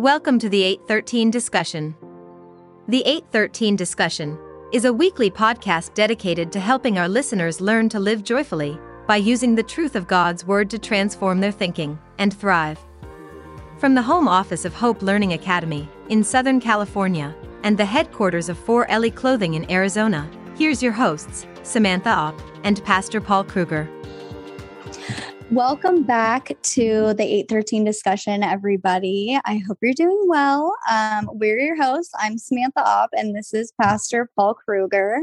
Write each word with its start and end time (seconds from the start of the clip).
Welcome 0.00 0.38
to 0.38 0.48
the 0.48 0.62
813 0.62 1.30
Discussion. 1.30 1.94
The 2.88 3.02
813 3.02 3.76
Discussion 3.76 4.38
is 4.72 4.86
a 4.86 4.92
weekly 4.94 5.30
podcast 5.30 5.92
dedicated 5.92 6.50
to 6.52 6.58
helping 6.58 6.96
our 6.96 7.06
listeners 7.06 7.60
learn 7.60 7.90
to 7.90 8.00
live 8.00 8.24
joyfully 8.24 8.78
by 9.06 9.16
using 9.16 9.54
the 9.54 9.62
truth 9.62 9.96
of 9.96 10.08
God's 10.08 10.46
Word 10.46 10.70
to 10.70 10.78
transform 10.78 11.38
their 11.38 11.52
thinking 11.52 11.98
and 12.16 12.32
thrive. 12.32 12.78
From 13.76 13.94
the 13.94 14.00
home 14.00 14.26
office 14.26 14.64
of 14.64 14.72
Hope 14.72 15.02
Learning 15.02 15.34
Academy 15.34 15.86
in 16.08 16.24
Southern 16.24 16.60
California 16.60 17.36
and 17.62 17.76
the 17.76 17.84
headquarters 17.84 18.48
of 18.48 18.56
Fore 18.56 18.90
Ellie 18.90 19.10
Clothing 19.10 19.52
in 19.52 19.70
Arizona, 19.70 20.30
here's 20.56 20.82
your 20.82 20.92
hosts, 20.92 21.46
Samantha 21.62 22.08
Opp 22.08 22.40
and 22.64 22.82
Pastor 22.84 23.20
Paul 23.20 23.44
Krueger. 23.44 23.86
Welcome 25.50 26.04
back 26.04 26.56
to 26.62 27.12
the 27.14 27.24
813 27.24 27.82
discussion, 27.82 28.44
everybody. 28.44 29.36
I 29.44 29.60
hope 29.66 29.78
you're 29.82 29.94
doing 29.94 30.26
well. 30.28 30.72
Um, 30.88 31.28
we're 31.32 31.58
your 31.58 31.74
hosts. 31.74 32.12
I'm 32.20 32.38
Samantha 32.38 32.86
Opp, 32.86 33.10
and 33.14 33.34
this 33.34 33.52
is 33.52 33.72
Pastor 33.82 34.30
Paul 34.36 34.54
Krueger. 34.54 35.22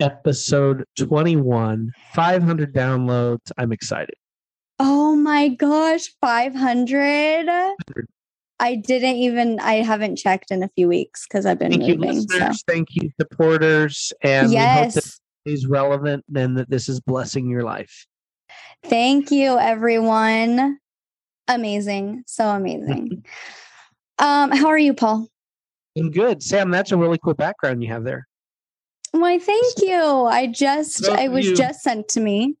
Episode 0.00 0.84
21, 0.96 1.92
500 2.14 2.74
downloads. 2.74 3.52
I'm 3.56 3.70
excited. 3.70 4.16
Oh 4.80 5.14
my 5.14 5.50
gosh, 5.50 6.08
500. 6.20 7.48
I 8.58 8.74
didn't 8.74 9.16
even, 9.16 9.60
I 9.60 9.74
haven't 9.74 10.16
checked 10.16 10.50
in 10.50 10.64
a 10.64 10.68
few 10.70 10.88
weeks 10.88 11.28
because 11.28 11.46
I've 11.46 11.60
been 11.60 11.70
thank 11.70 12.00
moving. 12.00 12.14
You 12.14 12.22
so. 12.22 12.50
Thank 12.66 12.88
you, 12.90 13.08
supporters. 13.20 14.12
And 14.20 14.50
yes. 14.50 14.78
we 14.78 14.82
hope 14.82 14.94
that 14.94 15.52
is 15.52 15.66
relevant 15.68 16.24
and 16.34 16.58
that 16.58 16.68
this 16.68 16.88
is 16.88 16.98
blessing 16.98 17.48
your 17.48 17.62
life. 17.62 18.04
Thank 18.84 19.30
you, 19.30 19.58
everyone. 19.58 20.78
Amazing. 21.48 22.24
So 22.26 22.48
amazing. 22.48 23.24
um, 24.18 24.50
how 24.50 24.68
are 24.68 24.78
you, 24.78 24.94
Paul? 24.94 25.28
I'm 25.96 26.10
good. 26.10 26.42
Sam, 26.42 26.70
that's 26.70 26.92
a 26.92 26.96
really 26.96 27.18
cool 27.18 27.34
background 27.34 27.82
you 27.82 27.88
have 27.90 28.04
there. 28.04 28.26
Why, 29.12 29.38
thank 29.38 29.78
you. 29.78 30.00
I 30.26 30.46
just, 30.46 31.02
Those 31.02 31.16
I 31.16 31.28
was 31.28 31.46
you- 31.46 31.56
just 31.56 31.80
sent 31.80 32.08
to 32.08 32.20
me. 32.20 32.56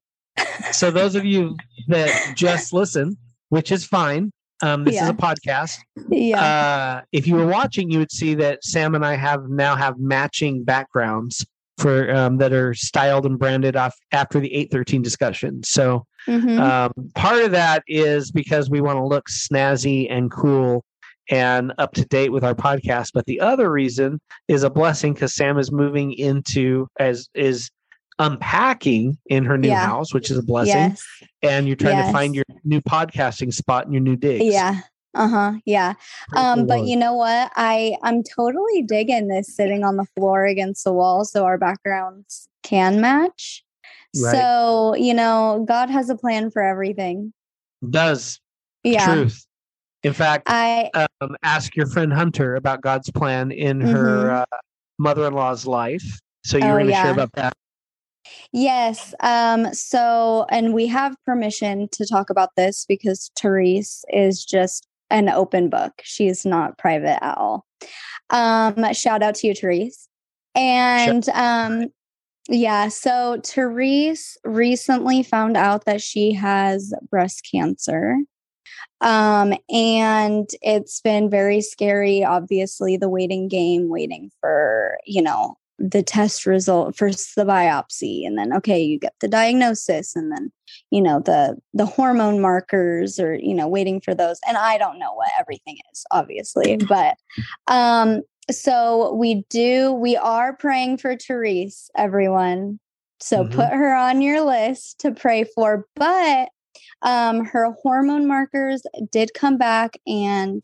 So, 0.70 0.92
those 0.92 1.16
of 1.16 1.24
you 1.24 1.56
that 1.88 2.36
just 2.36 2.72
listen, 2.72 3.16
which 3.48 3.72
is 3.72 3.84
fine, 3.84 4.30
um, 4.62 4.84
this 4.84 5.00
is 5.00 5.08
a 5.08 5.12
podcast. 5.12 5.78
Yeah. 6.08 6.40
Uh, 6.40 7.02
if 7.12 7.26
you 7.26 7.34
were 7.34 7.46
watching, 7.46 7.90
you 7.90 7.98
would 7.98 8.12
see 8.12 8.34
that 8.36 8.62
Sam 8.62 8.94
and 8.94 9.04
I 9.04 9.16
have 9.16 9.48
now 9.48 9.74
have 9.74 9.98
matching 9.98 10.62
backgrounds 10.62 11.44
for 11.78 12.14
um, 12.14 12.38
that 12.38 12.52
are 12.52 12.72
styled 12.74 13.26
and 13.26 13.38
branded 13.38 13.74
off 13.76 13.96
after 14.12 14.38
the 14.40 14.52
813 14.54 15.02
discussion. 15.02 15.62
So, 15.64 16.06
Mhm. 16.26 16.58
Um, 16.60 17.10
part 17.14 17.42
of 17.42 17.50
that 17.52 17.82
is 17.86 18.30
because 18.30 18.68
we 18.70 18.80
want 18.80 18.96
to 18.98 19.04
look 19.04 19.28
snazzy 19.28 20.06
and 20.10 20.30
cool 20.30 20.84
and 21.30 21.72
up 21.78 21.92
to 21.94 22.04
date 22.06 22.30
with 22.32 22.42
our 22.44 22.54
podcast. 22.54 23.10
But 23.14 23.26
the 23.26 23.40
other 23.40 23.70
reason 23.70 24.20
is 24.48 24.62
a 24.62 24.70
blessing 24.70 25.14
because 25.14 25.34
Sam 25.34 25.58
is 25.58 25.70
moving 25.70 26.12
into 26.12 26.88
as 26.98 27.28
is 27.34 27.70
unpacking 28.18 29.16
in 29.26 29.44
her 29.44 29.56
new 29.56 29.68
Yeah. 29.68 29.86
house, 29.86 30.12
which 30.12 30.30
is 30.30 30.38
a 30.38 30.42
blessing. 30.42 30.72
yes. 30.74 31.02
And 31.42 31.66
you're 31.66 31.76
trying 31.76 32.04
to 32.04 32.12
find 32.12 32.34
your 32.34 32.44
new 32.64 32.80
podcasting 32.80 33.52
spot 33.54 33.84
and 33.84 33.94
your 33.94 34.02
new 34.02 34.16
digs. 34.16 34.44
Yeah. 34.44 34.80
Uh-huh. 35.14 35.52
Yeah. 35.64 35.94
Um, 36.36 36.66
but 36.66 36.84
you 36.84 36.96
know 36.96 37.14
what? 37.14 37.50
I 37.56 37.96
I'm 38.02 38.22
totally 38.22 38.82
digging 38.82 39.28
this 39.28 39.54
sitting 39.54 39.82
on 39.84 39.96
the 39.96 40.04
floor 40.16 40.44
against 40.44 40.84
the 40.84 40.92
wall 40.92 41.24
so 41.24 41.44
our 41.44 41.58
backgrounds 41.58 42.48
can 42.62 43.00
match. 43.00 43.64
Right. 44.22 44.32
So, 44.32 44.94
you 44.96 45.14
know, 45.14 45.64
God 45.68 45.90
has 45.90 46.10
a 46.10 46.16
plan 46.16 46.50
for 46.50 46.62
everything. 46.62 47.32
does 47.90 48.40
Yeah. 48.84 49.04
truth. 49.04 49.44
In 50.02 50.12
fact, 50.12 50.44
I 50.46 50.90
um, 51.20 51.36
ask 51.42 51.74
your 51.74 51.86
friend 51.86 52.12
Hunter 52.12 52.54
about 52.54 52.80
God's 52.82 53.10
plan 53.10 53.50
in 53.50 53.80
her 53.80 54.30
uh, 54.30 54.44
mother-in-law's 54.98 55.66
life. 55.66 56.20
So 56.44 56.56
you're 56.56 56.66
Mm-hmm. 56.66 56.72
Oh, 56.72 56.76
going 56.76 56.86
to 56.86 56.92
yeah. 56.92 57.02
share 57.02 57.12
about 57.12 57.32
that. 57.32 57.52
Yes. 58.52 59.14
Um, 59.20 59.72
so, 59.74 60.46
and 60.50 60.72
we 60.74 60.86
have 60.86 61.16
permission 61.24 61.88
to 61.92 62.06
talk 62.06 62.30
about 62.30 62.50
this 62.56 62.84
because 62.86 63.30
Therese 63.40 64.04
is 64.10 64.44
just 64.44 64.86
an 65.10 65.28
open 65.28 65.68
book. 65.68 65.92
She's 66.02 66.44
not 66.46 66.78
private 66.78 67.22
at 67.22 67.36
all. 67.38 67.64
Um, 68.30 68.92
shout 68.92 69.22
out 69.22 69.34
to 69.36 69.46
you, 69.46 69.54
Therese. 69.54 70.08
And 70.54 71.28
um, 71.30 71.88
yeah, 72.48 72.88
so 72.88 73.40
Therese 73.44 74.38
recently 74.44 75.22
found 75.22 75.56
out 75.56 75.84
that 75.84 76.00
she 76.00 76.32
has 76.32 76.94
breast 77.10 77.46
cancer. 77.50 78.16
Um, 79.00 79.54
and 79.70 80.48
it's 80.62 81.00
been 81.00 81.30
very 81.30 81.60
scary, 81.60 82.24
obviously, 82.24 82.96
the 82.96 83.08
waiting 83.08 83.48
game, 83.48 83.88
waiting 83.88 84.30
for, 84.40 84.98
you 85.04 85.22
know, 85.22 85.56
the 85.78 86.02
test 86.02 86.44
result 86.44 86.96
first 86.96 87.36
the 87.36 87.44
biopsy 87.44 88.26
and 88.26 88.36
then 88.36 88.52
okay 88.52 88.82
you 88.82 88.98
get 88.98 89.14
the 89.20 89.28
diagnosis 89.28 90.16
and 90.16 90.32
then 90.32 90.50
you 90.90 91.00
know 91.00 91.20
the 91.20 91.56
the 91.72 91.86
hormone 91.86 92.40
markers 92.40 93.20
or 93.20 93.36
you 93.36 93.54
know 93.54 93.68
waiting 93.68 94.00
for 94.00 94.12
those 94.12 94.40
and 94.48 94.56
i 94.56 94.76
don't 94.76 94.98
know 94.98 95.14
what 95.14 95.30
everything 95.38 95.76
is 95.92 96.04
obviously 96.10 96.76
but 96.88 97.16
um 97.68 98.22
so 98.50 99.12
we 99.14 99.44
do 99.50 99.92
we 99.92 100.16
are 100.16 100.54
praying 100.56 100.98
for 100.98 101.16
therese 101.16 101.90
everyone. 101.96 102.78
So 103.20 103.44
Mhm. 103.44 103.50
put 103.52 103.68
her 103.70 103.94
on 103.94 104.22
your 104.22 104.40
list 104.42 105.00
to 105.00 105.12
pray 105.12 105.44
for 105.44 105.86
but 105.96 106.48
um 107.02 107.44
her 107.44 107.72
hormone 107.82 108.26
markers 108.26 108.82
did 109.10 109.34
come 109.34 109.56
back 109.56 109.96
and 110.06 110.62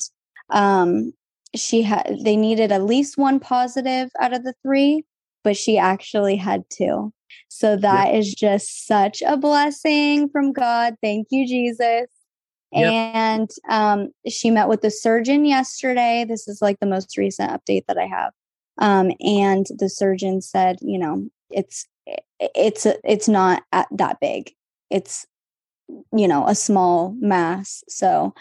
um 0.51 1.13
she 1.55 1.83
had 1.83 2.19
they 2.23 2.37
needed 2.37 2.73
at 2.73 2.85
least 2.85 3.17
one 3.19 3.39
positive 3.41 4.11
out 4.21 4.33
of 4.33 4.45
the 4.45 4.55
three 4.63 5.05
but 5.43 5.57
she 5.57 5.77
actually 5.77 6.37
had 6.37 6.63
two. 6.71 7.13
So 7.49 7.77
that 7.77 8.15
is 8.15 8.33
just 8.35 8.87
such 8.87 9.23
a 9.23 9.37
blessing 9.37 10.29
from 10.31 10.53
god. 10.53 10.95
Thank 11.03 11.29
you 11.31 11.47
jesus 11.47 12.07
Yep. 12.75 12.93
and 12.93 13.51
um, 13.69 14.11
she 14.29 14.51
met 14.51 14.69
with 14.69 14.83
the 14.83 14.91
surgeon 14.91 15.45
yesterday 15.45 16.25
this 16.29 16.49
is 16.49 16.61
like 16.61 16.81
the 16.81 16.87
most 16.87 17.17
recent 17.17 17.51
update 17.51 17.85
that 17.87 17.99
i 17.99 18.07
have 18.07 18.33
um, 18.79 19.13
and 19.21 19.67
the 19.79 19.89
surgeon 19.89 20.41
said 20.41 20.79
you 20.81 20.99
know 20.99 21.29
it's 21.51 21.87
it's 22.41 22.87
it's 23.05 23.29
not 23.29 23.63
at 23.73 23.87
that 23.93 24.19
big 24.21 24.53
it's 24.91 25.27
you 26.13 26.27
know 26.27 26.47
a 26.47 26.55
small 26.55 27.15
mass 27.21 27.85
so 27.89 28.35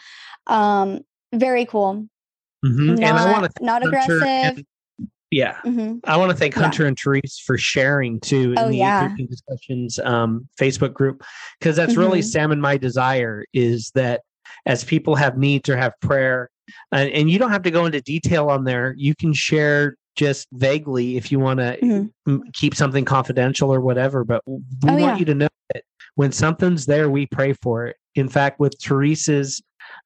um 0.47 1.01
very 1.33 1.65
cool 1.65 2.07
Mm-hmm. 2.63 2.89
and 2.91 3.05
I 3.05 3.31
want 3.31 3.53
to 3.55 3.63
not 3.63 3.85
aggressive. 3.85 4.63
Yeah, 5.33 5.55
Mhm. 5.65 5.99
I 6.05 6.15
want 6.17 6.29
to 6.29 6.37
thank 6.37 6.53
Yeah. 6.55 6.61
Hunter 6.61 6.85
and 6.85 6.97
Therese 6.97 7.41
for 7.43 7.57
sharing 7.57 8.19
too 8.19 8.51
in 8.53 8.59
Oh, 8.59 8.67
the 8.69 8.77
yeah. 8.77 9.05
813 9.05 9.27
discussions 9.27 9.99
um, 9.99 10.47
Facebook 10.59 10.93
group 10.93 11.23
because 11.59 11.75
that's 11.75 11.97
really 11.97 12.19
Mhm. 12.19 12.25
Sam 12.25 12.51
and 12.51 12.61
my 12.61 12.77
desire 12.77 13.43
is 13.51 13.91
that 13.95 14.21
as 14.67 14.83
people 14.83 15.15
have 15.15 15.35
needs 15.37 15.67
or 15.69 15.75
have 15.77 15.93
prayer, 16.01 16.49
and, 16.91 17.09
and 17.09 17.31
you 17.31 17.39
don't 17.39 17.49
have 17.49 17.63
to 17.63 17.71
go 17.71 17.85
into 17.85 17.99
detail 18.01 18.49
on 18.49 18.63
there. 18.63 18.93
You 18.95 19.15
can 19.15 19.33
share 19.33 19.95
just 20.15 20.47
vaguely 20.53 21.17
if 21.17 21.31
you 21.31 21.39
want 21.39 21.59
to 21.59 22.11
Mhm. 22.27 22.41
keep 22.53 22.75
something 22.75 23.03
confidential 23.03 23.73
or 23.73 23.81
whatever. 23.81 24.23
But 24.23 24.43
we 24.45 24.53
Oh, 24.85 24.89
want 24.89 24.99
yeah. 24.99 25.17
you 25.17 25.25
to 25.25 25.33
know 25.35 25.47
that 25.73 25.83
when 26.13 26.31
something's 26.31 26.85
there, 26.85 27.09
we 27.09 27.25
pray 27.25 27.53
for 27.53 27.87
it. 27.87 27.95
In 28.13 28.29
fact, 28.29 28.59
with 28.59 28.75
Therese's 28.87 29.61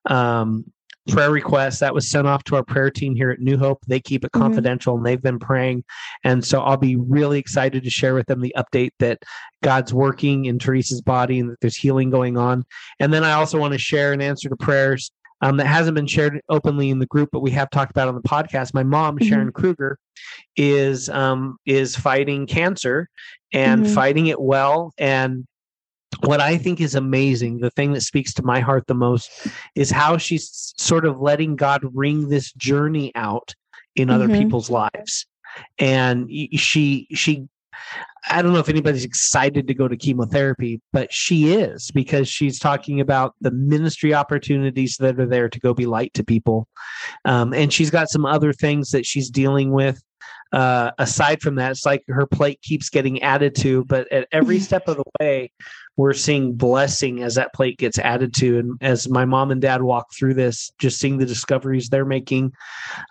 um, 0.10 0.64
prayer 1.08 1.32
request 1.32 1.80
that 1.80 1.94
was 1.94 2.10
sent 2.10 2.28
off 2.28 2.44
to 2.46 2.56
our 2.56 2.64
prayer 2.64 2.90
team 2.92 3.16
here 3.16 3.30
at 3.32 3.40
New 3.40 3.58
Hope, 3.58 3.80
they 3.88 4.00
keep 4.00 4.24
it 4.26 4.32
Mhm. 4.32 4.40
confidential 4.40 4.96
and 4.96 5.06
they've 5.06 5.22
been 5.22 5.40
praying. 5.40 5.84
And 6.24 6.44
so 6.44 6.62
I'll 6.62 6.78
be 6.78 6.96
really 6.96 7.40
excited 7.40 7.84
to 7.84 7.90
share 7.90 8.14
with 8.14 8.28
them 8.28 8.42
the 8.42 8.54
update 8.58 8.92
that 9.00 9.20
God's 9.64 9.94
working 9.94 10.46
in 10.46 10.58
Therese's 10.58 11.02
body 11.02 11.40
and 11.40 11.50
that 11.50 11.60
there's 11.62 11.76
healing 11.78 12.10
going 12.10 12.38
on. 12.38 12.66
And 13.00 13.14
then 13.14 13.24
I 13.24 13.34
also 13.34 13.60
want 13.60 13.74
to 13.74 13.80
share 13.80 14.14
an 14.14 14.22
answer 14.22 14.50
to 14.50 14.56
prayers 14.56 15.12
um, 15.42 15.58
that 15.58 15.68
hasn't 15.68 15.94
been 15.94 16.08
shared 16.08 16.42
openly 16.50 16.90
in 16.90 16.98
the 16.98 17.06
group, 17.06 17.30
but 17.32 17.42
we 17.42 17.52
have 17.52 17.70
talked 17.70 17.92
about 17.92 18.08
on 18.08 18.16
the 18.16 18.22
podcast. 18.22 18.74
My 18.74 18.82
mom, 18.82 19.20
Mhm. 19.20 19.30
Sharon 19.30 19.52
Krueger, 19.52 20.00
is 20.56 21.10
um, 21.10 21.58
is 21.66 21.96
fighting 21.96 22.48
cancer 22.48 23.08
and 23.54 23.84
Mhm. 23.84 23.88
fighting 23.94 24.28
it 24.28 24.42
well. 24.42 24.94
And 24.98 25.46
what 26.24 26.42
I 26.42 26.58
think 26.58 26.82
is 26.82 26.96
amazing, 26.96 27.60
the 27.60 27.70
thing 27.72 27.94
that 27.94 28.02
speaks 28.02 28.34
to 28.36 28.44
my 28.44 28.60
heart 28.60 28.88
the 28.88 28.96
most, 28.96 29.30
is 29.76 29.92
how 29.92 30.18
she's 30.18 30.74
sort 30.78 31.06
of 31.06 31.20
letting 31.20 31.56
God 31.56 31.82
ring 31.94 32.30
this 32.30 32.52
journey 32.54 33.12
out 33.16 33.54
in 33.96 34.10
other 34.10 34.28
Mhm. 34.28 34.38
people's 34.38 34.70
lives. 34.70 35.26
And 35.80 36.30
she 36.56 37.08
she 37.14 37.48
I 38.30 38.42
don't 38.42 38.54
know 38.54 38.60
if 38.60 38.70
anybody's 38.70 39.06
excited 39.06 39.68
to 39.68 39.74
go 39.74 39.88
to 39.88 39.96
chemotherapy, 39.96 40.82
but 40.92 41.14
she 41.14 41.54
is 41.54 41.92
because 41.92 42.28
she's 42.28 42.60
talking 42.60 43.00
about 43.00 43.36
the 43.40 43.52
ministry 43.52 44.14
opportunities 44.14 44.98
that 45.00 45.20
are 45.20 45.26
there 45.26 45.48
to 45.48 45.60
go 45.60 45.74
be 45.74 45.86
light 45.86 46.14
to 46.16 46.24
people. 46.24 46.68
Um, 47.24 47.54
and 47.54 47.72
she's 47.72 47.90
got 47.90 48.10
some 48.10 48.26
other 48.26 48.52
things 48.52 48.90
that 48.92 49.06
she's 49.06 49.30
dealing 49.30 49.72
with. 49.72 50.02
Uh, 50.52 50.92
aside 50.98 51.42
from 51.42 51.56
that, 51.56 51.72
it's 51.72 51.86
like 51.86 52.04
her 52.08 52.26
plate 52.26 52.62
keeps 52.62 52.90
getting 52.90 53.22
added 53.22 53.56
to, 53.56 53.86
but 53.86 54.12
at 54.12 54.28
every 54.32 54.60
step 54.68 54.88
of 54.88 54.98
the 54.98 55.04
way, 55.22 55.52
we're 55.98 56.14
seeing 56.14 56.54
blessing 56.54 57.24
as 57.24 57.36
that 57.36 57.54
plate 57.54 57.78
gets 57.78 58.00
added 58.00 58.34
to 58.36 58.60
and 58.60 58.78
as 58.82 59.10
my 59.10 59.26
mom 59.26 59.52
and 59.52 59.62
dad 59.62 59.82
walk 59.82 60.08
through 60.14 60.34
this 60.34 60.72
just 60.80 61.00
seeing 61.00 61.18
the 61.18 61.26
discoveries 61.26 61.90
they're 61.90 62.06
making 62.06 62.54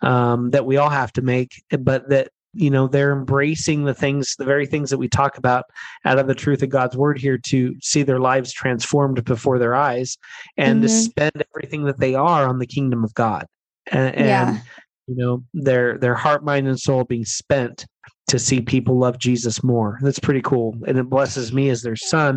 um, 0.03 0.51
that 0.51 0.65
we 0.65 0.77
all 0.77 0.89
have 0.89 1.13
to 1.13 1.23
make 1.23 1.63
but 1.81 2.09
that 2.09 2.29
you 2.55 2.71
know 2.71 2.89
they're 2.89 3.13
embracing 3.13 3.85
the 3.85 3.95
things 3.95 4.35
the 4.39 4.45
very 4.45 4.67
things 4.67 4.89
that 4.89 4.99
we 4.99 5.09
talk 5.09 5.37
about 5.37 5.65
out 6.05 6.19
of 6.19 6.27
the 6.27 6.35
truth 6.35 6.63
of 6.63 6.71
god's 6.71 6.97
word 6.97 7.19
here 7.19 7.37
to 7.37 7.75
see 7.83 8.03
their 8.03 8.21
lives 8.21 8.53
transformed 8.53 9.23
before 9.25 9.59
their 9.59 9.75
eyes 9.75 10.17
and 10.57 10.77
mm-hmm. 10.77 10.83
to 10.83 10.89
spend 10.89 11.45
everything 11.55 11.85
that 11.85 11.99
they 11.99 12.15
are 12.15 12.49
on 12.49 12.59
the 12.59 12.67
kingdom 12.67 13.05
of 13.05 13.13
god 13.15 13.47
and, 13.93 14.15
and 14.15 14.27
yeah. 14.27 14.61
you 15.07 15.17
know 15.17 15.45
their 15.53 15.99
their 15.99 16.15
heart 16.15 16.45
mind 16.45 16.67
and 16.67 16.81
soul 16.81 17.05
being 17.05 17.25
spent 17.25 17.85
to 18.29 18.39
see 18.39 18.61
people 18.61 18.99
love 18.99 19.19
jesus 19.19 19.63
more 19.63 19.99
that's 20.03 20.19
pretty 20.19 20.43
cool 20.43 20.77
and 20.87 20.99
it 20.99 21.09
blesses 21.09 21.53
me 21.53 21.69
as 21.69 21.83
their 21.83 21.97
son 21.97 22.37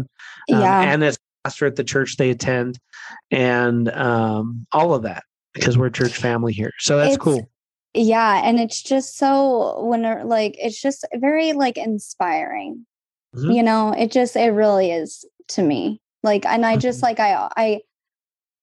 um, 0.51 0.61
yeah. 0.61 0.81
and 0.81 1.03
as 1.03 1.17
pastor 1.43 1.65
at 1.65 1.75
the 1.75 1.83
church 1.83 2.17
they 2.17 2.29
attend 2.29 2.77
and 3.31 3.89
um, 3.93 4.65
all 4.71 4.93
of 4.93 5.03
that 5.03 5.23
because 5.53 5.77
we're 5.77 5.87
a 5.87 5.91
church 5.91 6.15
family 6.15 6.53
here 6.53 6.71
so 6.79 6.97
that's 6.97 7.15
it's, 7.15 7.23
cool 7.23 7.49
yeah 7.93 8.41
and 8.43 8.59
it's 8.59 8.81
just 8.81 9.17
so 9.17 9.83
when 9.83 10.27
like 10.27 10.55
it's 10.59 10.79
just 10.79 11.05
very 11.15 11.53
like 11.53 11.77
inspiring 11.77 12.85
mm-hmm. 13.35 13.51
you 13.51 13.63
know 13.63 13.91
it 13.97 14.11
just 14.11 14.35
it 14.35 14.51
really 14.51 14.91
is 14.91 15.25
to 15.47 15.63
me 15.63 15.99
like 16.21 16.45
and 16.45 16.65
i 16.65 16.75
just 16.75 16.97
mm-hmm. 16.97 17.05
like 17.05 17.19
i 17.19 17.49
i 17.57 17.79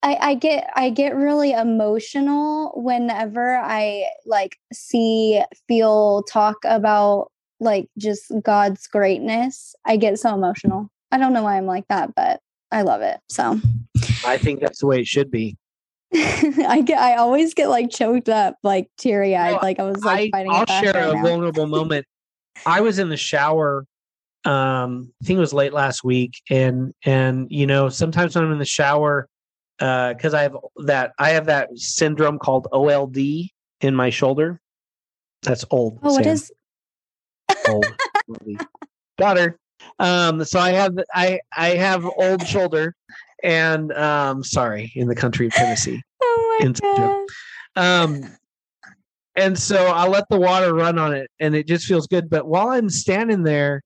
I, 0.02 0.16
I 0.20 0.34
get 0.34 0.70
I 0.74 0.90
get 0.90 1.16
really 1.16 1.52
emotional 1.52 2.72
whenever 2.76 3.56
I 3.56 4.04
like 4.24 4.56
see 4.72 5.42
feel 5.66 6.22
talk 6.24 6.56
about 6.64 7.30
like 7.60 7.88
just 7.98 8.32
God's 8.42 8.86
greatness. 8.86 9.74
I 9.84 9.96
get 9.96 10.18
so 10.18 10.34
emotional. 10.34 10.90
I 11.10 11.18
don't 11.18 11.32
know 11.32 11.42
why 11.42 11.56
I'm 11.56 11.66
like 11.66 11.88
that, 11.88 12.14
but 12.14 12.40
I 12.70 12.82
love 12.82 13.00
it. 13.00 13.18
So 13.28 13.60
I 14.24 14.38
think 14.38 14.60
that's 14.60 14.80
the 14.80 14.86
way 14.86 15.00
it 15.00 15.06
should 15.06 15.30
be. 15.30 15.56
I 16.14 16.82
get 16.84 16.98
I 16.98 17.16
always 17.16 17.54
get 17.54 17.68
like 17.68 17.90
choked 17.90 18.28
up, 18.28 18.56
like 18.62 18.88
teary 18.98 19.34
eyed. 19.34 19.52
No, 19.52 19.58
like 19.62 19.80
I 19.80 19.84
was 19.84 20.04
like 20.04 20.30
I. 20.34 20.44
I'll 20.44 20.66
share 20.66 20.92
right 20.92 21.10
a 21.10 21.14
now. 21.14 21.22
vulnerable 21.22 21.66
moment. 21.78 22.06
I 22.64 22.80
was 22.80 22.98
in 22.98 23.08
the 23.08 23.16
shower. 23.16 23.86
Um, 24.44 25.12
I 25.22 25.26
think 25.26 25.38
it 25.38 25.40
was 25.40 25.52
late 25.52 25.72
last 25.72 26.04
week, 26.04 26.40
and 26.48 26.94
and 27.04 27.48
you 27.50 27.66
know 27.66 27.88
sometimes 27.88 28.36
when 28.36 28.44
I'm 28.44 28.52
in 28.52 28.58
the 28.58 28.64
shower, 28.64 29.28
because 29.78 30.34
uh, 30.34 30.38
I 30.38 30.42
have 30.42 30.56
that 30.84 31.12
I 31.18 31.30
have 31.30 31.46
that 31.46 31.76
syndrome 31.78 32.38
called 32.38 32.68
OLD 32.72 33.16
in 33.80 33.94
my 33.94 34.10
shoulder. 34.10 34.60
That's 35.42 35.64
old. 35.70 35.98
Oh, 36.02 36.08
Sam. 36.08 36.16
what 36.16 36.26
is? 36.26 36.52
Old. 37.68 37.86
Her. 39.18 39.58
Um, 39.98 40.44
so 40.44 40.60
I 40.60 40.70
have 40.72 40.96
I 41.14 41.40
I 41.56 41.68
have 41.70 42.04
old 42.04 42.46
shoulder, 42.46 42.94
and 43.42 43.92
um, 43.92 44.44
sorry, 44.44 44.92
in 44.94 45.08
the 45.08 45.14
country 45.14 45.46
of 45.46 45.52
Tennessee. 45.52 46.02
oh 46.22 46.58
my 46.60 46.72
god. 46.80 47.26
Um, 47.76 48.36
and 49.36 49.58
so 49.58 49.86
I 49.86 50.06
let 50.08 50.28
the 50.28 50.38
water 50.38 50.74
run 50.74 50.98
on 50.98 51.14
it, 51.14 51.30
and 51.40 51.54
it 51.54 51.66
just 51.66 51.86
feels 51.86 52.06
good. 52.06 52.28
But 52.30 52.46
while 52.46 52.68
I'm 52.68 52.88
standing 52.88 53.42
there, 53.42 53.82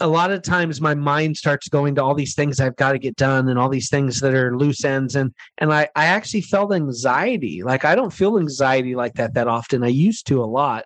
a 0.00 0.06
lot 0.06 0.30
of 0.30 0.42
times 0.42 0.80
my 0.80 0.94
mind 0.94 1.36
starts 1.36 1.68
going 1.68 1.94
to 1.96 2.02
all 2.02 2.14
these 2.14 2.34
things 2.34 2.60
I've 2.60 2.76
got 2.76 2.92
to 2.92 2.98
get 2.98 3.16
done 3.16 3.48
and 3.48 3.58
all 3.58 3.68
these 3.68 3.90
things 3.90 4.20
that 4.20 4.34
are 4.34 4.56
loose 4.56 4.84
ends 4.84 5.16
and 5.16 5.34
and 5.58 5.72
I 5.72 5.88
I 5.96 6.06
actually 6.06 6.42
felt 6.42 6.72
anxiety. 6.72 7.62
Like 7.62 7.84
I 7.84 7.94
don't 7.94 8.12
feel 8.12 8.38
anxiety 8.38 8.94
like 8.94 9.14
that 9.14 9.34
that 9.34 9.48
often. 9.48 9.82
I 9.82 9.88
used 9.88 10.26
to 10.28 10.42
a 10.42 10.46
lot 10.46 10.84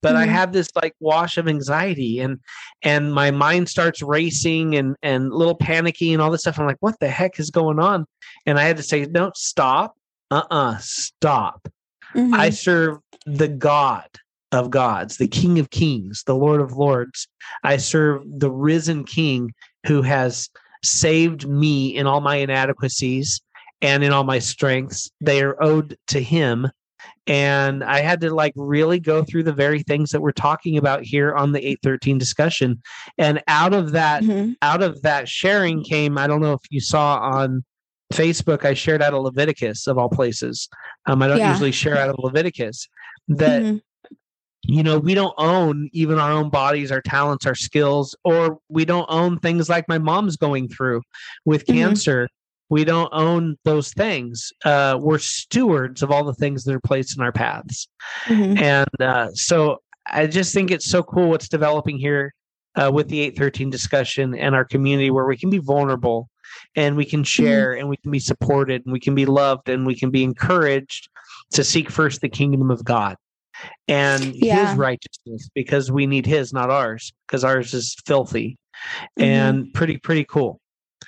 but 0.00 0.10
mm-hmm. 0.10 0.18
i 0.18 0.26
have 0.26 0.52
this 0.52 0.68
like 0.74 0.94
wash 1.00 1.38
of 1.38 1.48
anxiety 1.48 2.20
and 2.20 2.38
and 2.82 3.12
my 3.12 3.30
mind 3.30 3.68
starts 3.68 4.02
racing 4.02 4.76
and 4.76 4.96
and 5.02 5.32
little 5.32 5.54
panicky 5.54 6.12
and 6.12 6.20
all 6.20 6.30
this 6.30 6.42
stuff 6.42 6.58
i'm 6.58 6.66
like 6.66 6.76
what 6.80 6.98
the 7.00 7.08
heck 7.08 7.38
is 7.40 7.50
going 7.50 7.78
on 7.78 8.04
and 8.46 8.58
i 8.58 8.62
had 8.62 8.76
to 8.76 8.82
say 8.82 9.06
no 9.06 9.30
stop 9.34 9.96
uh-uh 10.30 10.76
stop 10.78 11.68
mm-hmm. 12.14 12.34
i 12.34 12.50
serve 12.50 12.98
the 13.26 13.48
god 13.48 14.08
of 14.52 14.70
gods 14.70 15.16
the 15.16 15.28
king 15.28 15.58
of 15.58 15.70
kings 15.70 16.22
the 16.26 16.34
lord 16.34 16.60
of 16.60 16.72
lords 16.72 17.26
i 17.64 17.76
serve 17.76 18.22
the 18.26 18.50
risen 18.50 19.02
king 19.04 19.52
who 19.86 20.02
has 20.02 20.48
saved 20.84 21.48
me 21.48 21.88
in 21.88 22.06
all 22.06 22.20
my 22.20 22.36
inadequacies 22.36 23.40
and 23.80 24.04
in 24.04 24.12
all 24.12 24.24
my 24.24 24.38
strengths 24.38 25.10
they 25.20 25.42
are 25.42 25.60
owed 25.62 25.96
to 26.06 26.20
him 26.22 26.68
and 27.26 27.82
i 27.84 28.00
had 28.00 28.20
to 28.20 28.34
like 28.34 28.52
really 28.56 28.98
go 28.98 29.22
through 29.24 29.42
the 29.42 29.52
very 29.52 29.82
things 29.82 30.10
that 30.10 30.20
we're 30.20 30.32
talking 30.32 30.76
about 30.76 31.02
here 31.02 31.34
on 31.34 31.52
the 31.52 31.60
813 31.60 32.18
discussion 32.18 32.82
and 33.16 33.42
out 33.48 33.72
of 33.72 33.92
that 33.92 34.22
mm-hmm. 34.22 34.52
out 34.60 34.82
of 34.82 35.00
that 35.02 35.28
sharing 35.28 35.82
came 35.84 36.18
i 36.18 36.26
don't 36.26 36.40
know 36.40 36.52
if 36.52 36.62
you 36.70 36.80
saw 36.80 37.18
on 37.18 37.64
facebook 38.12 38.64
i 38.64 38.74
shared 38.74 39.02
out 39.02 39.14
of 39.14 39.22
leviticus 39.22 39.86
of 39.86 39.98
all 39.98 40.08
places 40.08 40.68
um, 41.06 41.22
i 41.22 41.28
don't 41.28 41.38
yeah. 41.38 41.50
usually 41.50 41.72
share 41.72 41.96
out 41.96 42.08
of 42.08 42.16
leviticus 42.18 42.88
that 43.28 43.62
mm-hmm. 43.62 43.76
You 44.64 44.82
know 44.82 44.98
we 44.98 45.14
don't 45.14 45.34
own 45.38 45.88
even 45.92 46.18
our 46.18 46.30
own 46.30 46.48
bodies 46.48 46.92
our 46.92 47.02
talents 47.02 47.46
our 47.46 47.54
skills 47.54 48.14
or 48.24 48.58
we 48.68 48.84
don't 48.84 49.06
own 49.08 49.38
things 49.40 49.68
like 49.68 49.88
my 49.88 49.98
mom's 49.98 50.36
going 50.36 50.68
through 50.68 51.02
with 51.44 51.66
mm-hmm. 51.66 51.78
cancer 51.78 52.28
we 52.72 52.84
don't 52.86 53.10
own 53.12 53.58
those 53.64 53.92
things. 53.92 54.50
Uh, 54.64 54.98
we're 54.98 55.18
stewards 55.18 56.02
of 56.02 56.10
all 56.10 56.24
the 56.24 56.32
things 56.32 56.64
that 56.64 56.74
are 56.74 56.80
placed 56.80 57.18
in 57.18 57.22
our 57.22 57.30
paths. 57.30 57.86
Mm-hmm. 58.24 58.56
And 58.56 58.88
uh, 58.98 59.28
so 59.34 59.82
I 60.06 60.26
just 60.26 60.54
think 60.54 60.70
it's 60.70 60.88
so 60.88 61.02
cool 61.02 61.28
what's 61.28 61.50
developing 61.50 61.98
here 61.98 62.32
uh, 62.74 62.90
with 62.90 63.08
the 63.08 63.20
813 63.20 63.68
discussion 63.68 64.34
and 64.34 64.54
our 64.54 64.64
community 64.64 65.10
where 65.10 65.26
we 65.26 65.36
can 65.36 65.50
be 65.50 65.58
vulnerable 65.58 66.30
and 66.74 66.96
we 66.96 67.04
can 67.04 67.20
mm-hmm. 67.20 67.24
share 67.24 67.72
mm-hmm. 67.72 67.80
and 67.80 67.88
we 67.90 67.98
can 67.98 68.10
be 68.10 68.18
supported 68.18 68.86
and 68.86 68.92
we 68.94 69.00
can 69.00 69.14
be 69.14 69.26
loved 69.26 69.68
and 69.68 69.86
we 69.86 69.94
can 69.94 70.10
be 70.10 70.24
encouraged 70.24 71.10
to 71.52 71.62
seek 71.62 71.90
first 71.90 72.22
the 72.22 72.28
kingdom 72.30 72.70
of 72.70 72.82
God 72.86 73.16
and 73.88 74.34
yeah. 74.34 74.68
his 74.68 74.78
righteousness 74.78 75.48
because 75.54 75.90
we 75.90 76.06
need 76.06 76.26
his, 76.26 76.52
not 76.52 76.70
ours, 76.70 77.12
because 77.26 77.44
ours 77.44 77.74
is 77.74 77.96
filthy 78.06 78.56
mm-hmm. 79.18 79.22
and 79.22 79.74
pretty, 79.74 79.98
pretty 79.98 80.24
cool. 80.24 80.60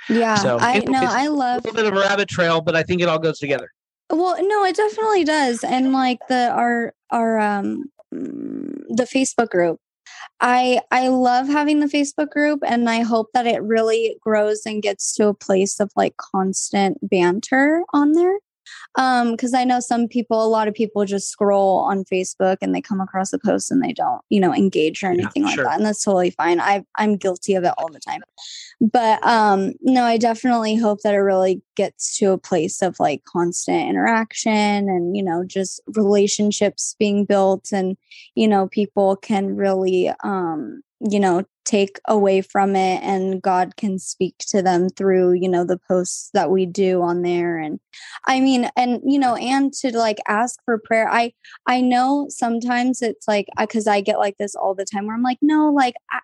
Yeah, 0.08 0.34
so 0.36 0.58
I 0.58 0.80
know. 0.80 1.00
I 1.02 1.28
love 1.28 1.64
a 1.64 1.68
little 1.68 1.82
bit 1.82 1.86
of 1.86 1.96
a 1.96 2.00
rabbit 2.00 2.28
trail, 2.28 2.60
but 2.60 2.76
I 2.76 2.82
think 2.82 3.00
it 3.00 3.08
all 3.08 3.18
goes 3.18 3.38
together. 3.38 3.70
Well, 4.10 4.36
no, 4.46 4.64
it 4.64 4.76
definitely 4.76 5.24
does, 5.24 5.64
and 5.64 5.92
like 5.92 6.18
the 6.28 6.50
our 6.50 6.92
our 7.10 7.38
um 7.38 7.84
mm, 8.12 8.82
the 8.88 9.04
Facebook 9.04 9.50
group. 9.50 9.80
I 10.40 10.80
I 10.90 11.08
love 11.08 11.46
having 11.46 11.80
the 11.80 11.86
Facebook 11.86 12.30
group 12.30 12.60
and 12.66 12.88
I 12.90 13.00
hope 13.00 13.28
that 13.34 13.46
it 13.46 13.62
really 13.62 14.16
grows 14.20 14.66
and 14.66 14.82
gets 14.82 15.14
to 15.14 15.28
a 15.28 15.34
place 15.34 15.80
of 15.80 15.90
like 15.96 16.16
constant 16.16 16.98
banter 17.08 17.82
on 17.92 18.12
there 18.12 18.38
um 18.96 19.32
because 19.32 19.54
i 19.54 19.64
know 19.64 19.80
some 19.80 20.08
people 20.08 20.44
a 20.44 20.48
lot 20.48 20.68
of 20.68 20.74
people 20.74 21.04
just 21.04 21.28
scroll 21.28 21.78
on 21.78 22.04
facebook 22.04 22.56
and 22.60 22.74
they 22.74 22.80
come 22.80 23.00
across 23.00 23.32
a 23.32 23.38
post 23.38 23.70
and 23.70 23.82
they 23.82 23.92
don't 23.92 24.22
you 24.28 24.40
know 24.40 24.54
engage 24.54 25.02
or 25.02 25.08
anything 25.08 25.42
yeah, 25.42 25.46
like 25.46 25.54
sure. 25.54 25.64
that 25.64 25.76
and 25.76 25.86
that's 25.86 26.04
totally 26.04 26.30
fine 26.30 26.60
i 26.60 26.84
i'm 26.96 27.16
guilty 27.16 27.54
of 27.54 27.64
it 27.64 27.72
all 27.78 27.90
the 27.90 28.00
time 28.00 28.22
but 28.80 29.24
um 29.26 29.72
no 29.80 30.04
i 30.04 30.16
definitely 30.16 30.76
hope 30.76 31.00
that 31.02 31.14
it 31.14 31.18
really 31.18 31.62
gets 31.76 32.16
to 32.16 32.32
a 32.32 32.38
place 32.38 32.82
of 32.82 32.98
like 32.98 33.24
constant 33.24 33.88
interaction 33.88 34.52
and 34.88 35.16
you 35.16 35.22
know 35.22 35.44
just 35.44 35.80
relationships 35.94 36.94
being 36.98 37.24
built 37.24 37.70
and 37.72 37.96
you 38.34 38.46
know 38.46 38.68
people 38.68 39.16
can 39.16 39.56
really 39.56 40.12
um 40.22 40.82
you 41.00 41.20
know 41.20 41.44
take 41.64 41.98
away 42.06 42.42
from 42.42 42.76
it 42.76 43.02
and 43.02 43.40
god 43.40 43.76
can 43.76 43.98
speak 43.98 44.34
to 44.38 44.62
them 44.62 44.88
through 44.90 45.32
you 45.32 45.48
know 45.48 45.64
the 45.64 45.80
posts 45.88 46.30
that 46.34 46.50
we 46.50 46.66
do 46.66 47.02
on 47.02 47.22
there. 47.22 47.58
And 47.58 47.80
i 48.26 48.40
mean 48.40 48.68
and 48.76 49.00
you 49.04 49.18
know 49.18 49.34
and 49.36 49.72
to 49.74 49.96
like 49.96 50.18
ask 50.28 50.58
for 50.64 50.78
prayer. 50.78 51.08
I 51.10 51.32
i 51.66 51.80
know 51.80 52.26
sometimes 52.28 53.02
it's 53.02 53.26
like 53.26 53.48
because 53.58 53.86
i 53.86 54.00
get 54.00 54.18
like 54.18 54.36
this 54.38 54.54
all 54.54 54.74
the 54.74 54.84
time 54.84 55.06
where 55.06 55.16
i'm 55.16 55.22
like 55.22 55.38
no 55.40 55.70
like 55.70 55.94
I, 56.10 56.20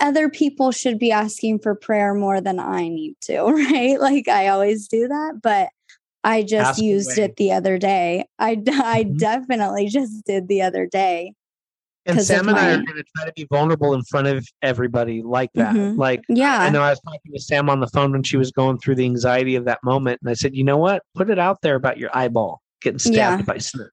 other 0.00 0.28
people 0.30 0.72
should 0.72 0.98
be 0.98 1.12
asking 1.12 1.58
for 1.60 1.74
prayer 1.74 2.14
more 2.14 2.40
than 2.40 2.58
i 2.58 2.88
need 2.88 3.16
to 3.22 3.42
right? 3.44 4.00
Like 4.00 4.28
i 4.28 4.48
always 4.48 4.88
do 4.88 5.08
that 5.08 5.40
but 5.42 5.68
i 6.22 6.42
just 6.42 6.70
ask 6.70 6.82
used 6.82 7.18
away. 7.18 7.26
it 7.26 7.36
the 7.36 7.52
other 7.52 7.78
day. 7.78 8.26
I 8.38 8.50
i 8.50 9.04
mm-hmm. 9.04 9.16
definitely 9.16 9.88
just 9.88 10.24
did 10.24 10.48
the 10.48 10.62
other 10.62 10.86
day 10.86 11.34
and 12.06 12.22
Sam 12.22 12.48
and 12.48 12.58
I 12.58 12.72
are 12.72 12.76
going 12.76 12.96
to 12.96 13.04
try 13.16 13.26
to 13.26 13.32
be 13.34 13.46
vulnerable 13.50 13.94
in 13.94 14.02
front 14.04 14.26
of 14.26 14.46
everybody 14.62 15.22
like 15.22 15.50
that. 15.54 15.74
Mm-hmm. 15.74 15.98
Like, 15.98 16.22
yeah, 16.28 16.60
I 16.60 16.70
know 16.70 16.82
I 16.82 16.90
was 16.90 17.00
talking 17.00 17.32
to 17.32 17.40
Sam 17.40 17.68
on 17.68 17.80
the 17.80 17.88
phone 17.88 18.12
when 18.12 18.22
she 18.22 18.36
was 18.36 18.50
going 18.50 18.78
through 18.78 18.96
the 18.96 19.04
anxiety 19.04 19.56
of 19.56 19.64
that 19.66 19.78
moment, 19.84 20.20
and 20.22 20.30
I 20.30 20.34
said, 20.34 20.54
you 20.54 20.64
know 20.64 20.78
what? 20.78 21.02
Put 21.14 21.30
it 21.30 21.38
out 21.38 21.60
there 21.62 21.74
about 21.74 21.98
your 21.98 22.10
eyeball 22.16 22.62
getting 22.80 22.98
stabbed 22.98 23.40
yeah. 23.40 23.42
by 23.42 23.58
snake. 23.58 23.88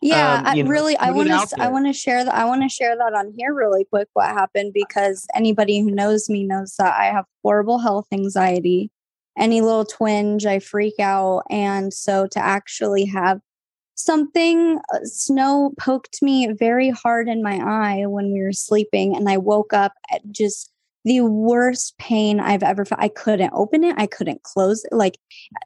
Yeah, 0.00 0.36
um, 0.36 0.46
I 0.46 0.60
really, 0.62 0.96
I 0.96 1.10
want 1.10 1.28
to, 1.28 1.62
I 1.62 1.68
want 1.68 1.86
to 1.86 1.92
share 1.92 2.24
that. 2.24 2.34
I 2.34 2.46
want 2.46 2.62
to 2.62 2.68
share 2.68 2.96
that 2.96 3.12
on 3.14 3.34
here 3.36 3.52
really 3.52 3.84
quick. 3.84 4.08
What 4.14 4.28
happened? 4.28 4.72
Because 4.72 5.26
anybody 5.34 5.80
who 5.82 5.90
knows 5.90 6.30
me 6.30 6.44
knows 6.44 6.74
that 6.78 6.94
I 6.98 7.06
have 7.06 7.26
horrible 7.42 7.78
health 7.78 8.06
anxiety. 8.12 8.90
Any 9.38 9.60
little 9.60 9.84
twinge, 9.84 10.46
I 10.46 10.58
freak 10.58 10.98
out, 10.98 11.42
and 11.50 11.92
so 11.92 12.26
to 12.28 12.38
actually 12.38 13.04
have 13.06 13.40
something 14.04 14.78
uh, 14.92 14.98
snow 15.04 15.72
poked 15.78 16.22
me 16.22 16.48
very 16.52 16.90
hard 16.90 17.28
in 17.28 17.42
my 17.42 17.56
eye 17.56 18.06
when 18.06 18.32
we 18.32 18.40
were 18.40 18.52
sleeping 18.52 19.14
and 19.14 19.28
i 19.28 19.36
woke 19.36 19.72
up 19.72 19.92
at 20.12 20.20
just 20.30 20.70
the 21.04 21.20
worst 21.22 21.96
pain 21.98 22.40
I've 22.40 22.62
ever 22.62 22.84
felt. 22.84 23.00
I 23.00 23.08
couldn't 23.08 23.52
open 23.54 23.84
it, 23.84 23.94
I 23.98 24.06
couldn't 24.06 24.42
close 24.42 24.84
it. 24.84 24.94
Like 24.94 25.18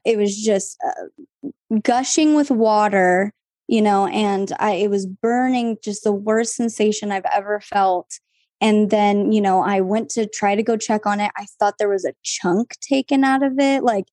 it 0.05 0.17
was 0.17 0.41
just 0.41 0.77
uh, 0.85 1.49
gushing 1.81 2.35
with 2.35 2.51
water, 2.51 3.33
you 3.67 3.81
know, 3.81 4.07
and 4.07 4.53
I 4.59 4.73
it 4.73 4.89
was 4.89 5.05
burning, 5.05 5.77
just 5.83 6.03
the 6.03 6.11
worst 6.11 6.55
sensation 6.55 7.11
I've 7.11 7.25
ever 7.31 7.59
felt. 7.59 8.19
And 8.61 8.89
then, 8.89 9.33
you 9.33 9.41
know, 9.41 9.61
I 9.61 9.81
went 9.81 10.09
to 10.11 10.25
try 10.25 10.55
to 10.55 10.63
go 10.63 10.77
check 10.77 11.05
on 11.05 11.19
it. 11.19 11.31
I 11.37 11.45
thought 11.59 11.77
there 11.77 11.89
was 11.89 12.05
a 12.05 12.13
chunk 12.23 12.79
taken 12.79 13.23
out 13.25 13.43
of 13.43 13.59
it, 13.59 13.83
like, 13.83 14.05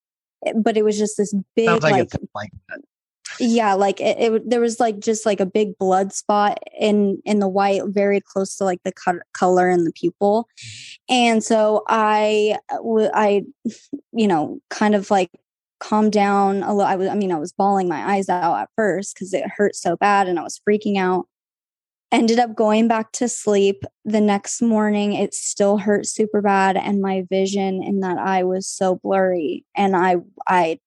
eh, 0.45 0.53
but 0.57 0.77
it 0.77 0.85
was 0.85 0.99
just 0.99 1.17
this 1.17 1.33
big, 1.55 1.69
Sounds 1.69 1.85
like, 1.85 1.93
like, 1.93 2.03
it's 2.03 2.17
like 2.35 2.51
that. 2.69 2.81
Yeah 3.41 3.75
like 3.75 4.01
it, 4.01 4.19
it 4.19 4.51
there 4.51 4.61
was 4.61 4.81
like 4.81 4.99
just 4.99 5.27
like 5.27 5.41
a 5.41 5.47
big 5.47 5.77
blood 5.79 6.13
spot 6.13 6.59
in 6.79 7.21
in 7.25 7.39
the 7.39 7.49
white 7.49 7.83
very 7.87 8.21
close 8.21 8.57
to 8.57 8.65
like 8.65 8.83
the 8.85 8.93
co- 8.93 9.21
color 9.33 9.69
in 9.69 9.85
the 9.85 9.93
pupil. 9.93 10.49
Mm-hmm. 10.59 11.15
And 11.15 11.45
so 11.45 11.85
i 11.89 12.57
uh, 12.71 13.09
I, 13.15 13.45
you 14.13 14.29
know 14.29 14.61
kind 14.71 14.95
of 14.95 15.11
like 15.11 15.31
calmed 15.81 16.13
down 16.13 16.63
a 16.63 16.73
little 16.73 16.91
i 16.91 16.95
was 16.95 17.09
i 17.09 17.15
mean 17.15 17.33
i 17.33 17.39
was 17.39 17.53
bawling 17.53 17.89
my 17.89 18.15
eyes 18.15 18.29
out 18.29 18.57
at 18.57 18.69
first 18.77 19.15
because 19.15 19.35
it 19.35 19.43
hurt 19.57 19.75
so 19.75 19.97
bad 19.97 20.29
and 20.29 20.39
i 20.39 20.43
was 20.43 20.61
freaking 20.69 20.97
out. 20.97 21.27
Ended 22.13 22.39
up 22.39 22.55
going 22.55 22.89
back 22.89 23.11
to 23.13 23.27
sleep. 23.27 23.85
The 24.05 24.21
next 24.21 24.61
morning 24.61 25.15
it 25.15 25.33
still 25.33 25.79
hurt 25.79 26.07
super 26.07 26.43
bad 26.43 26.77
and 26.77 27.01
my 27.01 27.25
vision 27.31 27.83
in 27.83 28.01
that 28.01 28.19
eye 28.19 28.45
was 28.45 28.69
so 28.69 28.97
blurry 29.03 29.65
and 29.75 29.97
i 29.97 30.17
i 30.47 30.79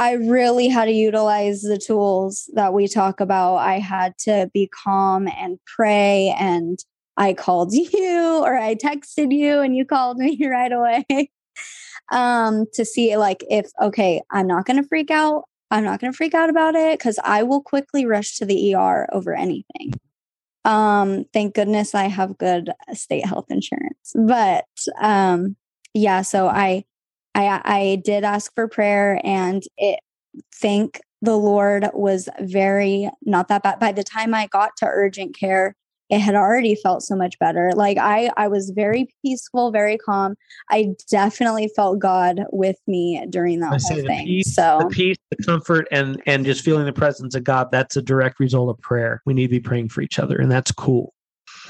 I 0.00 0.12
really 0.12 0.68
had 0.68 0.86
to 0.86 0.92
utilize 0.92 1.60
the 1.60 1.76
tools 1.76 2.48
that 2.54 2.72
we 2.72 2.88
talk 2.88 3.20
about. 3.20 3.56
I 3.56 3.78
had 3.78 4.16
to 4.20 4.50
be 4.54 4.66
calm 4.66 5.28
and 5.28 5.58
pray. 5.66 6.34
And 6.38 6.78
I 7.18 7.34
called 7.34 7.74
you 7.74 8.40
or 8.42 8.58
I 8.58 8.76
texted 8.76 9.30
you 9.30 9.60
and 9.60 9.76
you 9.76 9.84
called 9.84 10.16
me 10.16 10.38
right 10.50 10.72
away 10.72 11.30
um, 12.10 12.64
to 12.72 12.86
see, 12.86 13.18
like, 13.18 13.44
if, 13.50 13.70
okay, 13.78 14.22
I'm 14.30 14.46
not 14.46 14.64
going 14.64 14.82
to 14.82 14.88
freak 14.88 15.10
out. 15.10 15.44
I'm 15.70 15.84
not 15.84 16.00
going 16.00 16.10
to 16.10 16.16
freak 16.16 16.32
out 16.32 16.48
about 16.48 16.74
it 16.76 16.98
because 16.98 17.18
I 17.22 17.42
will 17.42 17.60
quickly 17.60 18.06
rush 18.06 18.38
to 18.38 18.46
the 18.46 18.74
ER 18.74 19.06
over 19.12 19.34
anything. 19.34 19.92
Um, 20.64 21.26
thank 21.34 21.54
goodness 21.54 21.94
I 21.94 22.04
have 22.04 22.38
good 22.38 22.70
state 22.94 23.26
health 23.26 23.50
insurance. 23.50 24.14
But 24.14 24.64
um, 24.98 25.56
yeah, 25.92 26.22
so 26.22 26.48
I 26.48 26.84
I 27.34 27.60
I 27.64 28.02
did 28.04 28.24
ask 28.24 28.54
for 28.54 28.68
prayer 28.68 29.20
and 29.24 29.62
it 29.76 30.00
thank 30.54 31.00
the 31.22 31.36
Lord 31.36 31.88
was 31.92 32.28
very 32.40 33.10
not 33.22 33.48
that 33.48 33.62
bad. 33.62 33.78
By 33.78 33.92
the 33.92 34.04
time 34.04 34.34
I 34.34 34.46
got 34.46 34.76
to 34.78 34.86
urgent 34.86 35.36
care, 35.38 35.74
it 36.08 36.18
had 36.18 36.34
already 36.34 36.74
felt 36.74 37.02
so 37.02 37.14
much 37.14 37.38
better. 37.38 37.72
Like 37.74 37.98
I 37.98 38.30
I 38.36 38.48
was 38.48 38.70
very 38.70 39.08
peaceful, 39.22 39.70
very 39.70 39.96
calm. 39.96 40.34
I 40.70 40.94
definitely 41.10 41.70
felt 41.74 41.98
God 41.98 42.44
with 42.50 42.76
me 42.86 43.24
during 43.30 43.60
that 43.60 43.74
I 43.74 43.78
whole 43.78 43.96
thing. 43.96 44.26
peace, 44.26 44.54
so 44.54 44.78
the 44.80 44.86
peace, 44.86 45.18
the 45.30 45.42
comfort, 45.44 45.86
and 45.92 46.20
and 46.26 46.44
just 46.44 46.64
feeling 46.64 46.86
the 46.86 46.92
presence 46.92 47.34
of 47.34 47.44
God. 47.44 47.68
That's 47.70 47.96
a 47.96 48.02
direct 48.02 48.40
result 48.40 48.70
of 48.70 48.80
prayer. 48.80 49.22
We 49.24 49.34
need 49.34 49.46
to 49.46 49.50
be 49.50 49.60
praying 49.60 49.90
for 49.90 50.00
each 50.00 50.18
other, 50.18 50.36
and 50.38 50.50
that's 50.50 50.72
cool. 50.72 51.14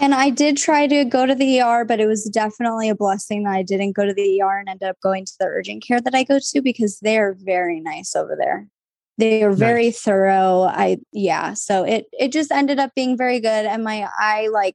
And 0.00 0.14
I 0.14 0.30
did 0.30 0.57
try 0.57 0.87
to 0.87 1.04
go 1.04 1.26
to 1.26 1.35
the 1.35 1.61
ER, 1.61 1.85
but 1.85 2.00
it 2.00 2.07
was 2.07 2.25
definitely 2.25 2.88
a 2.88 2.95
blessing 2.95 3.45
that 3.45 3.52
I 3.52 3.62
didn't 3.62 3.92
go 3.92 4.07
to 4.07 4.14
the 4.14 4.40
ER 4.40 4.59
and 4.59 4.69
ended 4.69 4.88
up 4.88 4.97
going 5.02 5.26
to 5.26 5.33
the 5.38 5.45
urgent 5.47 5.85
care 5.87 6.00
that 6.00 6.14
I 6.14 6.25
go 6.25 6.38
to 6.42 6.62
because 6.62 6.99
they're 7.00 7.37
very 7.38 7.80
nice 7.80 8.16
over 8.16 8.35
there. 8.38 8.66
They 9.19 9.42
are 9.42 9.52
very 9.52 9.87
Nice. 9.87 10.00
thorough. 10.00 10.62
I 10.62 10.97
yeah, 11.12 11.52
so 11.52 11.85
it 11.85 12.07
it 12.19 12.33
just 12.33 12.50
ended 12.50 12.78
up 12.78 12.92
being 12.97 13.16
very 13.19 13.40
good 13.40 13.66
and 13.66 13.85
my 13.85 14.09
eye 14.19 14.49
like 14.50 14.75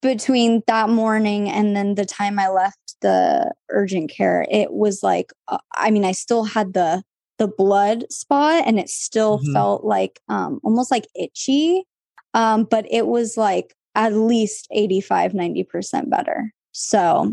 between 0.00 0.62
that 0.68 0.88
morning 0.88 1.48
and 1.50 1.74
then 1.76 1.96
the 1.96 2.04
time 2.04 2.38
I 2.38 2.48
left 2.48 2.94
the 3.00 3.52
urgent 3.70 4.10
care, 4.10 4.46
it 4.50 4.72
was 4.72 5.02
like 5.02 5.32
uh, 5.48 5.58
I 5.74 5.90
mean, 5.90 6.04
I 6.04 6.12
still 6.12 6.44
had 6.44 6.74
the 6.74 7.02
the 7.38 7.48
blood 7.48 8.04
spot 8.12 8.62
and 8.66 8.78
it 8.78 8.88
still 8.88 9.40
Mhm. 9.40 9.52
felt 9.52 9.84
like 9.84 10.20
um 10.28 10.60
almost 10.64 10.90
like 10.90 11.06
itchy 11.14 11.84
um 12.32 12.64
but 12.64 12.86
it 12.90 13.06
was 13.08 13.36
like 13.36 13.74
at 13.96 14.12
least 14.12 14.68
85 14.70 15.32
90% 15.32 16.08
better 16.10 16.52
so 16.72 17.32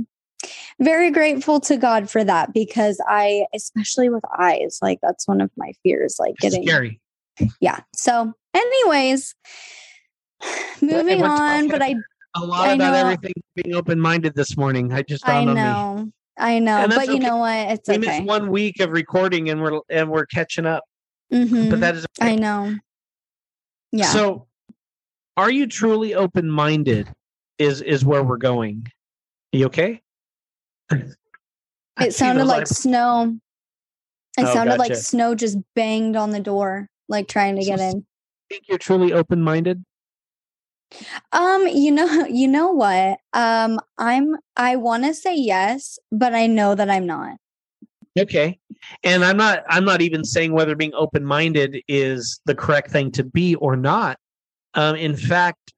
very 0.79 1.11
grateful 1.11 1.59
to 1.59 1.77
god 1.77 2.09
for 2.09 2.23
that 2.23 2.53
because 2.53 2.99
i 3.07 3.45
especially 3.53 4.09
with 4.09 4.23
eyes 4.39 4.79
like 4.81 4.97
that's 5.03 5.27
one 5.27 5.39
of 5.41 5.51
my 5.57 5.71
fears 5.83 6.15
like 6.19 6.35
getting 6.37 6.63
Scary. 6.65 6.99
yeah 7.61 7.81
so 7.95 8.33
anyways 8.55 9.35
moving 10.81 11.19
we're 11.21 11.27
on 11.27 11.67
but 11.67 11.81
i 11.81 11.95
A 12.35 12.43
lot 12.45 12.67
I 12.69 12.73
about 12.73 12.93
know. 12.93 12.99
everything 13.09 13.33
being 13.55 13.75
open 13.75 13.99
minded 13.99 14.33
this 14.35 14.57
morning. 14.57 14.91
I 14.91 15.03
just 15.03 15.27
i 15.27 15.33
dawned 15.45 15.49
on 15.51 15.55
me. 15.55 15.61
know 15.61 16.11
i 16.39 16.59
know 16.59 16.87
but 16.89 17.07
you 17.07 17.19
know 17.19 17.37
what 17.37 17.55
it's 17.71 17.87
We 17.87 17.95
okay 17.97 18.07
missed 18.07 18.23
one 18.23 18.49
week 18.49 18.79
of 18.79 18.89
recording, 18.91 19.49
and 19.51 19.61
we're 19.61 19.79
and 19.89 20.09
we're 20.09 20.25
catching 20.25 20.65
up. 20.65 20.83
Mhm. 21.31 21.69
But 21.69 21.79
that 21.81 21.95
is 21.95 22.05
i 22.21 22.35
know 22.35 22.75
yeah 23.91 24.07
So, 24.07 24.47
are 25.37 25.51
you 25.51 25.67
truly 25.67 26.13
open 26.13 26.49
minded? 26.49 27.07
Is 27.59 27.81
is 27.81 28.03
where 28.05 28.23
we're 28.23 28.37
going? 28.37 28.87
you 29.51 29.67
okay? 29.67 30.01
It 32.01 32.13
sounded 32.13 32.45
like 32.45 32.63
eyebrows. 32.63 32.77
snow 32.77 33.39
it 34.37 34.45
Oh, 34.45 34.53
sounded 34.53 34.79
like 34.79 34.95
snow 34.95 35.35
just 35.35 35.57
banged 35.75 36.15
on 36.15 36.31
the 36.31 36.39
door 36.39 36.89
like 37.07 37.27
trying 37.27 37.55
to 37.55 37.61
So 37.61 37.69
get 37.69 37.79
s- 37.79 37.93
in 37.93 38.05
think 38.49 38.65
you're 38.67 38.77
truly 38.77 39.13
open 39.13 39.41
minded. 39.41 39.83
Um, 41.31 41.67
you 41.67 41.91
know, 41.91 42.25
you 42.29 42.47
know 42.47 42.71
what? 42.71 43.19
Um, 43.33 43.79
I'm 43.97 44.35
I 44.57 44.75
want 44.75 45.03
to 45.05 45.13
say 45.13 45.35
yes, 45.35 45.97
but 46.11 46.33
I 46.33 46.47
know 46.47 46.75
that 46.75 46.89
I'm 46.89 47.05
not. 47.05 47.37
Okay. 48.17 48.59
And 49.03 49.23
I'm 49.23 49.37
not 49.37 49.63
I'm 49.67 49.85
not 49.85 50.01
even 50.01 50.23
saying 50.23 50.51
whether 50.53 50.75
being 50.75 50.93
open-minded 50.93 51.81
is 51.87 52.39
the 52.45 52.53
correct 52.55 52.91
thing 52.91 53.11
to 53.11 53.23
be 53.23 53.55
or 53.55 53.75
not. 53.75 54.17
Um 54.75 54.95
in 54.95 55.15
fact, 55.15 55.73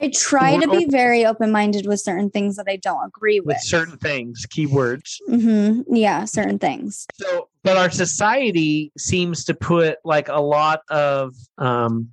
I 0.00 0.10
try 0.14 0.56
to 0.56 0.68
be 0.68 0.86
very 0.86 1.26
open-minded 1.26 1.86
with 1.86 2.00
certain 2.00 2.30
things 2.30 2.54
that 2.56 2.66
I 2.68 2.76
don't 2.76 3.04
agree 3.04 3.40
with. 3.40 3.56
with 3.56 3.60
certain 3.60 3.98
things, 3.98 4.46
keywords. 4.46 5.16
hmm 5.26 5.82
Yeah, 5.90 6.24
certain 6.24 6.58
things. 6.58 7.06
So 7.14 7.48
but 7.62 7.76
our 7.76 7.90
society 7.90 8.92
seems 8.96 9.44
to 9.44 9.54
put 9.54 9.98
like 10.04 10.28
a 10.28 10.40
lot 10.40 10.80
of 10.88 11.34
um 11.58 12.10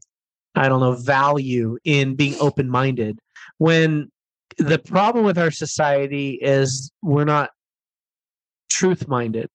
I 0.56 0.70
don't 0.70 0.80
know 0.80 0.94
value 0.94 1.78
in 1.84 2.16
being 2.16 2.36
open-minded 2.40 3.20
when 3.58 4.10
the 4.58 4.80
problem 4.80 5.26
with 5.26 5.38
our 5.38 5.52
society 5.52 6.40
is 6.42 6.92
we're 7.02 7.26
not 7.26 7.50
truth 8.70 9.08
minded 9.08 9.50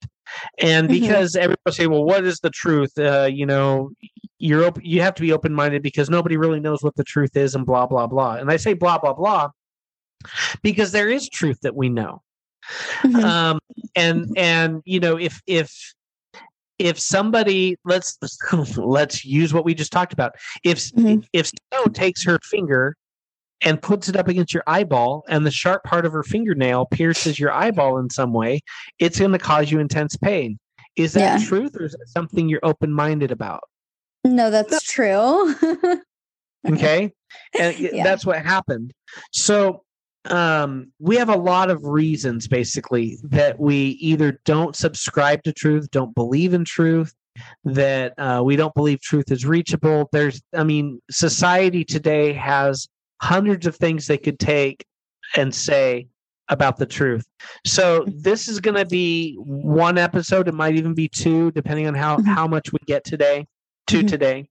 and 0.63 0.89
Mhm. 0.89 0.93
because 1.01 1.37
everybody 1.37 1.73
say 1.73 1.87
well 1.87 2.05
what 2.05 2.25
is 2.25 2.39
the 2.41 2.51
truth 2.51 2.97
uh, 2.99 3.29
you 3.31 3.47
know 3.47 3.91
you're 4.39 4.65
op- 4.65 4.83
you 4.83 5.03
have 5.03 5.15
to 5.15 5.23
be 5.23 5.33
open 5.33 5.53
minded 5.53 5.83
because 5.83 6.09
nobody 6.11 6.37
really 6.37 6.61
knows 6.61 6.83
what 6.83 6.95
the 6.97 7.05
truth 7.05 7.37
is 7.37 7.55
and 7.55 7.67
blah 7.67 7.87
blah 7.87 8.07
blah 8.07 8.35
and 8.35 8.51
i 8.51 8.57
say 8.57 8.73
blah 8.75 8.99
blah 8.99 9.13
blah 9.13 9.49
because 10.63 10.93
there 10.93 11.09
is 11.09 11.29
truth 11.29 11.59
that 11.63 11.75
we 11.75 11.89
know 11.89 12.23
Mhm. 13.03 13.25
um 13.25 13.59
and 13.97 14.27
and 14.37 14.83
you 14.85 15.01
know 15.01 15.17
if 15.19 15.41
if 15.47 15.95
if 16.79 16.99
somebody 16.99 17.77
let's 17.85 18.17
let's 18.77 19.25
use 19.25 19.53
what 19.53 19.65
we 19.65 19.75
just 19.75 19.93
talked 19.93 20.13
about 20.13 20.33
if 20.65 20.79
Mhm. 20.93 21.25
if 21.33 21.47
snow 21.49 21.85
takes 21.87 22.25
her 22.25 22.39
finger 22.45 22.97
and 23.63 23.81
puts 23.83 24.09
it 24.09 24.17
up 24.17 24.29
against 24.29 24.55
your 24.55 24.63
eyeball 24.67 25.25
and 25.29 25.45
the 25.47 25.51
sharp 25.51 25.85
part 25.85 26.07
of 26.07 26.13
her 26.13 26.23
fingernail 26.23 26.87
pierces 26.87 27.39
your 27.39 27.53
eyeball 27.53 27.99
in 27.99 28.09
some 28.11 28.33
way 28.33 28.61
it's 28.99 29.19
going 29.19 29.33
to 29.33 29.39
cause 29.39 29.71
you 29.71 29.81
intense 29.81 30.17
pain 30.17 30.59
is 30.97 31.13
that 31.13 31.41
Yeah. 31.41 31.47
truth 31.47 31.77
or 31.77 31.85
is 31.85 31.93
that 31.93 32.09
something 32.09 32.49
you're 32.49 32.61
open-minded 32.63 33.31
about 33.31 33.63
no, 34.25 34.51
that's 34.51 34.83
true. 34.83 35.55
okay 36.71 37.11
and 37.59 37.79
Yeah. 37.79 38.05
that's 38.05 38.27
what 38.27 38.45
happened 38.45 38.93
so 39.33 39.83
um 40.27 40.93
we 40.99 41.17
have 41.17 41.31
a 41.31 41.37
lot 41.37 41.71
of 41.71 41.83
reasons 41.85 42.47
basically 42.47 43.17
that 43.25 43.59
we 43.59 43.77
either 44.01 44.39
don't 44.45 44.77
subscribe 44.77 45.43
to 45.45 45.53
truth 45.53 45.91
don't 45.91 46.15
believe 46.15 46.53
in 46.53 46.65
truth 46.65 47.15
that 47.65 48.13
uh, 48.19 48.43
we 48.45 48.57
don't 48.57 48.75
believe 48.75 49.01
truth 49.01 49.31
is 49.33 49.47
reachable 49.47 50.11
there's 50.13 50.43
i 50.55 50.63
mean 50.63 51.01
society 51.11 51.85
today 51.85 52.35
has 52.35 52.87
hundreds 53.21 53.67
of 53.67 53.77
things 53.77 54.07
they 54.07 54.19
could 54.19 54.39
take 54.39 54.85
and 55.37 55.55
say 55.55 56.09
about 56.49 56.77
the 56.79 56.87
truth 56.87 57.25
so 57.65 58.05
this 58.09 58.49
is 58.49 58.59
going 58.59 58.77
to 58.77 58.85
be 58.87 59.35
one 59.39 59.97
episode 59.99 60.49
it 60.49 60.55
might 60.55 60.75
even 60.75 60.95
be 60.95 61.09
two 61.09 61.51
depending 61.53 61.87
on 61.87 61.95
how 61.95 62.17
Mhm. 62.17 62.25
how 62.27 62.47
much 62.49 62.73
we 62.73 62.79
get 62.87 63.05
today 63.05 63.47
to 63.87 64.03
Mhm. 64.03 64.09
today 64.09 64.49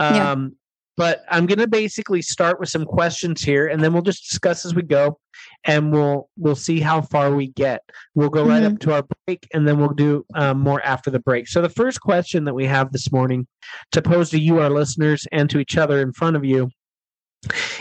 Yeah. 0.00 0.32
um 0.32 0.56
but 0.96 1.22
i'm 1.30 1.46
going 1.46 1.60
to 1.60 1.68
basically 1.68 2.22
start 2.22 2.58
with 2.58 2.68
some 2.70 2.84
questions 2.84 3.40
here 3.42 3.68
and 3.68 3.80
then 3.84 3.92
we'll 3.92 4.02
just 4.02 4.28
discuss 4.28 4.66
as 4.66 4.74
we 4.74 4.82
go 4.82 5.20
and 5.64 5.92
we'll 5.92 6.28
we'll 6.36 6.56
see 6.56 6.80
how 6.80 7.02
far 7.02 7.32
we 7.32 7.46
get 7.48 7.82
we'll 8.16 8.30
go 8.30 8.44
right 8.44 8.64
up 8.64 8.80
to 8.80 8.92
our 8.92 9.04
break 9.26 9.46
and 9.54 9.68
then 9.68 9.78
we'll 9.78 9.90
do 9.90 10.24
um, 10.34 10.58
more 10.58 10.84
after 10.84 11.08
the 11.08 11.20
break 11.20 11.46
so 11.46 11.62
the 11.62 11.68
first 11.68 12.00
question 12.00 12.42
that 12.44 12.54
we 12.54 12.64
have 12.66 12.90
this 12.90 13.12
morning 13.12 13.46
to 13.92 14.02
pose 14.02 14.30
to 14.30 14.40
you 14.40 14.58
our 14.58 14.70
listeners 14.70 15.24
and 15.30 15.48
to 15.50 15.60
each 15.60 15.76
other 15.76 16.00
in 16.00 16.12
front 16.12 16.34
of 16.34 16.44
you 16.44 16.68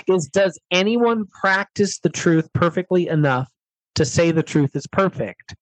is 0.07 0.27
does 0.27 0.59
anyone 0.71 1.25
practice 1.27 1.99
the 1.99 2.09
truth 2.09 2.51
perfectly 2.53 3.07
enough 3.07 3.49
to 3.95 4.05
say 4.05 4.31
the 4.31 4.43
truth 4.43 4.75
is 4.75 4.87
perfect? 4.87 5.55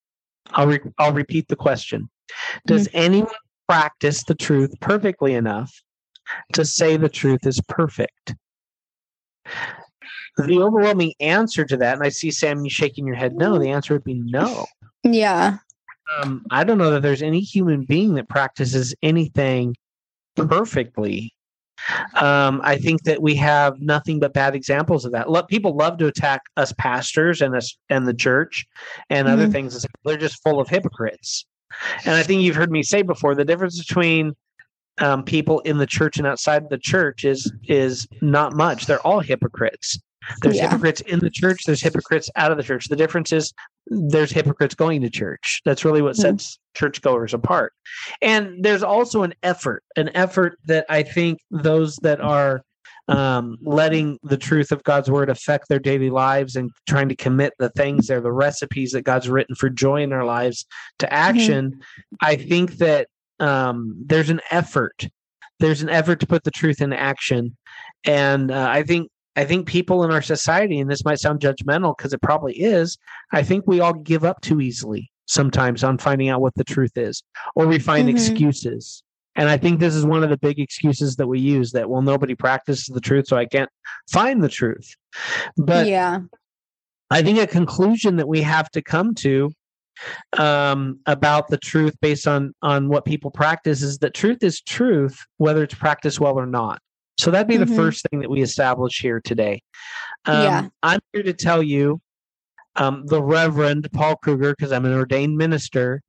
I'll 0.51 0.67
re- 0.67 0.79
I'll 0.97 1.13
repeat 1.13 1.47
the 1.47 1.55
question. 1.55 2.09
Does 2.67 2.87
mm-hmm. 2.87 2.97
anyone 2.97 3.33
practice 3.67 4.23
the 4.23 4.35
truth 4.35 4.73
perfectly 4.79 5.33
enough 5.33 5.73
to 6.53 6.65
say 6.65 6.97
the 6.97 7.09
truth 7.09 7.45
is 7.45 7.59
perfect? 7.67 8.35
The 10.37 10.61
overwhelming 10.61 11.13
answer 11.19 11.63
to 11.65 11.77
that, 11.77 11.95
and 11.95 12.05
I 12.05 12.09
see 12.09 12.29
Sam 12.29 12.63
you 12.63 12.69
shaking 12.69 13.07
your 13.07 13.15
head 13.15 13.35
no, 13.35 13.57
the 13.57 13.69
answer 13.69 13.93
would 13.93 14.03
be 14.03 14.15
no. 14.15 14.65
Yeah. 15.03 15.59
Um, 16.19 16.45
I 16.51 16.63
don't 16.63 16.77
know 16.77 16.91
that 16.91 17.01
there's 17.01 17.21
any 17.21 17.39
human 17.39 17.85
being 17.85 18.15
that 18.15 18.27
practices 18.27 18.93
anything 19.01 19.75
perfectly 20.35 21.33
um, 22.15 22.61
I 22.63 22.77
think 22.77 23.03
that 23.03 23.21
we 23.21 23.35
have 23.35 23.79
nothing 23.81 24.19
but 24.19 24.33
bad 24.33 24.55
examples 24.55 25.05
of 25.05 25.11
that. 25.11 25.27
People 25.47 25.75
love 25.75 25.97
to 25.99 26.07
attack 26.07 26.41
us 26.57 26.73
pastors 26.77 27.41
and 27.41 27.55
us 27.55 27.77
and 27.89 28.07
the 28.07 28.13
church 28.13 28.65
and 29.09 29.27
mm-hmm. 29.27 29.33
other 29.33 29.47
things. 29.47 29.85
They're 30.03 30.17
just 30.17 30.41
full 30.43 30.59
of 30.59 30.69
hypocrites. 30.69 31.45
And 32.05 32.15
I 32.15 32.23
think 32.23 32.41
you've 32.41 32.55
heard 32.55 32.71
me 32.71 32.83
say 32.83 33.01
before 33.01 33.35
the 33.35 33.45
difference 33.45 33.83
between 33.85 34.33
um, 34.99 35.23
people 35.23 35.59
in 35.61 35.77
the 35.77 35.85
church 35.85 36.17
and 36.17 36.25
outside 36.25 36.69
the 36.69 36.77
church 36.77 37.25
is 37.25 37.51
is 37.67 38.07
not 38.21 38.53
much. 38.53 38.85
They're 38.85 39.05
all 39.05 39.19
hypocrites. 39.19 39.99
There's 40.41 40.57
yeah. 40.57 40.69
hypocrites 40.69 41.01
in 41.01 41.19
the 41.19 41.29
church. 41.29 41.61
There's 41.65 41.81
hypocrites 41.81 42.29
out 42.35 42.51
of 42.51 42.57
the 42.57 42.63
church. 42.63 42.87
The 42.87 42.95
difference 42.95 43.31
is 43.31 43.53
there's 43.87 44.31
hypocrites 44.31 44.75
going 44.75 45.01
to 45.01 45.09
church. 45.09 45.61
That's 45.65 45.85
really 45.85 46.01
what 46.01 46.15
sets 46.15 46.53
mm-hmm. 46.53 46.85
churchgoers 46.85 47.33
apart. 47.33 47.73
And 48.21 48.63
there's 48.63 48.83
also 48.83 49.23
an 49.23 49.33
effort, 49.43 49.83
an 49.95 50.09
effort 50.15 50.57
that 50.65 50.85
I 50.89 51.03
think 51.03 51.39
those 51.51 51.95
that 51.97 52.21
are 52.21 52.61
um, 53.07 53.57
letting 53.61 54.17
the 54.23 54.37
truth 54.37 54.71
of 54.71 54.83
God's 54.83 55.11
word 55.11 55.29
affect 55.29 55.69
their 55.69 55.79
daily 55.79 56.09
lives 56.09 56.55
and 56.55 56.71
trying 56.87 57.09
to 57.09 57.15
commit 57.15 57.53
the 57.59 57.69
things 57.69 58.07
they're 58.07 58.21
the 58.21 58.31
recipes 58.31 58.91
that 58.91 59.03
God's 59.03 59.29
written 59.29 59.55
for 59.55 59.69
joy 59.69 60.01
in 60.01 60.11
our 60.11 60.25
lives 60.25 60.65
to 60.99 61.13
action. 61.13 61.71
Mm-hmm. 61.71 62.15
I 62.21 62.35
think 62.35 62.77
that 62.77 63.07
um, 63.39 63.95
there's 64.05 64.29
an 64.29 64.41
effort. 64.49 65.07
There's 65.59 65.81
an 65.81 65.89
effort 65.89 66.19
to 66.21 66.27
put 66.27 66.43
the 66.43 66.51
truth 66.51 66.81
in 66.81 66.93
action. 66.93 67.55
And 68.05 68.51
uh, 68.51 68.67
I 68.69 68.83
think 68.83 69.09
I 69.35 69.45
think 69.45 69.67
people 69.67 70.03
in 70.03 70.11
our 70.11 70.21
society, 70.21 70.79
and 70.79 70.89
this 70.89 71.03
might 71.03 71.19
sound 71.19 71.39
judgmental 71.39 71.95
because 71.97 72.13
it 72.13 72.21
probably 72.21 72.53
is, 72.53 72.97
I 73.31 73.43
think 73.43 73.65
we 73.67 73.79
all 73.79 73.93
give 73.93 74.23
up 74.23 74.41
too 74.41 74.61
easily 74.61 75.11
sometimes 75.25 75.83
on 75.83 75.97
finding 75.97 76.29
out 76.29 76.41
what 76.41 76.53
the 76.55 76.63
truth 76.63 76.97
is, 76.97 77.23
or 77.55 77.67
we 77.67 77.79
find 77.79 78.07
mm-hmm. 78.07 78.15
excuses. 78.15 79.03
And 79.35 79.49
I 79.49 79.57
think 79.57 79.79
this 79.79 79.95
is 79.95 80.05
one 80.05 80.23
of 80.23 80.29
the 80.29 80.37
big 80.37 80.59
excuses 80.59 81.17
that 81.17 81.27
we 81.27 81.39
use 81.39 81.73
that, 81.73 81.89
well, 81.89 82.01
nobody 82.01 82.35
practices 82.35 82.85
the 82.85 83.01
truth, 83.01 83.27
so 83.27 83.35
I 83.35 83.45
can't 83.45 83.69
find 84.09 84.41
the 84.41 84.49
truth. 84.49 84.95
But 85.57 85.87
yeah, 85.87 86.21
I 87.11 87.21
think 87.21 87.39
a 87.39 87.47
conclusion 87.47 88.15
that 88.15 88.27
we 88.27 88.41
have 88.41 88.69
to 88.71 88.81
come 88.81 89.13
to 89.15 89.51
um, 90.37 90.99
about 91.05 91.47
the 91.49 91.57
truth 91.57 91.95
based 92.01 92.27
on 92.27 92.53
on 92.61 92.89
what 92.89 93.05
people 93.05 93.31
practice 93.31 93.81
is 93.81 93.97
that 93.99 94.13
truth 94.13 94.41
is 94.41 94.61
truth, 94.61 95.19
whether 95.37 95.63
it's 95.63 95.75
practiced 95.75 96.19
well 96.19 96.39
or 96.39 96.45
not. 96.45 96.81
So 97.17 97.31
that'd 97.31 97.47
be 97.47 97.55
mm-hmm. 97.55 97.69
the 97.69 97.75
first 97.75 98.05
thing 98.09 98.19
that 98.19 98.29
we 98.29 98.41
establish 98.41 98.99
here 98.99 99.21
today. 99.21 99.61
Um, 100.25 100.43
yeah. 100.43 100.67
I'm 100.83 100.99
here 101.13 101.23
to 101.23 101.33
tell 101.33 101.63
you, 101.63 102.01
um, 102.75 103.05
the 103.05 103.21
Reverend 103.21 103.89
Paul 103.93 104.17
Krueger, 104.17 104.53
because 104.57 104.71
I'm 104.71 104.85
an 104.85 104.93
ordained 104.93 105.37
minister, 105.37 106.01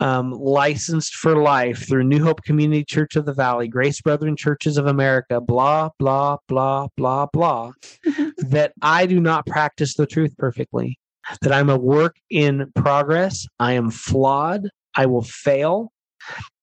um, 0.00 0.32
licensed 0.32 1.14
for 1.14 1.36
life 1.36 1.88
through 1.88 2.04
New 2.04 2.22
Hope 2.22 2.42
Community 2.42 2.84
Church 2.84 3.16
of 3.16 3.26
the 3.26 3.32
Valley, 3.32 3.68
Grace 3.68 4.00
Brethren 4.00 4.36
Churches 4.36 4.76
of 4.76 4.86
America, 4.86 5.40
blah, 5.40 5.90
blah, 5.98 6.36
blah, 6.48 6.88
blah, 6.96 7.26
blah, 7.32 7.72
that 8.38 8.72
I 8.82 9.06
do 9.06 9.20
not 9.20 9.46
practice 9.46 9.94
the 9.94 10.06
truth 10.06 10.36
perfectly, 10.36 10.98
that 11.42 11.52
I'm 11.52 11.70
a 11.70 11.78
work 11.78 12.16
in 12.30 12.70
progress. 12.74 13.46
I 13.58 13.72
am 13.72 13.90
flawed. 13.90 14.68
I 14.94 15.06
will 15.06 15.22
fail. 15.22 15.92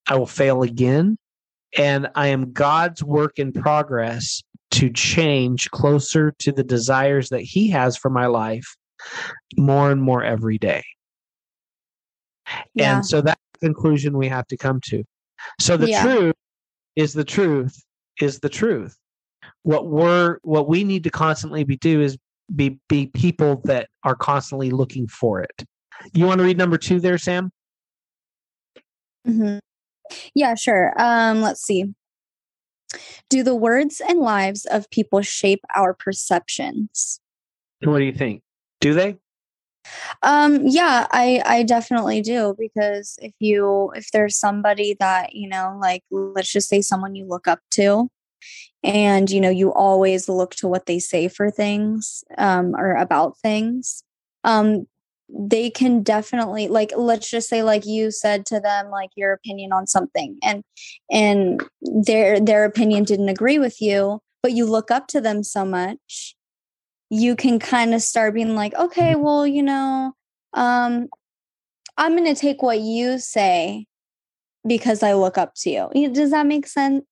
I 0.07 0.17
will 0.17 0.27
fail 0.27 0.61
again 0.63 1.17
and 1.77 2.07
I 2.15 2.27
am 2.27 2.51
God's 2.51 3.03
work 3.03 3.39
in 3.39 3.51
progress 3.51 4.41
to 4.71 4.89
change 4.89 5.69
closer 5.71 6.33
to 6.39 6.51
the 6.51 6.63
desires 6.63 7.29
that 7.29 7.41
He 7.41 7.69
has 7.69 7.97
for 7.97 8.09
my 8.09 8.25
life 8.25 8.75
more 9.57 9.91
and 9.91 10.01
more 10.01 10.23
every 10.23 10.57
day. 10.57 10.83
Yeah. 12.73 12.95
And 12.95 13.05
so 13.05 13.21
that 13.21 13.39
conclusion 13.61 14.17
we 14.17 14.27
have 14.27 14.47
to 14.47 14.57
come 14.57 14.79
to. 14.85 15.03
So 15.59 15.77
the 15.77 15.89
yeah. 15.89 16.03
truth 16.03 16.35
is 16.95 17.13
the 17.13 17.23
truth 17.23 17.83
is 18.21 18.39
the 18.39 18.49
truth. 18.49 18.95
What 19.63 19.87
we're 19.87 20.39
what 20.43 20.67
we 20.67 20.83
need 20.83 21.03
to 21.03 21.09
constantly 21.09 21.63
be 21.63 21.77
do 21.77 22.01
is 22.01 22.17
be 22.55 22.79
be 22.87 23.07
people 23.07 23.61
that 23.65 23.89
are 24.03 24.15
constantly 24.15 24.69
looking 24.71 25.07
for 25.07 25.41
it. 25.41 25.63
You 26.13 26.25
want 26.25 26.39
to 26.39 26.45
read 26.45 26.57
number 26.57 26.77
two 26.77 26.99
there, 26.99 27.17
Sam? 27.17 27.51
Mm-hmm. 29.27 29.57
Yeah, 30.33 30.55
sure. 30.55 30.93
Um, 30.97 31.41
let's 31.41 31.61
see. 31.61 31.93
Do 33.29 33.43
the 33.43 33.55
words 33.55 34.01
and 34.07 34.19
lives 34.19 34.65
of 34.65 34.89
people 34.89 35.21
shape 35.21 35.61
our 35.75 35.93
perceptions? 35.93 37.19
What 37.83 37.99
do 37.99 38.05
you 38.05 38.13
think? 38.13 38.41
Do 38.79 38.93
they? 38.93 39.17
Um, 40.23 40.61
yeah, 40.63 41.07
I 41.11 41.41
I 41.45 41.63
definitely 41.63 42.21
do 42.21 42.55
because 42.57 43.17
if 43.21 43.33
you 43.39 43.91
if 43.95 44.11
there's 44.11 44.37
somebody 44.37 44.95
that, 44.99 45.35
you 45.35 45.47
know, 45.47 45.77
like 45.79 46.03
let's 46.09 46.51
just 46.51 46.69
say 46.69 46.81
someone 46.81 47.15
you 47.15 47.25
look 47.25 47.47
up 47.47 47.59
to 47.71 48.09
and 48.83 49.29
you 49.29 49.41
know, 49.41 49.49
you 49.49 49.73
always 49.73 50.29
look 50.29 50.55
to 50.55 50.67
what 50.67 50.85
they 50.85 50.99
say 50.99 51.27
for 51.27 51.51
things 51.51 52.23
um 52.37 52.75
or 52.75 52.95
about 52.95 53.37
things, 53.39 54.03
um 54.43 54.87
they 55.29 55.69
can 55.69 56.03
definitely 56.03 56.67
like 56.67 56.91
let's 56.95 57.29
just 57.29 57.49
say 57.49 57.63
like 57.63 57.85
you 57.85 58.11
said 58.11 58.45
to 58.45 58.59
them 58.59 58.89
like 58.89 59.09
your 59.15 59.33
opinion 59.33 59.71
on 59.73 59.87
something 59.87 60.37
and 60.43 60.63
and 61.11 61.63
their 61.81 62.39
their 62.39 62.63
opinion 62.63 63.03
didn't 63.03 63.29
agree 63.29 63.57
with 63.57 63.81
you 63.81 64.19
but 64.43 64.51
you 64.51 64.65
look 64.65 64.91
up 64.91 65.07
to 65.07 65.19
them 65.19 65.43
so 65.43 65.65
much 65.65 66.35
you 67.09 67.35
can 67.35 67.57
kind 67.57 67.93
of 67.93 68.01
start 68.01 68.33
being 68.33 68.55
like 68.55 68.73
okay 68.75 69.13
mm-hmm. 69.13 69.21
well 69.21 69.47
you 69.47 69.63
know 69.63 70.13
um 70.53 71.07
i'm 71.97 72.15
going 72.15 72.23
to 72.23 72.39
take 72.39 72.61
what 72.61 72.79
you 72.79 73.17
say 73.17 73.85
because 74.67 75.01
i 75.01 75.13
look 75.13 75.37
up 75.37 75.53
to 75.55 75.69
you 75.69 76.09
does 76.09 76.29
that 76.29 76.45
make 76.45 76.67
sense 76.67 77.03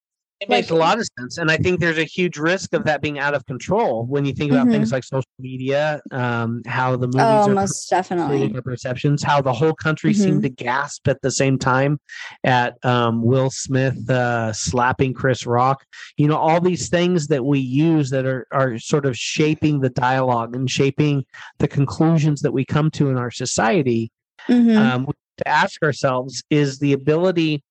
it 0.43 0.49
makes 0.49 0.69
a 0.69 0.75
lot 0.75 0.99
of 0.99 1.07
sense. 1.17 1.37
And 1.37 1.49
I 1.49 1.57
think 1.57 1.79
there's 1.79 1.97
a 1.97 2.03
huge 2.03 2.37
risk 2.37 2.73
of 2.73 2.83
that 2.83 3.01
being 3.01 3.17
out 3.17 3.33
of 3.33 3.45
control 3.45 4.05
when 4.05 4.25
you 4.25 4.33
think 4.33 4.51
about 4.51 4.63
mm-hmm. 4.63 4.73
things 4.73 4.91
like 4.91 5.03
social 5.03 5.23
media, 5.39 6.01
um, 6.11 6.61
how 6.65 6.97
the 6.97 7.07
movies 7.07 7.21
oh, 7.21 7.49
are 7.49 7.53
most 7.53 7.89
definitely 7.89 8.49
perceptions, 8.61 9.23
how 9.23 9.41
the 9.41 9.53
whole 9.53 9.73
country 9.73 10.11
mm-hmm. 10.11 10.21
seemed 10.21 10.43
to 10.43 10.49
gasp 10.49 11.07
at 11.07 11.21
the 11.21 11.31
same 11.31 11.57
time 11.57 11.97
at 12.43 12.75
um, 12.83 13.23
Will 13.23 13.49
Smith 13.49 14.09
uh, 14.09 14.51
slapping 14.51 15.13
Chris 15.13 15.45
Rock. 15.45 15.85
You 16.17 16.27
know, 16.27 16.37
all 16.37 16.59
these 16.59 16.89
things 16.89 17.27
that 17.27 17.45
we 17.45 17.59
use 17.59 18.09
that 18.09 18.25
are, 18.25 18.45
are 18.51 18.77
sort 18.79 19.05
of 19.05 19.17
shaping 19.17 19.79
the 19.79 19.89
dialogue 19.89 20.55
and 20.55 20.69
shaping 20.69 21.23
the 21.59 21.67
conclusions 21.67 22.41
that 22.41 22.51
we 22.51 22.65
come 22.65 22.91
to 22.91 23.09
in 23.09 23.17
our 23.17 23.31
society. 23.31 24.11
Mm-hmm. 24.49 24.77
Um, 24.77 25.07
to 25.37 25.47
ask 25.47 25.81
ourselves 25.81 26.43
is 26.49 26.79
the 26.79 26.93
ability 26.93 27.63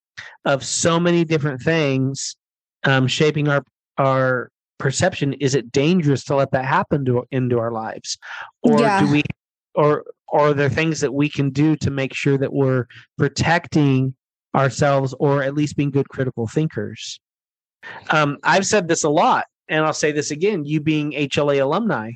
of 0.45 0.65
so 0.65 0.99
many 0.99 1.25
different 1.25 1.61
things 1.61 2.37
um, 2.85 3.07
shaping 3.07 3.49
our 3.49 3.64
our 3.99 4.51
perception 4.79 5.33
is 5.35 5.55
it 5.55 5.71
dangerous 5.71 6.25
to 6.25 6.35
let 6.35 6.51
that 6.51 6.64
happen 6.64 7.05
to 7.05 7.25
into 7.31 7.59
our 7.59 7.71
lives 7.71 8.18
or 8.62 8.81
yeah. 8.81 9.01
do 9.01 9.11
we 9.11 9.23
or 9.75 10.05
or 10.27 10.49
are 10.49 10.55
there 10.55 10.68
things 10.68 11.01
that 11.01 11.14
we 11.14 11.29
can 11.29 11.51
do 11.51 11.77
to 11.77 11.90
make 11.90 12.12
sure 12.14 12.37
that 12.37 12.53
we're 12.53 12.87
protecting 13.16 14.14
ourselves 14.57 15.14
or 15.21 15.42
at 15.42 15.55
least 15.55 15.77
being 15.77 15.90
good 15.90 16.09
critical 16.09 16.49
thinkers 16.49 17.21
um, 18.11 18.38
i've 18.42 18.66
said 18.66 18.88
this 18.88 19.05
a 19.05 19.09
lot 19.09 19.47
and 19.68 19.85
i'll 19.85 19.92
say 19.92 20.11
this 20.11 20.33
again 20.33 20.64
you 20.64 20.81
being 20.81 21.12
hla 21.12 21.62
alumni 21.62 22.11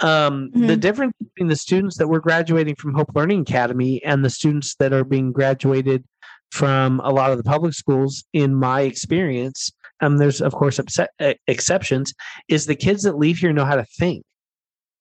um, 0.00 0.50
mm-hmm. 0.50 0.66
the 0.66 0.76
difference 0.76 1.14
between 1.18 1.48
the 1.48 1.56
students 1.56 1.96
that 1.96 2.08
were 2.08 2.20
graduating 2.20 2.74
from 2.74 2.92
hope 2.92 3.08
learning 3.14 3.40
academy 3.40 4.02
and 4.04 4.22
the 4.22 4.28
students 4.28 4.74
that 4.74 4.92
are 4.92 5.04
being 5.04 5.32
graduated 5.32 6.04
from 6.50 7.00
a 7.00 7.10
lot 7.10 7.30
of 7.30 7.38
the 7.38 7.44
public 7.44 7.72
schools 7.72 8.24
in 8.34 8.54
my 8.54 8.82
experience 8.82 9.72
um, 10.00 10.18
there's 10.18 10.40
of 10.40 10.52
course 10.52 10.78
upset, 10.78 11.10
uh, 11.20 11.34
exceptions, 11.46 12.14
is 12.48 12.66
the 12.66 12.74
kids 12.74 13.02
that 13.02 13.18
leave 13.18 13.38
here 13.38 13.52
know 13.52 13.64
how 13.64 13.76
to 13.76 13.84
think. 13.98 14.24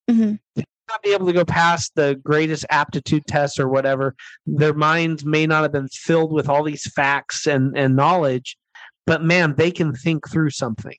Mm-hmm. 0.09 0.61
Not 0.89 1.01
be 1.01 1.13
able 1.13 1.27
to 1.27 1.33
go 1.33 1.45
past 1.45 1.93
the 1.95 2.19
greatest 2.23 2.65
aptitude 2.69 3.25
tests 3.25 3.59
or 3.59 3.69
whatever. 3.69 4.15
Their 4.45 4.73
minds 4.73 5.25
may 5.25 5.47
not 5.47 5.63
have 5.63 5.71
been 5.71 5.87
filled 5.87 6.33
with 6.33 6.49
all 6.49 6.63
these 6.63 6.91
facts 6.93 7.47
and 7.47 7.77
and 7.77 7.95
knowledge, 7.95 8.57
but 9.05 9.23
man, 9.23 9.55
they 9.55 9.71
can 9.71 9.93
think 9.93 10.29
through 10.29 10.51
something. 10.51 10.95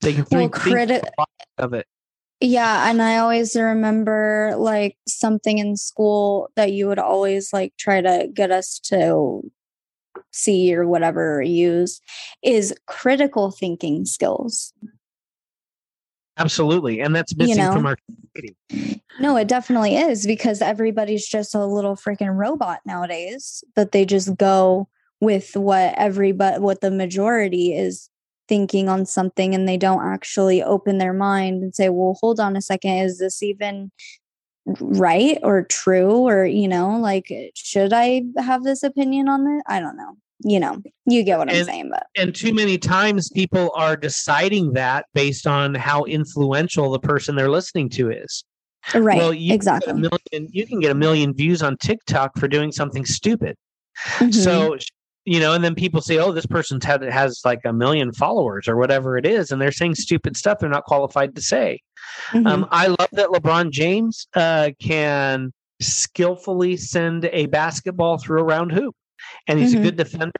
They 0.00 0.12
can 0.14 0.24
think, 0.24 0.54
well, 0.54 0.62
criti- 0.62 1.00
think 1.00 1.28
of 1.58 1.72
it. 1.74 1.86
Yeah, 2.40 2.90
and 2.90 3.00
I 3.00 3.18
always 3.18 3.56
remember 3.56 4.54
like 4.58 4.98
something 5.08 5.56
in 5.56 5.76
school 5.76 6.50
that 6.54 6.72
you 6.72 6.86
would 6.86 6.98
always 6.98 7.52
like 7.52 7.72
try 7.78 8.02
to 8.02 8.28
get 8.32 8.50
us 8.50 8.78
to 8.84 9.50
see 10.36 10.74
or 10.74 10.86
whatever 10.86 11.42
use 11.42 12.00
is 12.42 12.74
critical 12.86 13.50
thinking 13.50 14.04
skills 14.04 14.72
Absolutely. 16.38 17.00
And 17.00 17.14
that's 17.14 17.34
missing 17.36 17.56
know? 17.56 17.72
from 17.72 17.86
our 17.86 17.96
community. 17.96 19.02
No, 19.18 19.36
it 19.36 19.48
definitely 19.48 19.96
is 19.96 20.26
because 20.26 20.60
everybody's 20.60 21.26
just 21.26 21.54
a 21.54 21.64
little 21.64 21.96
freaking 21.96 22.36
robot 22.36 22.80
nowadays 22.84 23.64
that 23.74 23.92
they 23.92 24.04
just 24.04 24.36
go 24.36 24.88
with 25.20 25.56
what 25.56 25.94
everybody 25.96 26.58
what 26.58 26.82
the 26.82 26.90
majority 26.90 27.74
is 27.74 28.10
thinking 28.48 28.88
on 28.90 29.06
something 29.06 29.54
and 29.54 29.66
they 29.66 29.78
don't 29.78 30.04
actually 30.04 30.62
open 30.62 30.98
their 30.98 31.14
mind 31.14 31.62
and 31.62 31.74
say, 31.74 31.88
"Well, 31.88 32.18
hold 32.20 32.38
on 32.38 32.54
a 32.56 32.60
second, 32.60 32.98
is 32.98 33.18
this 33.18 33.42
even 33.42 33.90
right 34.66 35.38
or 35.42 35.62
true 35.62 36.28
or, 36.28 36.44
you 36.44 36.68
know, 36.68 36.98
like 36.98 37.32
should 37.54 37.94
I 37.94 38.24
have 38.36 38.64
this 38.64 38.82
opinion 38.82 39.28
on 39.30 39.44
this?" 39.44 39.62
I 39.66 39.80
don't 39.80 39.96
know. 39.96 40.18
You 40.40 40.60
know, 40.60 40.82
you 41.06 41.22
get 41.22 41.38
what 41.38 41.50
I'm 41.50 41.64
saying, 41.64 41.88
but 41.90 42.06
and 42.16 42.34
too 42.34 42.52
many 42.52 42.76
times 42.76 43.30
people 43.30 43.72
are 43.74 43.96
deciding 43.96 44.74
that 44.74 45.06
based 45.14 45.46
on 45.46 45.74
how 45.74 46.04
influential 46.04 46.90
the 46.90 46.98
person 46.98 47.36
they're 47.36 47.50
listening 47.50 47.88
to 47.90 48.10
is. 48.10 48.44
right. 48.94 49.16
Well, 49.16 49.32
you 49.32 49.54
exactly. 49.54 49.92
Can 49.94 50.04
a 50.04 50.10
million, 50.10 50.50
you 50.52 50.66
can 50.66 50.80
get 50.80 50.90
a 50.90 50.94
million 50.94 51.34
views 51.34 51.62
on 51.62 51.76
TikTok 51.78 52.38
for 52.38 52.48
doing 52.48 52.70
something 52.70 53.06
stupid. 53.06 53.56
Mhm. 54.18 54.34
So, 54.34 54.76
you 55.24 55.40
know, 55.40 55.54
and 55.54 55.64
then 55.64 55.74
people 55.74 56.02
say, 56.02 56.18
"Oh, 56.18 56.32
this 56.32 56.46
person's 56.46 56.84
had 56.84 57.02
has 57.02 57.40
like 57.44 57.60
a 57.64 57.72
million 57.72 58.12
followers 58.12 58.68
or 58.68 58.76
whatever 58.76 59.16
it 59.16 59.24
is," 59.26 59.50
and 59.50 59.60
they're 59.60 59.72
saying 59.72 59.94
stupid 59.94 60.36
stuff 60.36 60.58
they're 60.60 60.68
not 60.68 60.84
qualified 60.84 61.34
to 61.34 61.42
say. 61.42 61.80
Mhm. 62.30 62.46
Um, 62.46 62.68
I 62.70 62.88
love 62.88 63.08
that 63.12 63.28
LeBron 63.28 63.70
James 63.70 64.28
uh, 64.34 64.70
can 64.80 65.52
skillfully 65.80 66.76
send 66.76 67.24
a 67.32 67.46
basketball 67.46 68.18
through 68.18 68.40
a 68.40 68.44
round 68.44 68.72
hoop, 68.72 68.94
and 69.46 69.58
he's 69.58 69.74
Mhm. 69.74 69.78
a 69.78 69.82
good 69.82 69.96
defender, 69.96 70.32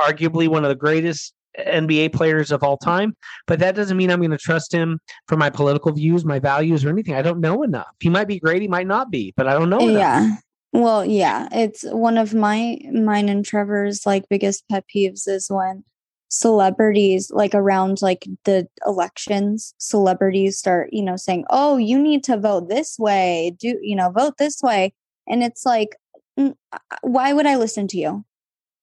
arguably 0.00 0.48
one 0.48 0.64
of 0.64 0.68
the 0.68 0.74
greatest 0.74 1.34
NBA 1.58 2.08
players 2.12 2.50
of 2.50 2.62
all 2.64 2.76
time. 2.76 3.14
But 3.46 3.60
that 3.60 3.74
doesn't 3.76 3.96
mean 3.96 4.10
I'm 4.10 4.18
going 4.18 4.30
to 4.32 4.38
trust 4.38 4.72
him 4.72 4.98
for 5.28 5.36
my 5.36 5.50
political 5.50 5.92
views, 5.92 6.24
my 6.24 6.38
values, 6.40 6.84
or 6.84 6.88
anything. 6.88 7.14
I 7.14 7.22
don't 7.22 7.40
know 7.40 7.62
enough. 7.62 7.86
He 8.00 8.08
might 8.10 8.26
be 8.28 8.40
great, 8.40 8.60
he 8.62 8.68
might 8.68 8.86
not 8.88 9.10
be, 9.10 9.32
but 9.36 9.46
I 9.46 9.52
don't 9.52 9.70
know 9.70 9.78
enough. 9.88 9.94
yeah 9.94 10.36
well 10.72 11.04
yeah 11.04 11.48
it's 11.52 11.84
one 11.84 12.18
of 12.18 12.34
my 12.34 12.76
mine 12.92 13.28
and 13.28 13.44
trevor's 13.44 14.04
like 14.04 14.28
biggest 14.28 14.64
pet 14.68 14.84
peeves 14.92 15.28
is 15.28 15.46
when 15.48 15.84
celebrities 16.28 17.30
like 17.32 17.54
around 17.54 18.02
like 18.02 18.26
the 18.44 18.66
elections 18.84 19.72
celebrities 19.78 20.58
start 20.58 20.88
you 20.92 21.02
know 21.02 21.14
saying 21.14 21.44
oh 21.50 21.76
you 21.76 21.96
need 21.96 22.24
to 22.24 22.36
vote 22.36 22.68
this 22.68 22.98
way 22.98 23.54
do 23.60 23.78
you 23.82 23.94
know 23.94 24.10
vote 24.10 24.34
this 24.38 24.60
way 24.62 24.92
and 25.28 25.44
it's 25.44 25.64
like 25.64 25.94
mm, 26.36 26.52
uh, 26.72 26.78
why 27.02 27.32
would 27.32 27.46
i 27.46 27.54
listen 27.54 27.86
to 27.86 27.96
you 27.98 28.24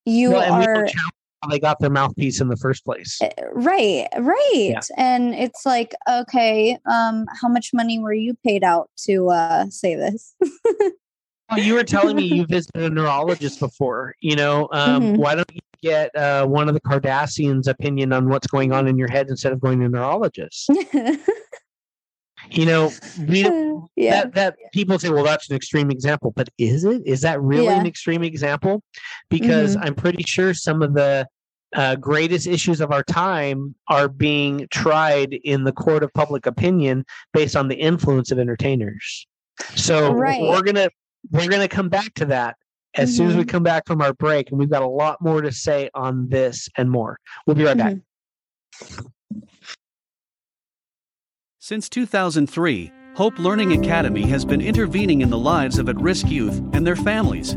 you 0.05 0.31
Well, 0.31 0.51
are 0.53 0.85
how 1.43 1.49
they 1.49 1.59
got 1.59 1.79
their 1.79 1.89
mouthpiece 1.89 2.39
in 2.39 2.49
the 2.49 2.57
first 2.57 2.85
place. 2.85 3.19
Eh, 3.21 3.29
right 3.53 4.07
right 4.19 4.79
and 4.97 5.33
it's 5.33 5.65
like 5.65 5.93
okay 6.09 6.77
um 6.89 7.25
how 7.41 7.47
much 7.47 7.71
money 7.73 7.97
were 7.97 8.13
you 8.13 8.35
paid 8.45 8.63
out 8.63 8.89
to 9.05 9.29
uh 9.29 9.65
say 9.69 9.95
this 9.95 10.35
Well, 11.49 11.59
you 11.59 11.73
were 11.73 11.83
telling 11.83 12.15
me 12.15 12.23
you 12.23 12.45
visited 12.45 12.81
a 12.81 12.89
neurologist 12.89 13.59
before. 13.59 14.15
You 14.21 14.37
know, 14.37 14.69
um, 14.71 15.07
Mhm. 15.07 15.17
why 15.17 15.35
don't 15.35 15.51
you 15.51 15.59
get 15.81 16.15
uh, 16.15 16.45
one 16.45 16.69
of 16.69 16.73
the 16.75 16.79
Kardashians' 16.79 17.67
opinion 17.67 18.13
on 18.13 18.29
what's 18.29 18.47
going 18.47 18.71
on 18.71 18.87
in 18.87 18.97
your 18.97 19.09
head 19.09 19.27
instead 19.29 19.51
of 19.51 19.59
going 19.59 19.79
to 19.79 19.87
a 19.87 19.89
neurologist? 19.89 20.69
You 22.49 22.65
know, 22.65 22.91
we 23.27 23.41
yeah 23.95 24.23
that 24.23 24.33
that 24.33 24.55
people 24.73 24.97
say, 24.99 25.09
well, 25.09 25.23
that's 25.23 25.49
an 25.49 25.55
extreme 25.55 25.91
example, 25.91 26.33
but 26.35 26.49
is 26.57 26.83
it? 26.83 27.01
Is 27.05 27.21
that 27.21 27.41
really 27.41 27.65
Yeah. 27.65 27.79
an 27.79 27.85
extreme 27.85 28.23
example? 28.23 28.83
Because 29.29 29.75
Mhm. 29.75 29.85
I'm 29.85 29.95
pretty 29.95 30.23
sure 30.23 30.53
some 30.53 30.81
of 30.81 30.93
the 30.93 31.27
uh, 31.73 31.95
greatest 31.95 32.47
issues 32.47 32.81
of 32.81 32.91
our 32.91 33.03
time 33.03 33.73
are 33.87 34.09
being 34.09 34.67
tried 34.71 35.33
in 35.45 35.63
the 35.63 35.71
court 35.71 36.03
of 36.03 36.13
public 36.13 36.45
opinion 36.45 37.05
based 37.31 37.55
on 37.55 37.69
the 37.69 37.75
influence 37.75 38.29
of 38.29 38.39
entertainers. 38.39 39.25
So 39.75 40.11
Right. 40.13 40.41
we're 40.41 40.63
gonna 40.63 40.89
we're 41.29 41.47
gonna 41.47 41.67
come 41.69 41.87
back 41.87 42.13
to 42.15 42.25
that 42.25 42.57
as 42.95 43.15
soon 43.15 43.29
as 43.29 43.37
we 43.37 43.45
come 43.45 43.63
back 43.63 43.87
from 43.87 44.01
our 44.01 44.13
break, 44.13 44.49
and 44.49 44.59
we've 44.59 44.69
got 44.69 44.81
a 44.81 44.87
lot 44.87 45.21
more 45.21 45.41
to 45.41 45.51
say 45.51 45.89
on 45.93 46.27
this 46.27 46.67
and 46.77 46.89
more. 46.91 47.17
We'll 47.47 47.55
be 47.55 47.63
right 47.63 47.77
back. 47.77 47.95
Since 51.71 51.87
2003, 51.87 52.91
Hope 53.15 53.39
Learning 53.39 53.81
Academy 53.81 54.23
has 54.23 54.43
been 54.43 54.59
intervening 54.59 55.21
in 55.21 55.29
the 55.29 55.37
lives 55.37 55.79
of 55.79 55.87
at 55.87 55.95
risk 55.95 56.27
youth 56.27 56.57
and 56.73 56.85
their 56.85 56.97
families. 56.97 57.55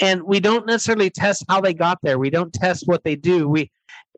and 0.00 0.22
we 0.24 0.38
don't 0.40 0.66
necessarily 0.66 1.08
test 1.08 1.44
how 1.48 1.60
they 1.62 1.72
got 1.72 1.98
there 2.02 2.18
we 2.18 2.28
don't 2.28 2.52
test 2.52 2.82
what 2.86 3.02
they 3.04 3.16
do 3.16 3.48
we 3.48 3.70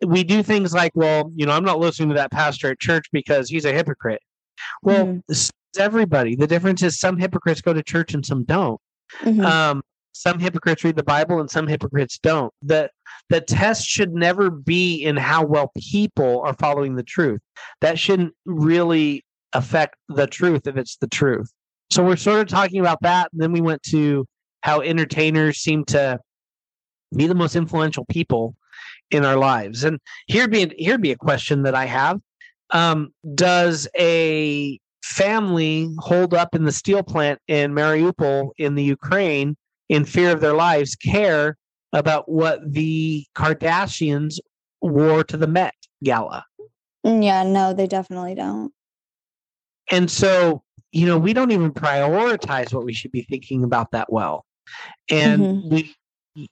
we 0.07 0.25
do 0.25 0.43
things 0.43 0.73
like 0.75 0.93
well 0.95 1.31
you 1.35 1.47
know 1.47 1.53
i'm 1.53 1.65
not 1.65 1.79
listening 1.79 2.09
to 2.09 2.15
that 2.15 2.31
pastor 2.31 2.71
at 2.71 2.81
church 2.81 3.07
because 3.13 3.49
he's 3.49 3.65
a 3.65 3.73
hypocrite 3.73 4.21
well 4.83 5.07
Mhm. 5.07 5.23
this 5.29 5.51
everybody 5.79 6.37
the 6.37 6.47
difference 6.47 6.83
is 6.83 6.99
some 6.99 7.17
hypocrites 7.19 7.61
go 7.61 7.73
to 7.73 7.83
church 7.83 8.15
and 8.15 8.25
some 8.25 8.45
don't 8.45 8.81
Mhm. 9.23 9.45
um, 9.45 9.83
some 10.17 10.39
hypocrites 10.39 10.85
read 10.85 10.95
the 10.95 11.03
Bible 11.03 11.41
and 11.41 11.51
some 11.51 11.67
hypocrites 11.67 12.19
don't. 12.19 12.53
The 12.63 12.89
the 13.31 13.41
test 13.41 13.87
should 13.87 14.15
never 14.15 14.49
be 14.49 15.03
in 15.03 15.17
how 15.17 15.45
well 15.45 15.73
people 15.77 16.41
are 16.45 16.55
following 16.55 16.95
the 16.95 17.03
truth. 17.03 17.41
That 17.81 17.99
shouldn't 17.99 18.33
really 18.47 19.25
affect 19.55 19.97
the 20.09 20.29
truth 20.29 20.69
if 20.69 20.77
it's 20.77 20.97
the 20.97 21.09
truth. 21.09 21.51
So 21.91 22.05
we're 22.05 22.15
sort 22.17 22.41
of 22.41 22.47
talking 22.47 22.79
about 22.81 23.03
that. 23.03 23.29
And 23.33 23.43
then 23.43 23.51
we 23.51 23.61
went 23.61 23.83
to 23.91 24.25
how 24.63 24.81
entertainers 24.83 25.59
seem 25.59 25.85
to 25.87 26.21
be 27.15 27.27
the 27.27 27.35
most 27.35 27.57
influential 27.57 28.05
people 28.07 28.55
in 29.15 29.25
our 29.25 29.37
lives. 29.37 29.85
And 29.85 29.99
here'd 30.27 30.51
be 30.51 30.75
here'd 30.77 31.01
be 31.01 31.13
a 31.13 31.17
question 31.17 31.63
that 31.63 31.75
I 31.75 31.85
have. 31.87 32.21
Um, 32.71 33.15
does 33.35 33.87
a 33.97 34.79
family 35.05 35.89
hold 35.99 36.35
up 36.35 36.55
in 36.55 36.65
the 36.65 36.73
steel 36.73 37.03
plant 37.03 37.39
in 37.47 37.73
Mariupol 37.73 38.51
in 38.59 38.75
the 38.75 38.83
Ukraine 38.83 39.57
in 39.89 40.05
fear 40.05 40.33
of 40.33 40.41
their 40.41 40.55
lives 40.55 40.97
care 40.97 41.57
about 41.93 42.29
what 42.29 42.61
the 42.73 43.25
Kardashians 43.37 44.39
wore 44.81 45.23
to 45.25 45.37
the 45.37 45.47
Met 45.47 45.75
Gala? 46.03 46.45
Mm, 47.07 47.23
Yeah, 47.23 47.45
no, 47.45 47.73
they 47.73 47.87
definitely 47.87 48.35
don't. 48.35 48.73
And 49.91 50.11
so, 50.11 50.65
you 50.91 51.07
know, 51.07 51.19
we 51.19 51.33
don't 51.35 51.53
even 51.53 51.73
prioritize 51.73 52.73
what 52.75 52.85
we 52.85 52.95
should 52.95 53.13
be 53.13 53.23
thinking 53.23 53.63
about 53.63 53.93
that 53.93 54.11
well. 54.13 54.45
And 55.11 55.43
Mhm. 55.43 55.71
we 55.71 55.95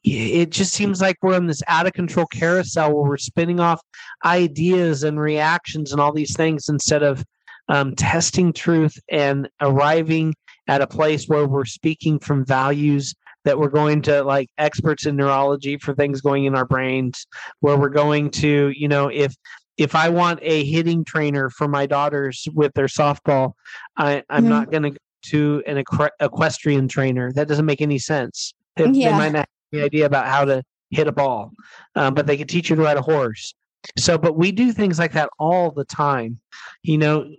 it 0.05 0.51
just 0.51 0.73
seems 0.73 1.01
like 1.01 1.17
we're 1.23 1.37
in 1.37 1.47
this 1.47 1.63
out 1.67 1.87
of 1.87 1.93
control 1.93 2.27
carousel 2.27 2.93
where 2.95 3.09
we're 3.11 3.17
spinning 3.17 3.61
off 3.61 3.81
ideas 4.25 5.03
and 5.03 5.19
reactions 5.19 5.93
and 5.93 6.01
all 6.01 6.13
these 6.13 6.37
things 6.37 6.69
instead 6.69 7.03
of 7.03 7.25
um, 7.69 7.95
testing 7.97 8.53
truth 8.53 8.97
and 9.11 9.49
arriving 9.61 10.35
at 10.69 10.81
a 10.81 10.87
place 10.87 11.27
where 11.27 11.47
we're 11.47 11.65
speaking 11.65 12.19
from 12.19 12.45
values 12.45 13.15
that 13.45 13.59
we're 13.59 13.69
going 13.69 14.03
to 14.03 14.23
like 14.23 14.49
experts 14.59 15.07
in 15.07 15.17
neurology 15.17 15.77
for 15.79 15.95
things 15.95 16.21
going 16.21 16.45
in 16.45 16.55
our 16.55 16.65
brains 16.65 17.27
where 17.61 17.77
we're 17.77 17.89
going 17.89 18.31
to 18.31 18.73
you 18.77 18.87
know 18.87 19.09
if 19.09 19.35
if 19.79 19.95
i 19.97 20.09
want 20.09 20.39
a 20.43 20.65
hitting 20.65 21.05
trainer 21.05 21.51
for 21.51 21.67
my 21.67 21.87
daughters 21.87 22.47
with 22.55 22.73
their 22.75 22.87
softball 22.87 23.53
i 23.97 24.23
i'm 24.31 24.45
Mhm. 24.45 24.49
not 24.49 24.71
going 24.71 24.83
to 24.85 24.91
go 24.91 24.97
to 25.25 25.63
an 25.67 25.83
equ- 25.83 26.11
equestrian 26.21 26.87
trainer 26.89 27.33
that 27.33 27.49
doesn't 27.49 27.67
make 27.67 27.81
any 27.81 27.99
sense 27.99 28.55
they, 28.77 28.85
they 28.85 28.91
Yeah. 28.91 29.19
might 29.19 29.33
not 29.33 29.49
any 29.73 29.83
idea 29.83 30.07
about 30.07 30.27
how 30.27 30.45
to 30.45 30.63
hit 30.91 31.07
a 31.07 31.13
ball 31.13 31.51
um, 31.95 32.15
but 32.15 32.27
they 32.27 32.37
can 32.37 32.47
teach 32.47 32.69
you 32.69 32.77
to 32.77 32.83
ride 32.83 32.97
a 32.97 33.03
horse. 33.03 33.55
So 33.99 34.19
but 34.19 34.37
we 34.37 34.53
do 34.53 34.73
things 34.73 34.99
like 34.99 35.13
that 35.13 35.31
all 35.39 35.71
the 35.71 35.85
time 35.85 36.41
you 36.83 36.99
know? 36.99 37.31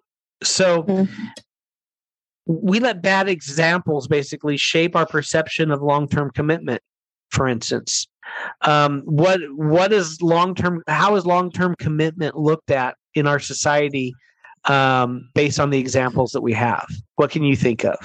So 0.44 0.84
Mhm. 0.84 1.10
we 2.46 2.80
let 2.80 3.02
bad 3.02 3.30
examples 3.30 4.08
basically 4.08 4.58
shape 4.58 4.96
our 4.96 5.06
perception 5.06 5.72
of 5.72 5.82
long-term 5.82 6.32
commitment 6.32 6.82
for 7.30 7.48
instance. 7.48 8.08
Um, 8.62 9.02
what 9.06 9.40
what 9.56 9.92
is 9.92 10.22
long-term 10.22 10.84
how 10.88 11.16
is 11.16 11.26
long-term 11.26 11.76
commitment 11.78 12.36
looked 12.36 12.72
at 12.72 12.96
in 13.16 13.28
our 13.28 13.40
society 13.40 14.14
um, 14.66 15.30
based 15.36 15.60
on 15.60 15.70
the 15.70 15.80
examples 15.80 16.32
that 16.32 16.42
we 16.42 16.54
have? 16.54 16.88
What 17.16 17.32
can 17.32 17.44
you 17.44 17.56
think 17.56 17.84
of? 17.84 17.98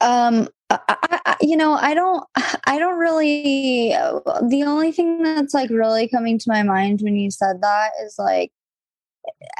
Um, 0.00 0.48
I, 0.70 0.78
I, 0.88 1.20
I- 1.26 1.36
you 1.40 1.56
know, 1.56 1.74
I 1.74 1.94
don't, 1.94 2.24
I 2.66 2.78
don't 2.78 2.98
really. 2.98 3.94
uh, 3.94 4.20
The 4.48 4.64
only 4.64 4.92
thing 4.92 5.22
that's 5.22 5.54
like 5.54 5.70
really 5.70 6.08
coming 6.08 6.38
to 6.38 6.50
my 6.50 6.62
mind 6.62 7.00
when 7.02 7.16
you 7.16 7.30
said 7.30 7.60
that 7.62 7.90
is 8.04 8.16
like 8.18 8.52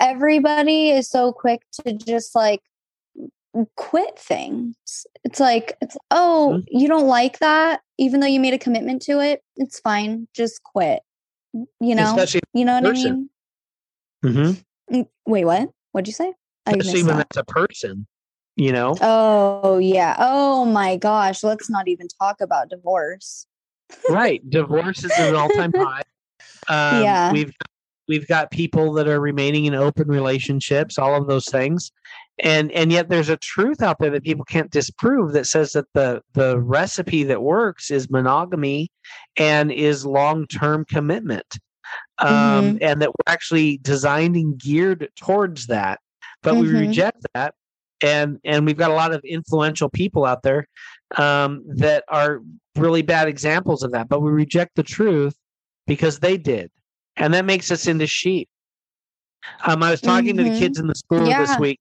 everybody 0.00 0.90
is 0.90 1.08
so 1.08 1.32
quick 1.32 1.62
to 1.84 1.92
just 1.92 2.34
like 2.34 2.60
quit 3.76 4.18
things. 4.18 5.06
It's 5.24 5.40
like, 5.40 5.76
it's 5.80 5.96
oh, 6.10 6.62
you 6.68 6.88
don't 6.88 7.06
like 7.06 7.38
that, 7.40 7.80
even 7.98 8.20
though 8.20 8.26
you 8.26 8.40
made 8.40 8.54
a 8.54 8.58
commitment 8.58 9.02
to 9.02 9.20
it. 9.20 9.42
It's 9.56 9.80
fine, 9.80 10.28
just 10.34 10.62
quit. 10.62 11.02
You 11.52 11.94
know, 11.94 12.04
especially 12.04 12.40
you 12.52 12.64
know 12.64 12.74
what 12.74 12.84
I 12.84 12.88
person. 12.88 13.30
mean? 14.22 14.34
Mhm. 14.34 14.64
Mm, 14.92 15.08
Wait, 15.26 15.44
what? 15.44 15.70
What'd 15.92 16.06
you 16.06 16.12
say? 16.12 16.32
I 16.66 16.72
especially 16.72 17.02
when 17.04 17.16
that. 17.18 17.28
that's 17.30 17.36
a 17.36 17.44
person 17.44 18.06
you 18.56 18.72
know 18.72 18.94
Oh 19.00 19.78
yeah. 19.78 20.16
Oh 20.18 20.64
my 20.64 20.96
gosh. 20.96 21.42
Let's 21.44 21.68
not 21.70 21.88
even 21.88 22.08
talk 22.20 22.40
about 22.40 22.70
divorce. 22.70 23.46
right 24.08 24.40
divorce 24.50 25.04
is 25.04 25.16
an 25.18 25.34
all-time 25.34 25.72
high 25.76 26.02
um, 26.68 27.02
Yeah. 27.02 27.32
we've 27.32 27.52
we've 28.08 28.26
got 28.28 28.50
people 28.50 28.92
that 28.94 29.06
are 29.08 29.20
remaining 29.20 29.64
in 29.66 29.74
open 29.74 30.08
relationships 30.08 30.98
all 30.98 31.14
of 31.14 31.26
those 31.28 31.46
things 31.46 31.92
and 32.42 32.72
and 32.72 32.90
yet 32.92 33.08
there's 33.08 33.28
a 33.28 33.36
truth 33.36 33.82
out 33.82 33.98
there 34.00 34.10
that 34.10 34.24
people 34.24 34.44
can't 34.44 34.70
disprove 34.70 35.32
that 35.32 35.46
says 35.46 35.72
that 35.72 35.86
the 35.94 36.20
the 36.34 36.58
recipe 36.60 37.22
that 37.24 37.42
works 37.42 37.90
is 37.90 38.10
monogamy 38.10 38.88
and 39.36 39.70
is 39.70 40.04
long-term 40.06 40.84
commitment 40.86 41.58
um, 42.18 42.78
and 42.80 43.00
that 43.02 43.10
we're 43.10 43.32
actually 43.32 43.78
designed 43.78 44.34
and 44.36 44.58
geared 44.58 45.08
towards 45.16 45.66
that 45.68 46.00
but 46.42 46.56
we 46.56 46.66
Mhm. 46.66 46.80
reject 46.88 47.24
that 47.34 47.54
and 48.02 48.38
and 48.44 48.66
we've 48.66 48.76
got 48.76 48.90
a 48.90 48.94
lot 48.94 49.12
of 49.12 49.22
influential 49.24 49.88
people 49.88 50.24
out 50.24 50.42
there 50.42 50.66
um, 51.16 51.62
that 51.66 52.04
are 52.08 52.40
really 52.76 53.02
bad 53.02 53.28
examples 53.28 53.82
of 53.82 53.92
that 53.92 54.08
but 54.08 54.20
we 54.20 54.30
reject 54.30 54.72
the 54.76 54.82
truth 54.82 55.34
because 55.86 56.18
they 56.18 56.36
did 56.36 56.70
and 57.16 57.32
that 57.32 57.44
makes 57.44 57.70
us 57.70 57.86
into 57.86 58.06
sheep 58.06 58.48
um, 59.64 59.82
i 59.82 59.90
was 59.90 60.00
talking 60.00 60.36
to 60.36 60.42
the 60.42 60.50
Mhm. 60.50 60.58
kids 60.58 60.78
in 60.78 60.86
the 60.86 60.94
school 60.94 61.26
this 61.38 61.58
week 61.58 61.80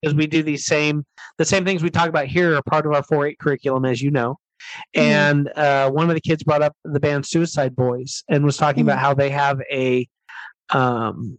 because 0.00 0.14
we 0.14 0.26
do 0.26 0.42
these 0.42 0.66
same 0.66 1.04
the 1.38 1.44
same 1.44 1.64
things 1.64 1.82
we 1.82 1.90
talk 1.90 2.08
about 2.08 2.26
here 2.26 2.54
are 2.56 2.62
part 2.62 2.86
of 2.86 2.92
our 2.92 3.02
4-8 3.02 3.38
curriculum 3.38 3.84
as 3.84 4.00
you 4.00 4.10
know 4.10 4.36
Mhm. 4.94 5.02
and 5.02 5.48
uh, 5.56 5.90
one 5.90 6.08
of 6.08 6.14
the 6.14 6.20
kids 6.20 6.42
brought 6.44 6.62
up 6.62 6.74
the 6.84 7.00
band 7.00 7.26
suicide 7.26 7.74
boys 7.74 8.22
and 8.28 8.44
was 8.44 8.56
talking 8.56 8.82
about 8.82 8.98
how 8.98 9.14
they 9.14 9.30
have 9.30 9.60
a 9.72 10.06
um, 10.70 11.38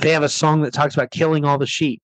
they 0.00 0.10
have 0.12 0.22
a 0.22 0.28
song 0.28 0.62
that 0.62 0.72
talks 0.72 0.94
about 0.94 1.10
killing 1.10 1.44
all 1.44 1.58
the 1.58 1.66
sheep 1.66 2.00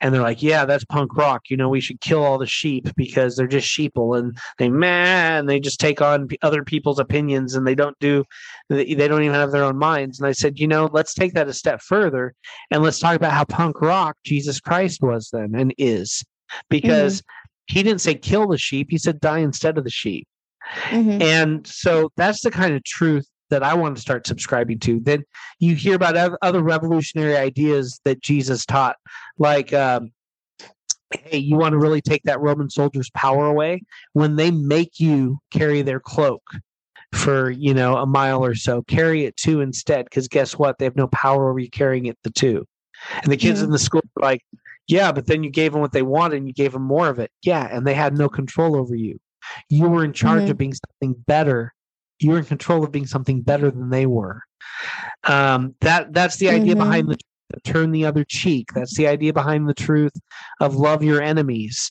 and 0.00 0.14
they're 0.14 0.22
like 0.22 0.42
yeah 0.42 0.64
that's 0.64 0.84
punk 0.84 1.16
rock. 1.16 1.42
You 1.48 1.56
know 1.56 1.68
we 1.68 1.80
should 1.80 2.00
kill 2.00 2.24
all 2.24 2.38
the 2.38 2.46
sheep 2.46 2.88
because 2.96 3.36
they're 3.36 3.46
just 3.46 3.68
sheeple. 3.68 4.18
And 4.18 4.36
they 4.58 4.68
man 4.68 5.46
they 5.46 5.60
just 5.60 5.80
take 5.80 6.00
on 6.00 6.28
other 6.42 6.64
people's 6.64 6.98
opinions 6.98 7.54
and 7.54 7.66
they 7.66 7.74
don't 7.74 7.98
do 8.00 8.24
they 8.68 8.94
don't 8.94 9.22
even 9.22 9.34
have 9.34 9.52
their 9.52 9.64
own 9.64 9.78
minds. 9.78 10.18
And 10.20 10.26
i 10.26 10.32
said 10.32 10.58
you 10.58 10.66
know 10.66 10.88
let's 10.92 11.14
take 11.14 11.34
that 11.34 11.48
a 11.48 11.52
step 11.52 11.80
further 11.80 12.34
and 12.70 12.82
let's 12.82 12.98
talk 12.98 13.16
about 13.16 13.32
how 13.32 13.44
punk 13.44 13.80
rock 13.80 14.16
jesus 14.24 14.60
christ 14.60 15.02
was 15.02 15.30
then 15.32 15.54
and 15.54 15.74
is. 15.78 16.22
Because 16.68 17.22
he 17.66 17.82
didn't 17.82 18.00
say 18.00 18.14
kill 18.16 18.48
the 18.48 18.58
sheep. 18.58 18.88
He 18.90 18.98
said 18.98 19.20
die 19.20 19.38
instead 19.38 19.78
of 19.78 19.84
the 19.84 19.90
sheep. 19.90 20.26
Mhm. 20.90 21.22
and 21.22 21.66
so 21.66 22.10
that's 22.16 22.42
the 22.42 22.50
kind 22.50 22.74
of 22.74 22.84
truth 22.84 23.26
that 23.50 23.62
I 23.62 23.74
want 23.74 23.96
to 23.96 24.00
start 24.02 24.26
subscribing 24.26 24.78
to. 24.80 25.00
Then 25.00 25.24
you 25.58 25.74
hear 25.74 25.94
about 25.94 26.36
other 26.42 26.62
revolutionary 26.62 27.36
ideas 27.36 28.00
that 28.04 28.20
Jesus 28.22 28.64
taught, 28.64 28.96
like, 29.38 29.72
um, 29.72 30.12
hey, 31.12 31.38
you 31.38 31.56
want 31.56 31.72
to 31.72 31.78
really 31.78 32.00
take 32.00 32.22
that 32.24 32.40
Roman 32.40 32.70
soldier's 32.70 33.10
power 33.10 33.46
away 33.46 33.82
when 34.12 34.36
they 34.36 34.50
make 34.50 34.98
you 35.00 35.38
carry 35.52 35.82
their 35.82 36.00
cloak 36.00 36.42
for 37.12 37.50
you 37.50 37.74
know 37.74 37.96
a 37.96 38.06
mile 38.06 38.44
or 38.44 38.54
so 38.54 38.82
carry 38.82 39.24
it 39.24 39.36
two 39.36 39.60
instead 39.60 40.04
because 40.04 40.28
guess 40.28 40.56
what 40.56 40.78
they 40.78 40.84
have 40.84 40.94
no 40.94 41.08
power 41.08 41.50
over 41.50 41.58
you 41.58 41.68
carrying 41.68 42.06
it 42.06 42.16
the 42.22 42.30
two 42.30 42.64
and 43.24 43.32
the 43.32 43.36
kids 43.36 43.60
Mhm. 43.60 43.64
in 43.64 43.70
the 43.70 43.80
school 43.80 44.02
are 44.16 44.22
like 44.22 44.42
yeah 44.86 45.10
but 45.10 45.26
then 45.26 45.42
you 45.42 45.50
gave 45.50 45.72
them 45.72 45.80
what 45.80 45.90
they 45.90 46.02
wanted 46.02 46.36
and 46.36 46.46
you 46.46 46.54
gave 46.54 46.70
them 46.70 46.82
more 46.82 47.08
of 47.08 47.18
it 47.18 47.32
yeah 47.42 47.66
and 47.68 47.84
they 47.84 47.94
had 47.94 48.16
no 48.16 48.28
control 48.28 48.76
over 48.76 48.94
you 48.94 49.18
you 49.68 49.88
were 49.88 50.04
in 50.04 50.12
charge 50.12 50.44
Mhm. 50.44 50.50
of 50.50 50.58
being 50.58 50.72
something 50.74 51.20
better 51.26 51.74
you 52.22 52.30
were 52.30 52.38
in 52.38 52.44
control 52.44 52.84
of 52.84 52.92
being 52.92 53.06
something 53.06 53.40
better 53.42 53.70
than 53.70 53.90
they 53.90 54.06
were. 54.06 54.42
Um, 55.24 55.74
that 55.80 56.12
that's 56.12 56.36
the 56.36 56.48
idea 56.50 56.74
Mhm. 56.74 56.78
behind 56.78 57.08
the 57.08 57.18
turn 57.64 57.90
the 57.90 58.06
other 58.06 58.24
cheek. 58.24 58.68
That's 58.74 58.96
the 58.96 59.08
idea 59.08 59.32
behind 59.32 59.68
the 59.68 59.74
truth 59.74 60.12
of 60.60 60.76
love 60.76 61.02
your 61.02 61.20
enemies 61.20 61.90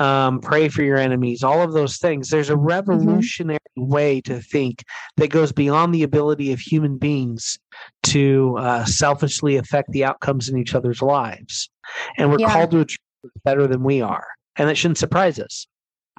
um, 0.00 0.40
pray 0.40 0.68
for 0.68 0.82
your 0.82 0.96
enemies 0.96 1.44
all 1.44 1.62
of 1.62 1.72
those 1.72 1.98
things. 1.98 2.28
There's 2.28 2.50
a 2.50 2.56
revolutionary 2.56 3.58
way 3.76 4.20
to 4.22 4.40
think 4.40 4.82
that 5.18 5.30
goes 5.30 5.52
beyond 5.52 5.94
the 5.94 6.02
ability 6.02 6.52
of 6.52 6.58
human 6.58 6.98
beings 6.98 7.58
to 8.04 8.56
uh, 8.58 8.84
selfishly 8.86 9.56
affect 9.56 9.92
the 9.92 10.04
outcomes 10.04 10.48
in 10.48 10.58
each 10.58 10.74
other's 10.74 11.00
lives. 11.00 11.70
And 12.18 12.30
we're 12.30 12.40
Yeah. 12.40 12.52
called 12.52 12.70
to 12.72 12.80
a 12.80 12.84
truth 12.84 13.32
better 13.44 13.66
than 13.68 13.84
we 13.84 14.00
are. 14.00 14.26
And 14.56 14.68
that 14.68 14.76
shouldn't 14.76 14.98
surprise 14.98 15.38
us 15.38 15.66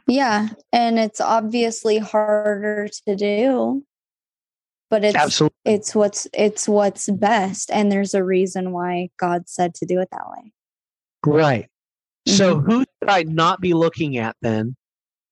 Yeah, 0.07 0.49
and 0.71 0.99
it's 0.99 1.19
obviously 1.19 1.97
harder 1.97 2.87
to 3.07 3.15
do, 3.15 3.83
but 4.89 5.03
it's 5.03 5.15
absolutely 5.15 5.55
it's 5.65 5.95
what's 5.95 6.27
it's 6.33 6.67
what's 6.69 7.09
best, 7.09 7.71
and 7.71 7.91
there's 7.91 8.13
a 8.13 8.23
reason 8.23 8.71
why 8.71 9.09
God 9.17 9.49
said 9.49 9.73
to 9.75 9.85
do 9.85 9.99
it 9.99 10.09
that 10.11 10.29
way. 10.29 10.51
Right. 11.25 11.69
So 12.27 12.55
Mm-hmm. 12.57 12.69
who 12.71 12.79
should 12.79 13.09
I 13.09 13.23
not 13.23 13.61
be 13.61 13.73
looking 13.73 14.17
at 14.17 14.35
then 14.41 14.75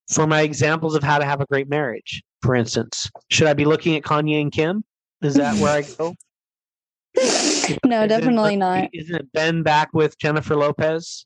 for 0.09 0.25
my 0.27 0.41
examples 0.41 0.95
of 0.95 1.03
how 1.03 1.17
to 1.19 1.25
have 1.25 1.39
a 1.41 1.45
great 1.45 1.69
marriage? 1.69 2.23
For 2.41 2.55
instance, 2.55 3.09
should 3.29 3.47
I 3.47 3.53
be 3.53 3.65
looking 3.65 3.95
at 3.95 4.03
Kanye 4.03 4.41
and 4.41 4.51
Kim? 4.51 4.83
Is 5.21 5.35
that 5.35 5.55
where 5.57 5.71
I 5.77 5.81
go? 5.83 6.15
no, 7.85 8.01
Is 8.01 8.05
it- 8.05 8.07
definitely 8.09 8.55
not. 8.55 8.89
Isn't 8.91 9.15
it 9.15 9.31
Ben 9.33 9.61
back 9.63 9.93
with 9.93 10.17
Jennifer 10.17 10.55
Lopez? 10.55 11.23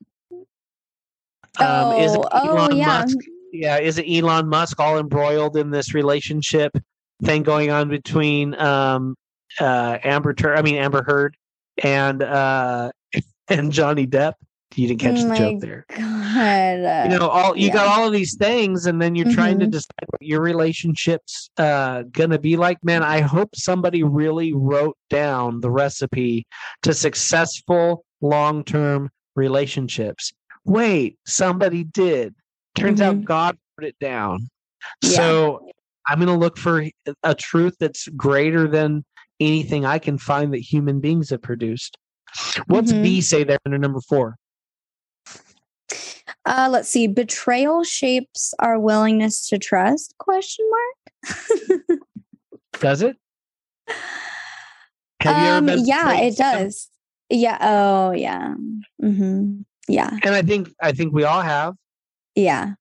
Oh, 1.60 2.04
is 2.04 2.14
it 2.14 2.22
oh, 2.32 2.70
yeah. 2.72 3.00
Musk? 3.00 3.18
Yeah, 3.52 3.80
is 3.80 3.98
it 3.98 4.04
Elon 4.10 4.48
Musk 4.50 4.80
all 4.80 4.98
embroiled 5.00 5.58
in 5.58 5.72
this 5.72 5.94
relationship 5.94 6.78
thing 7.24 7.44
going 7.44 7.72
on 7.72 7.90
between 7.90 8.54
um, 8.60 9.16
uh, 9.60 9.98
Amber 10.04 10.34
Tur- 10.34 10.56
I 10.56 10.62
mean 10.62 10.76
Amber 10.76 11.04
Heard 11.04 11.36
and 11.84 12.22
uh, 12.22 12.92
and 13.50 13.72
Johnny 13.72 14.06
Depp? 14.08 14.34
You 14.76 14.90
didn't 14.90 15.00
catch 15.00 15.24
the 15.24 15.34
joke 15.34 15.62
there. 15.62 15.86
God, 15.90 17.12
you 17.12 17.18
know 17.18 17.30
all 17.30 17.56
you 17.58 17.72
got 17.72 17.88
all 17.88 18.06
of 18.06 18.12
these 18.14 18.36
things 18.36 18.86
and 18.86 19.02
then 19.02 19.16
you're 19.16 19.32
trying 19.32 19.60
to 19.60 19.66
Mhm. 19.66 19.72
decide 19.72 20.06
what 20.08 20.22
your 20.22 20.42
relationship's 20.42 21.50
uh 21.58 22.04
gonna 22.12 22.38
be 22.38 22.58
like 22.58 22.78
man 22.84 23.02
i 23.02 23.22
hope 23.22 23.56
somebody 23.56 24.04
really 24.04 24.54
wrote 24.54 24.98
down 25.10 25.62
the 25.62 25.72
recipe 25.72 26.46
to 26.84 26.94
successful 26.94 28.04
long-term 28.22 29.10
relationships 29.36 30.34
wait 30.66 31.18
somebody 31.26 31.84
did 31.84 32.36
turns 32.78 33.02
out 33.02 33.16
Mhm. 33.16 33.24
god 33.26 33.58
put 33.78 33.86
it 33.86 33.98
down 34.00 34.50
Yeah. 35.04 35.10
so 35.10 35.70
i'm 36.08 36.20
gonna 36.20 36.38
look 36.38 36.58
for 36.58 36.86
a 37.24 37.36
truth 37.36 37.76
that's 37.80 38.08
greater 38.10 38.68
than 38.68 39.04
anything 39.40 39.86
I 39.86 40.00
can 40.00 40.18
find 40.18 40.52
that 40.54 40.62
human 40.62 41.00
beings 41.00 41.30
have 41.30 41.44
produced. 41.44 41.96
What's 42.66 42.92
Mhm. 42.92 43.04
B 43.04 43.22
say 43.22 43.44
there 43.44 43.60
under 43.68 43.78
number 43.78 44.00
four? 44.02 44.36
Uh, 46.44 46.68
let's 46.72 46.90
see. 46.90 47.06
Betrayal 47.06 47.84
shapes 47.84 48.56
our 48.58 48.80
willingness 48.80 49.48
to 49.50 49.60
trust? 49.60 50.16
Question 50.18 50.66
mark. 50.72 52.00
Does 52.80 53.04
it? 53.04 53.16
Have 55.22 55.38
you 55.68 55.72
ever 55.72 55.80
um, 55.82 55.86
yeah, 55.86 56.14
it 56.20 56.36
does. 56.38 56.90
Yeah. 57.30 57.58
Oh, 57.62 58.12
yeah. 58.12 58.56
Mm-hmm. 59.02 59.62
Yeah. 59.88 60.18
And 60.24 60.34
I 60.34 60.42
think 60.42 60.70
I 60.82 60.94
think 60.94 61.14
we 61.14 61.26
all 61.26 61.42
have. 61.42 61.76
Yeah. 62.38 62.74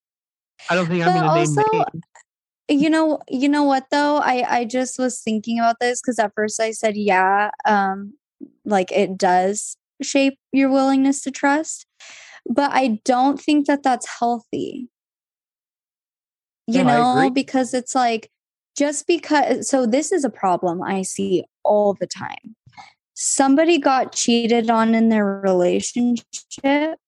I 0.69 0.75
don't 0.75 0.85
think 0.87 1.03
I'm 1.03 1.13
But 1.13 1.33
going 1.33 1.47
to 1.47 1.63
name 1.63 1.65
names. 1.89 2.03
You 2.69 2.89
know, 2.89 3.19
you 3.29 3.49
know 3.49 3.63
what 3.63 3.85
though? 3.91 4.17
I 4.17 4.59
I 4.59 4.65
just 4.65 4.99
was 4.99 5.21
thinking 5.21 5.57
about 5.57 5.77
this 5.79 6.01
because 6.01 6.19
at 6.19 6.33
first 6.35 6.59
I 6.59 6.71
said 6.71 6.97
yeah, 6.97 7.49
um, 7.65 8.13
like 8.65 8.91
it 8.91 9.17
does 9.17 9.77
shape 10.01 10.37
your 10.51 10.69
willingness 10.69 11.21
to 11.23 11.31
trust, 11.31 11.85
but 12.49 12.71
I 12.73 12.99
don't 13.05 13.39
think 13.39 13.67
that 13.67 13.83
that's 13.83 14.07
healthy. 14.19 14.89
You 16.67 16.83
No, 16.83 17.13
know, 17.23 17.29
because 17.29 17.73
it's 17.73 17.95
like 17.95 18.29
just 18.75 19.07
because. 19.07 19.69
So 19.69 19.85
this 19.85 20.11
is 20.11 20.25
a 20.25 20.29
problem 20.29 20.83
I 20.83 21.03
see 21.03 21.45
all 21.63 21.93
the 21.93 22.07
time. 22.07 22.55
Somebody 23.13 23.79
got 23.79 24.11
cheated 24.13 24.69
on 24.69 24.93
in 24.93 25.09
their 25.09 25.25
relationship. 25.25 26.99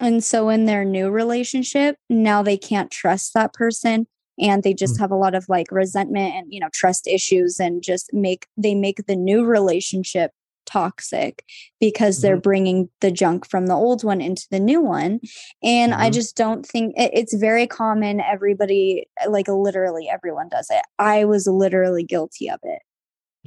And 0.00 0.22
so 0.22 0.48
in 0.48 0.66
their 0.66 0.84
new 0.84 1.10
relationship, 1.10 1.96
now 2.08 2.42
they 2.42 2.56
can't 2.56 2.90
trust 2.90 3.34
that 3.34 3.52
person 3.52 4.06
and 4.40 4.62
they 4.62 4.72
just 4.74 4.96
Mm. 4.96 5.00
have 5.00 5.10
a 5.10 5.16
lot 5.16 5.34
of 5.34 5.48
like 5.48 5.66
resentment 5.72 6.34
and 6.34 6.46
you 6.52 6.60
know 6.60 6.68
trust 6.72 7.06
issues 7.08 7.58
and 7.58 7.82
just 7.82 8.12
make 8.12 8.46
they 8.56 8.74
make 8.74 9.06
the 9.06 9.16
new 9.16 9.44
relationship 9.44 10.30
toxic 10.64 11.44
because 11.80 12.20
they're 12.20 12.36
bringing 12.36 12.88
the 13.00 13.10
junk 13.10 13.48
from 13.48 13.66
the 13.66 13.74
old 13.74 14.04
one 14.04 14.20
into 14.20 14.46
the 14.50 14.60
new 14.60 14.80
one 14.82 15.18
and 15.62 15.94
i 15.94 16.10
Mhm. 16.10 16.12
just 16.12 16.36
don't 16.36 16.66
think 16.66 16.94
it- 16.96 17.10
it's 17.14 17.32
very 17.34 17.66
common 17.66 18.20
everybody 18.20 19.08
like 19.28 19.48
literally 19.48 20.08
everyone 20.10 20.46
does 20.50 20.66
it 20.70 20.82
i 20.98 21.24
was 21.24 21.46
literally 21.46 22.04
guilty 22.04 22.48
of 22.50 22.60
it 22.64 22.82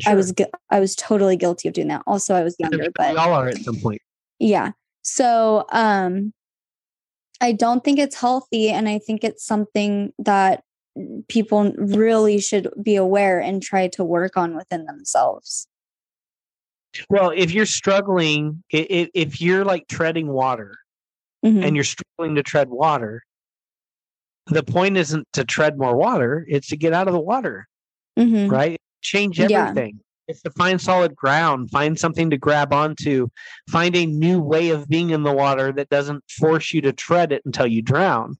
i 0.07 0.15
was 0.15 0.31
gu- 0.31 0.45
i 0.71 0.79
was 0.79 0.95
totally 0.95 1.37
guilty 1.37 1.67
of 1.67 1.75
doing 1.75 1.89
that 1.89 2.01
also 2.07 2.33
i 2.33 2.43
was 2.43 2.55
younger 2.59 2.87
but 2.95 3.11
we 3.11 3.17
all 3.17 3.33
are 3.33 3.47
at 3.49 3.57
some 3.59 3.79
point. 3.79 4.01
yeah. 4.39 4.71
So 5.03 5.65
um 5.71 6.33
I 7.41 7.51
don't 7.51 7.83
think 7.83 7.97
it's 7.99 8.15
healthy 8.15 8.69
and 8.69 8.87
I 8.87 8.99
think 8.99 9.23
it's 9.23 9.43
something 9.43 10.13
that 10.19 10.63
people 11.27 11.73
really 11.77 12.39
should 12.39 12.69
be 12.81 12.95
aware 12.95 13.39
and 13.41 13.61
try 13.63 13.87
to 13.89 14.03
work 14.03 14.37
on 14.37 14.55
within 14.55 14.85
themselves. 14.85 15.67
Well, 17.09 17.31
if 17.35 17.51
you're 17.51 17.65
struggling, 17.65 18.63
if 18.69 19.41
you're 19.41 19.65
like 19.65 19.87
treading 19.87 20.27
water 20.27 20.77
Mhm. 21.43 21.65
and 21.65 21.75
you're 21.75 21.83
struggling 21.85 22.35
to 22.35 22.43
tread 22.43 22.69
water, 22.69 23.23
the 24.47 24.63
point 24.63 24.97
isn't 24.97 25.27
to 25.33 25.43
tread 25.45 25.77
more 25.77 25.95
water; 25.95 26.45
it's 26.49 26.67
to 26.69 26.77
get 26.77 26.93
out 26.93 27.07
of 27.07 27.13
the 27.13 27.19
water, 27.19 27.67
Mhm. 28.19 28.51
right? 28.51 28.79
Change 29.01 29.39
everything. 29.39 30.01
It's 30.31 30.41
to 30.43 30.51
find 30.51 30.79
solid 30.79 31.15
ground, 31.15 31.69
find 31.69 31.99
something 31.99 32.29
to 32.29 32.37
grab 32.37 32.73
onto, 32.73 33.27
find 33.69 33.95
a 33.95 34.05
new 34.05 34.39
way 34.39 34.69
of 34.69 34.87
being 34.87 35.09
in 35.11 35.23
the 35.23 35.33
water 35.33 35.71
that 35.73 35.89
doesn't 35.89 36.23
force 36.31 36.73
you 36.73 36.81
to 36.81 36.93
tread 36.93 37.31
it 37.31 37.43
until 37.45 37.67
you 37.67 37.81
drown. 37.81 38.37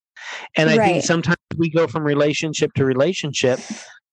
And 0.55 0.69
I 0.69 0.77
think 0.77 1.03
sometimes 1.03 1.37
we 1.57 1.69
go 1.69 1.87
from 1.87 2.03
relationship 2.03 2.73
to 2.75 2.85
relationship, 2.85 3.59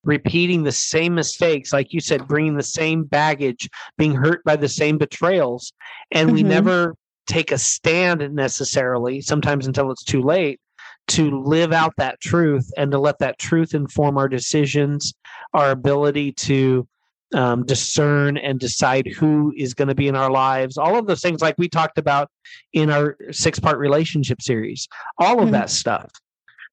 repeating 0.03 0.63
the 0.63 0.71
same 0.71 1.15
mistakes, 1.15 1.71
like 1.71 1.93
you 1.93 2.01
said, 2.01 2.27
bringing 2.27 2.55
the 2.55 2.63
same 2.63 3.03
baggage, 3.03 3.69
being 3.97 4.13
hurt 4.13 4.43
by 4.43 4.55
the 4.55 4.69
same 4.69 4.97
betrayals, 4.97 5.71
and 6.11 6.31
we 6.31 6.43
Mhm. 6.43 6.47
never 6.47 6.95
take 7.27 7.51
a 7.51 7.57
stand 7.57 8.27
necessarily, 8.33 9.21
sometimes 9.21 9.67
until 9.67 9.91
it's 9.91 10.03
too 10.03 10.21
late, 10.21 10.59
to 11.07 11.41
live 11.41 11.71
out 11.71 11.93
that 11.97 12.19
truth 12.19 12.69
and 12.75 12.91
to 12.91 12.99
let 12.99 13.19
that 13.19 13.39
truth 13.39 13.73
inform 13.73 14.17
our 14.17 14.27
decisions, 14.27 15.13
our 15.53 15.71
ability 15.71 16.31
to 16.33 16.87
um, 17.33 17.65
discern 17.65 18.37
and 18.37 18.59
decide 18.59 19.07
who 19.07 19.53
is 19.55 19.73
going 19.73 19.87
to 19.87 19.95
be 19.95 20.07
in 20.07 20.15
our 20.15 20.31
lives. 20.31 20.77
All 20.77 20.97
of 20.97 21.05
those 21.07 21.21
things, 21.21 21.41
like 21.41 21.55
we 21.57 21.69
talked 21.69 21.97
about 21.97 22.29
in 22.73 22.89
our 22.89 23.17
six 23.31 23.59
part 23.59 23.77
relationship 23.77 24.41
series, 24.41 24.87
all 25.17 25.41
of 25.41 25.49
Mhm. 25.49 25.51
that 25.53 25.69
stuff. 25.69 26.09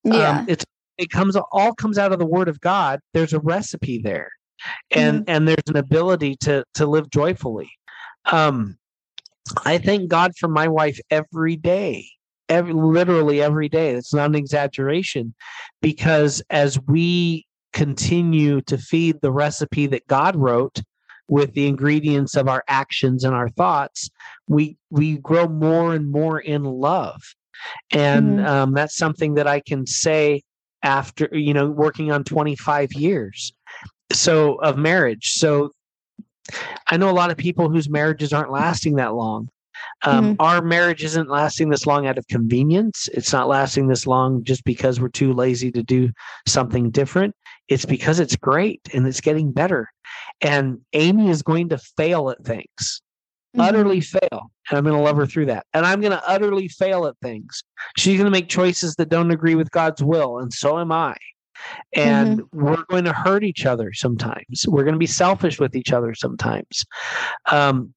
Yeah. 0.05 0.31
Um, 0.31 0.47
it's 0.49 0.65
it 0.99 1.11
comes 1.11 1.37
all 1.37 1.75
comes 1.75 1.99
out 1.99 2.13
of 2.13 2.19
the 2.19 2.27
Word 2.27 2.49
of 2.49 2.59
God. 2.61 3.01
There's 3.13 3.35
a 3.35 3.41
recipe 3.41 3.99
there, 3.99 4.31
and 4.91 5.25
and 5.29 5.47
there's 5.47 5.69
an 5.69 5.77
ability 5.77 6.37
to 6.41 6.65
to 6.75 6.87
live 6.87 7.11
joyfully. 7.11 7.71
Um, 8.33 8.79
I 9.65 9.79
thank 9.79 10.09
God 10.09 10.33
for 10.39 10.49
my 10.49 10.69
wife 10.69 10.99
every 11.11 11.57
day, 11.57 12.07
every 12.49 12.73
literally 12.73 13.43
every 13.43 13.69
day. 13.69 13.91
It's 13.91 14.15
not 14.15 14.31
an 14.31 14.35
exaggeration, 14.37 15.35
because 15.83 16.43
as 16.49 16.81
we 16.87 17.45
continue 17.77 18.63
to 18.63 18.79
feed 18.79 19.21
the 19.21 19.31
recipe 19.31 19.87
that 19.87 20.07
God 20.07 20.35
wrote 20.35 20.81
with 21.29 21.53
the 21.53 21.67
ingredients 21.67 22.35
of 22.35 22.49
our 22.49 22.65
actions 22.69 23.23
and 23.23 23.35
our 23.35 23.51
thoughts, 23.51 24.09
we 24.49 24.79
we 24.91 25.19
grow 25.19 25.47
more 25.47 25.93
and 25.93 26.11
more 26.11 26.41
in 26.41 26.65
love, 26.65 27.21
and 27.93 28.39
Mhm. 28.39 28.47
um, 28.47 28.73
that's 28.73 28.97
something 28.97 29.35
that 29.35 29.47
I 29.47 29.61
can 29.61 29.87
say 29.87 30.43
after 30.83 31.29
you 31.33 31.53
know 31.53 31.69
working 31.69 32.11
on 32.11 32.25
25 32.25 32.95
years 32.95 33.53
so 34.13 34.55
of 34.57 34.79
marriage. 34.79 35.33
So 35.33 35.71
i 36.89 36.97
know 36.97 37.11
a 37.11 37.21
lot 37.21 37.33
of 37.33 37.37
people 37.37 37.69
whose 37.69 37.91
marriages 37.91 38.33
aren't 38.33 38.53
lasting 38.53 38.95
that 38.97 39.15
long. 39.15 39.49
Um, 40.05 40.37
our 40.39 40.63
marriage 40.63 41.03
isn't 41.05 41.29
lasting 41.29 41.69
this 41.71 41.87
long 41.87 42.07
out 42.07 42.19
of 42.19 42.27
convenience. 42.29 43.09
It's 43.13 43.33
not 43.33 43.49
lasting 43.49 43.89
this 43.89 44.07
long 44.07 44.45
just 44.45 44.65
because 44.65 45.01
we're 45.01 45.09
too 45.09 45.33
lazy 45.35 45.71
to 45.73 45.83
do 45.83 46.11
something 46.47 46.91
different 46.91 47.35
it's 47.69 47.85
because 47.85 48.21
it's 48.21 48.37
great 48.37 48.81
and 48.95 49.07
it's 49.07 49.21
getting 49.21 49.53
better. 49.53 49.89
And 50.41 50.81
amy 50.93 51.31
is 51.31 51.43
going 51.43 51.69
to 51.71 51.79
fail 51.79 52.31
at 52.31 52.45
things 52.45 53.03
Mhm. 53.57 53.69
utterly 53.69 54.01
fail 54.03 54.51
and 54.69 54.77
i'm 54.77 54.85
going 54.85 54.97
to 54.97 55.03
love 55.03 55.17
her 55.17 55.25
through 55.27 55.47
that. 55.47 55.65
And 55.73 55.87
i'm 55.87 56.01
going 56.01 56.13
to 56.13 56.29
utterly 56.29 56.69
fail 56.69 57.07
at 57.07 57.15
things. 57.23 57.63
She's 57.97 58.17
going 58.19 58.27
to 58.27 58.31
make 58.31 58.49
choices 58.49 58.95
that 58.97 59.09
don't 59.09 59.31
agree 59.31 59.55
with 59.55 59.71
god's 59.71 60.03
will 60.03 60.39
and 60.41 60.53
so 60.53 60.79
am 60.79 60.93
i. 60.93 61.17
And 61.95 62.43
we're 62.53 62.85
going 62.91 63.05
to 63.05 63.15
hurt 63.15 63.43
each 63.43 63.65
other 63.65 63.93
sometimes. 63.95 64.67
We're 64.69 64.83
going 64.85 64.95
to 64.95 64.99
be 64.99 65.07
selfish 65.07 65.59
with 65.59 65.75
each 65.75 65.91
other 65.93 66.15
sometimes. 66.15 66.85
Um, 67.51 67.95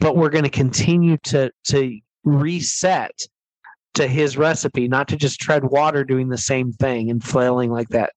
but 0.00 0.16
we're 0.16 0.30
going 0.30 0.44
to 0.44 0.50
continue 0.50 1.18
to 1.24 1.50
to 1.64 2.00
reset 2.24 3.12
to 3.94 4.06
his 4.08 4.36
recipe 4.38 4.88
not 4.88 5.06
to 5.08 5.16
just 5.16 5.38
tread 5.38 5.64
water 5.64 6.02
doing 6.02 6.28
the 6.30 6.38
same 6.38 6.72
thing 6.72 7.10
and 7.10 7.22
flailing 7.22 7.70
like 7.70 7.90
that 7.90 8.12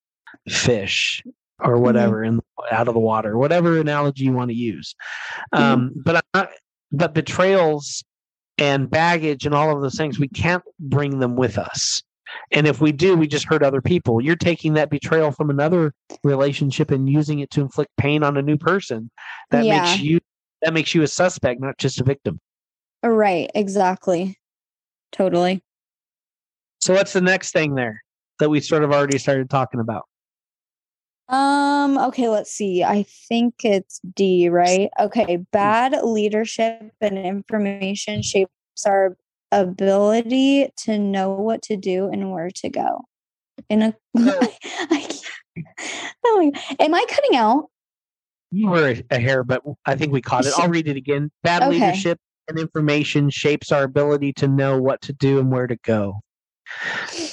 fish 0.49 1.23
or 1.59 1.73
mm-hmm. 1.73 1.83
whatever 1.83 2.23
in 2.23 2.39
out 2.71 2.87
of 2.87 2.93
the 2.93 2.99
water 2.99 3.37
whatever 3.37 3.79
analogy 3.79 4.25
you 4.25 4.33
want 4.33 4.49
to 4.49 4.55
use 4.55 4.95
um, 5.53 5.89
mm-hmm. 5.89 5.99
but 6.01 6.15
I'm 6.15 6.21
not, 6.33 6.49
but 6.91 7.13
betrayals 7.13 8.03
and 8.57 8.89
baggage 8.89 9.45
and 9.45 9.53
all 9.53 9.75
of 9.75 9.81
those 9.81 9.95
things 9.95 10.19
we 10.19 10.27
can't 10.27 10.63
bring 10.79 11.19
them 11.19 11.35
with 11.35 11.57
us 11.57 12.01
and 12.51 12.67
if 12.67 12.81
we 12.81 12.91
do 12.91 13.15
we 13.15 13.27
just 13.27 13.45
hurt 13.45 13.63
other 13.63 13.81
people 13.81 14.21
you're 14.21 14.35
taking 14.35 14.73
that 14.73 14.89
betrayal 14.89 15.31
from 15.31 15.49
another 15.49 15.93
relationship 16.23 16.91
and 16.91 17.09
using 17.09 17.39
it 17.39 17.49
to 17.51 17.61
inflict 17.61 17.91
pain 17.97 18.23
on 18.23 18.37
a 18.37 18.41
new 18.41 18.57
person 18.57 19.09
that 19.51 19.65
Yeah. 19.65 19.81
makes 19.81 19.99
you 19.99 20.19
that 20.61 20.73
makes 20.73 20.95
you 20.95 21.03
a 21.03 21.07
suspect 21.07 21.61
not 21.61 21.77
just 21.77 22.01
a 22.01 22.03
victim 22.03 22.39
uh, 23.03 23.09
Right. 23.09 23.51
Exactly. 23.53 24.37
Totally. 25.11 25.61
so 26.79 26.93
what's 26.93 27.13
the 27.13 27.21
next 27.21 27.51
thing 27.51 27.75
there 27.75 28.03
that 28.39 28.49
we 28.49 28.59
sort 28.59 28.83
of 28.83 28.91
already 28.91 29.17
started 29.17 29.49
talking 29.49 29.79
about 29.79 30.05
Um, 31.29 31.97
okay, 31.97 32.29
let's 32.29 32.51
see. 32.51 32.83
I 32.83 33.03
think 33.03 33.65
it's 33.65 33.99
D, 33.99 34.49
right? 34.49 34.89
Okay, 34.99 35.37
bad 35.51 35.97
leadership 36.03 36.91
and 37.01 37.17
information 37.17 38.21
shapes 38.21 38.49
our 38.85 39.17
ability 39.51 40.69
to 40.77 40.97
know 40.97 41.31
what 41.31 41.61
to 41.63 41.75
do 41.77 42.07
and 42.09 42.31
where 42.31 42.49
to 42.51 42.69
go. 42.69 43.01
In 43.69 43.81
a 43.81 43.95
I 44.17 45.07
can't-. 46.23 46.57
Am 46.79 46.93
I 46.93 47.05
cutting 47.09 47.35
out? 47.35 47.69
you 48.51 48.69
were 48.69 48.89
a, 48.89 49.03
a 49.11 49.19
hair 49.19 49.43
but 49.43 49.61
i 49.85 49.95
think 49.95 50.11
we 50.13 50.21
caught 50.21 50.45
it 50.45 50.53
i'll 50.57 50.69
read 50.69 50.87
it 50.87 50.95
again 50.95 51.29
bad 51.43 51.63
Okay. 51.63 51.71
leadership 51.71 52.17
and 52.47 52.57
information 52.57 53.29
shapes 53.29 53.71
our 53.71 53.83
ability 53.83 54.31
to 54.31 54.47
know 54.47 54.81
what 54.81 55.01
to 55.01 55.13
do 55.13 55.39
and 55.39 55.51
where 55.51 55.67
to 55.67 55.75
go 55.83 56.21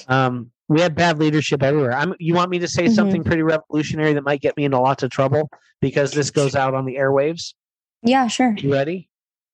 um 0.09 0.51
we 0.68 0.80
have 0.80 0.94
bad 0.94 1.18
leadership 1.18 1.62
everywhere 1.62 1.92
i'm 1.92 2.14
you 2.18 2.34
want 2.34 2.50
me 2.50 2.58
to 2.58 2.68
say 2.68 2.84
Mhm. 2.86 2.94
something 2.94 3.24
pretty 3.24 3.42
revolutionary 3.42 4.12
that 4.14 4.24
might 4.24 4.40
get 4.40 4.56
me 4.56 4.64
into 4.64 4.78
lots 4.80 5.02
of 5.02 5.10
trouble 5.10 5.50
because 5.80 6.12
this 6.12 6.30
goes 6.30 6.54
out 6.54 6.74
on 6.74 6.84
the 6.86 6.96
airwaves 6.96 7.54
Yeah, 8.02 8.26
sure. 8.28 8.54
you 8.58 8.72
ready 8.72 9.08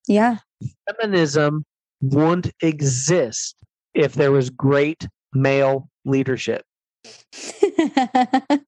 Yeah. 0.06 0.38
feminism 0.88 1.64
wouldn't 2.00 2.52
exist 2.62 3.56
if 3.94 4.14
there 4.14 4.30
was 4.32 4.50
great 4.50 5.06
male 5.32 5.88
leadership 6.04 6.64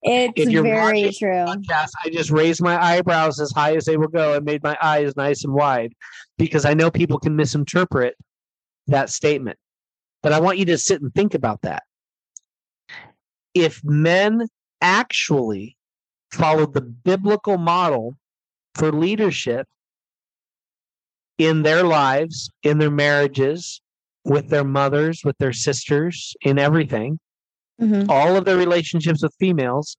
It's 0.00 0.50
very 0.52 1.12
true. 1.12 1.28
podcast, 1.44 1.88
I 2.04 2.08
just 2.10 2.30
raised 2.30 2.62
my 2.62 2.80
eyebrows 2.82 3.40
as 3.40 3.50
high 3.50 3.74
as 3.74 3.84
they 3.84 3.96
will 3.96 4.06
go 4.08 4.34
and 4.34 4.44
made 4.44 4.62
my 4.62 4.78
eyes 4.80 5.16
nice 5.16 5.42
and 5.44 5.52
wide 5.52 5.92
because 6.38 6.64
I 6.64 6.72
know 6.74 6.88
people 6.90 7.18
can 7.18 7.34
misinterpret 7.34 8.14
that 8.86 9.10
statement. 9.10 9.58
But 10.22 10.32
I 10.32 10.40
want 10.40 10.58
you 10.58 10.64
to 10.66 10.78
sit 10.78 11.00
and 11.00 11.14
think 11.14 11.34
about 11.34 11.62
that. 11.62 11.84
If 13.54 13.82
men 13.84 14.46
actually 14.80 15.76
followed 16.30 16.74
the 16.74 16.80
biblical 16.80 17.56
model 17.58 18.16
for 18.74 18.92
leadership 18.92 19.66
in 21.38 21.62
their 21.62 21.82
lives, 21.82 22.50
in 22.62 22.78
their 22.78 22.90
marriages, 22.90 23.80
with 24.24 24.48
their 24.50 24.64
mothers, 24.64 25.22
with 25.24 25.38
their 25.38 25.52
sisters, 25.52 26.34
in 26.42 26.58
everything, 26.58 27.18
Mhm. 27.80 28.08
all 28.08 28.36
of 28.36 28.44
their 28.44 28.56
relationships 28.56 29.22
with 29.22 29.34
females, 29.38 29.96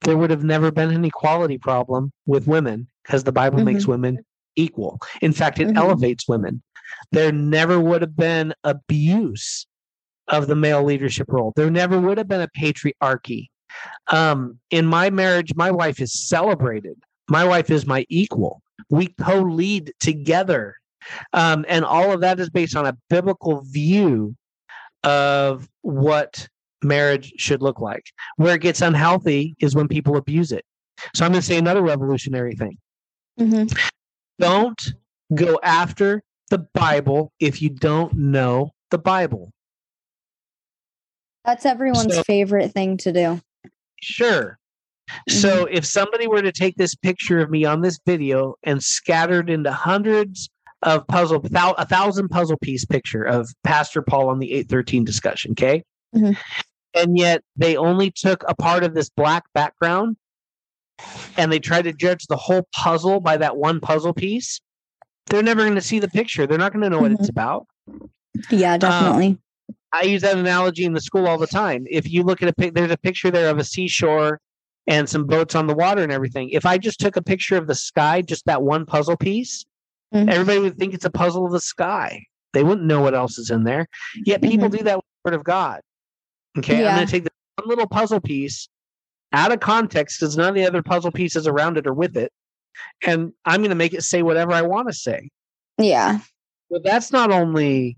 there 0.00 0.16
would 0.16 0.30
have 0.30 0.44
never 0.44 0.70
been 0.70 0.90
an 0.90 1.04
equality 1.04 1.58
problem 1.58 2.10
with 2.26 2.46
women 2.46 2.88
because 3.02 3.24
the 3.24 3.32
Bible 3.32 3.62
makes 3.62 3.86
women 3.86 4.24
equal. 4.56 4.98
In 5.20 5.32
fact, 5.32 5.60
it 5.60 5.68
Mhm. 5.68 5.76
elevates 5.76 6.26
women. 6.26 6.62
There 7.12 7.32
never 7.32 7.80
would 7.80 8.02
have 8.02 8.16
been 8.16 8.54
abuse 8.64 9.66
of 10.28 10.46
the 10.46 10.56
male 10.56 10.82
leadership 10.84 11.26
role. 11.30 11.52
There 11.56 11.70
never 11.70 12.00
would 12.00 12.18
have 12.18 12.28
been 12.28 12.42
a 12.42 12.48
patriarchy. 12.48 13.48
Um, 14.10 14.58
in 14.70 14.86
my 14.86 15.10
marriage, 15.10 15.54
my 15.54 15.70
wife 15.70 16.00
is 16.00 16.28
celebrated. 16.28 16.96
My 17.28 17.44
wife 17.44 17.70
is 17.70 17.86
my 17.86 18.04
equal. 18.08 18.62
We 18.90 19.08
co 19.20 19.40
lead 19.40 19.92
together. 20.00 20.76
Um, 21.32 21.64
and 21.68 21.84
all 21.84 22.12
of 22.12 22.20
that 22.20 22.40
is 22.40 22.50
based 22.50 22.76
on 22.76 22.86
a 22.86 22.96
biblical 23.08 23.62
view 23.62 24.36
of 25.04 25.68
what 25.82 26.48
marriage 26.82 27.32
should 27.38 27.62
look 27.62 27.80
like. 27.80 28.04
Where 28.36 28.54
it 28.54 28.62
gets 28.62 28.82
unhealthy 28.82 29.54
is 29.60 29.74
when 29.74 29.88
people 29.88 30.16
abuse 30.16 30.52
it. 30.52 30.64
So 31.14 31.24
I'm 31.24 31.32
going 31.32 31.40
to 31.40 31.46
say 31.46 31.58
another 31.58 31.82
revolutionary 31.82 32.54
thing. 32.54 32.78
Mhm. 33.38 33.76
Don't 34.38 34.92
go 35.34 35.58
after 35.62 36.22
the 36.48 36.58
Bible 36.74 37.32
if 37.40 37.62
you 37.62 37.70
don't 37.70 38.14
know 38.14 38.70
the 38.90 38.98
Bible. 38.98 39.52
That's 41.44 41.64
everyone's 41.64 42.14
So- 42.14 42.22
favorite 42.24 42.72
thing 42.72 42.96
to 42.98 43.12
do. 43.12 43.40
Sure. 44.02 44.58
So 45.28 45.64
if 45.70 45.86
somebody 45.86 46.26
were 46.26 46.42
to 46.42 46.52
take 46.52 46.76
this 46.76 46.94
picture 46.94 47.38
of 47.38 47.50
me 47.50 47.64
on 47.64 47.80
this 47.80 47.98
video 48.04 48.54
and 48.62 48.82
scattered 48.82 49.48
into 49.48 49.72
hundreds 49.72 50.50
of 50.82 51.06
puzzle, 51.06 51.42
a 51.54 51.86
thousand 51.86 52.28
puzzle 52.28 52.58
piece 52.58 52.84
picture 52.84 53.22
of 53.24 53.48
Pastor 53.64 54.02
Paul 54.02 54.28
on 54.28 54.38
the 54.38 54.52
813 54.52 55.04
discussion, 55.04 55.52
okay? 55.52 55.82
Mhm. 56.14 56.36
And 56.94 57.18
yet 57.18 57.42
they 57.56 57.76
only 57.76 58.10
took 58.10 58.44
a 58.46 58.54
part 58.54 58.84
of 58.84 58.94
this 58.94 59.08
black 59.08 59.44
background 59.54 60.16
and 61.36 61.50
they 61.50 61.58
tried 61.58 61.82
to 61.82 61.92
judge 61.92 62.26
the 62.26 62.36
whole 62.36 62.68
puzzle 62.74 63.20
by 63.20 63.38
that 63.38 63.56
one 63.56 63.80
puzzle 63.80 64.12
piece. 64.12 64.60
They're 65.28 65.42
never 65.42 65.62
going 65.62 65.74
to 65.74 65.80
see 65.80 65.98
the 65.98 66.08
picture. 66.08 66.46
They're 66.46 66.58
not 66.58 66.72
going 66.72 66.82
to 66.82 66.90
know 66.90 67.00
what 67.00 67.12
it's 67.12 67.22
mm-hmm. 67.22 67.30
about. 67.30 67.66
Yeah, 68.50 68.74
um, 68.74 68.78
definitely. 68.78 69.38
I 69.92 70.02
use 70.02 70.22
that 70.22 70.36
analogy 70.36 70.84
in 70.84 70.92
the 70.92 71.00
school 71.00 71.26
all 71.26 71.38
the 71.38 71.46
time. 71.46 71.86
If 71.90 72.10
you 72.10 72.22
look 72.22 72.42
at 72.42 72.48
a 72.48 72.52
pic, 72.52 72.74
there's 72.74 72.90
a 72.90 72.98
picture 72.98 73.30
there 73.30 73.48
of 73.50 73.58
a 73.58 73.64
seashore 73.64 74.40
and 74.86 75.08
some 75.08 75.26
boats 75.26 75.54
on 75.54 75.66
the 75.66 75.74
water 75.74 76.02
and 76.02 76.12
everything. 76.12 76.50
If 76.50 76.66
I 76.66 76.78
just 76.78 77.00
took 77.00 77.16
a 77.16 77.22
picture 77.22 77.56
of 77.56 77.66
the 77.66 77.74
sky, 77.74 78.22
just 78.22 78.44
that 78.46 78.62
one 78.62 78.86
puzzle 78.86 79.16
piece, 79.16 79.64
Mhm. 80.14 80.30
everybody 80.30 80.58
would 80.60 80.78
think 80.78 80.94
it's 80.94 81.04
a 81.04 81.10
puzzle 81.10 81.46
of 81.46 81.52
the 81.52 81.60
sky. 81.60 82.24
They 82.54 82.62
wouldn't 82.62 82.86
know 82.86 83.00
what 83.00 83.14
else 83.14 83.38
is 83.38 83.50
in 83.50 83.64
there. 83.64 83.86
Yet 84.24 84.40
people 84.42 84.68
mm-hmm. 84.68 84.78
do 84.78 84.84
that 84.84 84.96
with 84.96 85.04
the 85.04 85.30
word 85.30 85.34
of 85.34 85.44
God. 85.44 85.80
Okay, 86.56 86.86
I'm 86.86 86.96
going 86.96 87.06
to 87.06 87.10
take 87.10 87.24
the 87.24 87.30
one 87.56 87.68
little 87.68 87.86
puzzle 87.86 88.20
piece 88.20 88.68
out 89.32 89.52
of 89.52 89.60
context 89.60 90.18
because 90.18 90.36
none 90.36 90.48
of 90.48 90.54
the 90.54 90.66
other 90.66 90.82
puzzle 90.82 91.12
pieces 91.12 91.46
around 91.46 91.76
it 91.76 91.86
are 91.86 91.92
with 91.92 92.16
it, 92.16 92.32
and 93.06 93.32
I'm 93.44 93.60
going 93.60 93.70
to 93.70 93.76
make 93.76 93.94
it 93.94 94.02
say 94.02 94.22
whatever 94.22 94.52
I 94.52 94.62
want 94.62 94.88
to 94.88 94.94
say. 94.94 95.30
yeah. 95.78 96.20
But 96.70 96.84
that's 96.84 97.10
not 97.12 97.30
only 97.30 97.96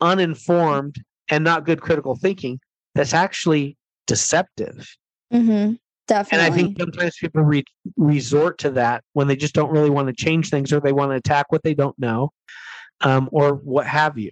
uninformed 0.00 0.96
and 1.28 1.44
not 1.44 1.64
good 1.66 1.80
critical 1.80 2.16
thinking, 2.16 2.60
that's 2.94 3.14
actually 3.14 3.76
deceptive. 4.06 4.88
hmm 5.30 5.72
And 6.08 6.26
I 6.32 6.50
think 6.50 6.78
sometimes 6.78 7.16
people 7.20 7.42
re- 7.42 7.64
resort 7.96 8.58
to 8.58 8.70
that 8.70 9.04
when 9.12 9.28
they 9.28 9.36
just 9.36 9.54
don't 9.54 9.70
really 9.70 9.90
want 9.90 10.08
to 10.08 10.14
change 10.14 10.48
things 10.50 10.72
or 10.72 10.80
they 10.80 10.92
want 10.92 11.10
to 11.10 11.16
attack 11.16 11.46
what 11.50 11.62
they 11.62 11.74
don't 11.74 11.98
know 11.98 12.30
um, 13.02 13.28
or 13.32 13.54
what 13.54 13.86
have 13.86 14.16
you. 14.16 14.30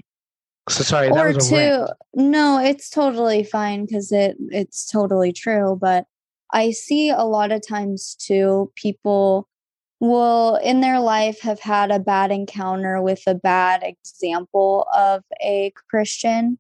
So 0.71 0.83
sorry, 0.83 1.09
that 1.09 1.15
or 1.15 1.27
was 1.27 1.37
a 1.37 1.51
two 1.51 1.57
rant. 1.57 1.91
no 2.15 2.59
it's 2.59 2.89
totally 2.89 3.45
fine 3.45 3.85
because 3.85 4.11
it 4.13 4.37
it's 4.51 4.87
totally 4.91 5.31
true 5.31 5.77
but 5.79 6.07
i 6.55 6.71
see 6.71 7.11
a 7.11 7.25
lot 7.25 7.53
of 7.53 7.67
times 7.67 8.15
too 8.15 8.73
people 8.75 9.47
will 10.01 10.57
in 10.57 10.81
their 10.81 11.01
life 11.01 11.41
have 11.41 11.61
had 11.61 11.91
a 11.91 11.99
bad 11.99 12.31
encounter 12.31 13.01
with 13.03 13.23
a 13.27 13.35
bad 13.35 13.83
example 13.83 14.87
of 14.95 15.23
a 15.43 15.71
christian 15.91 16.59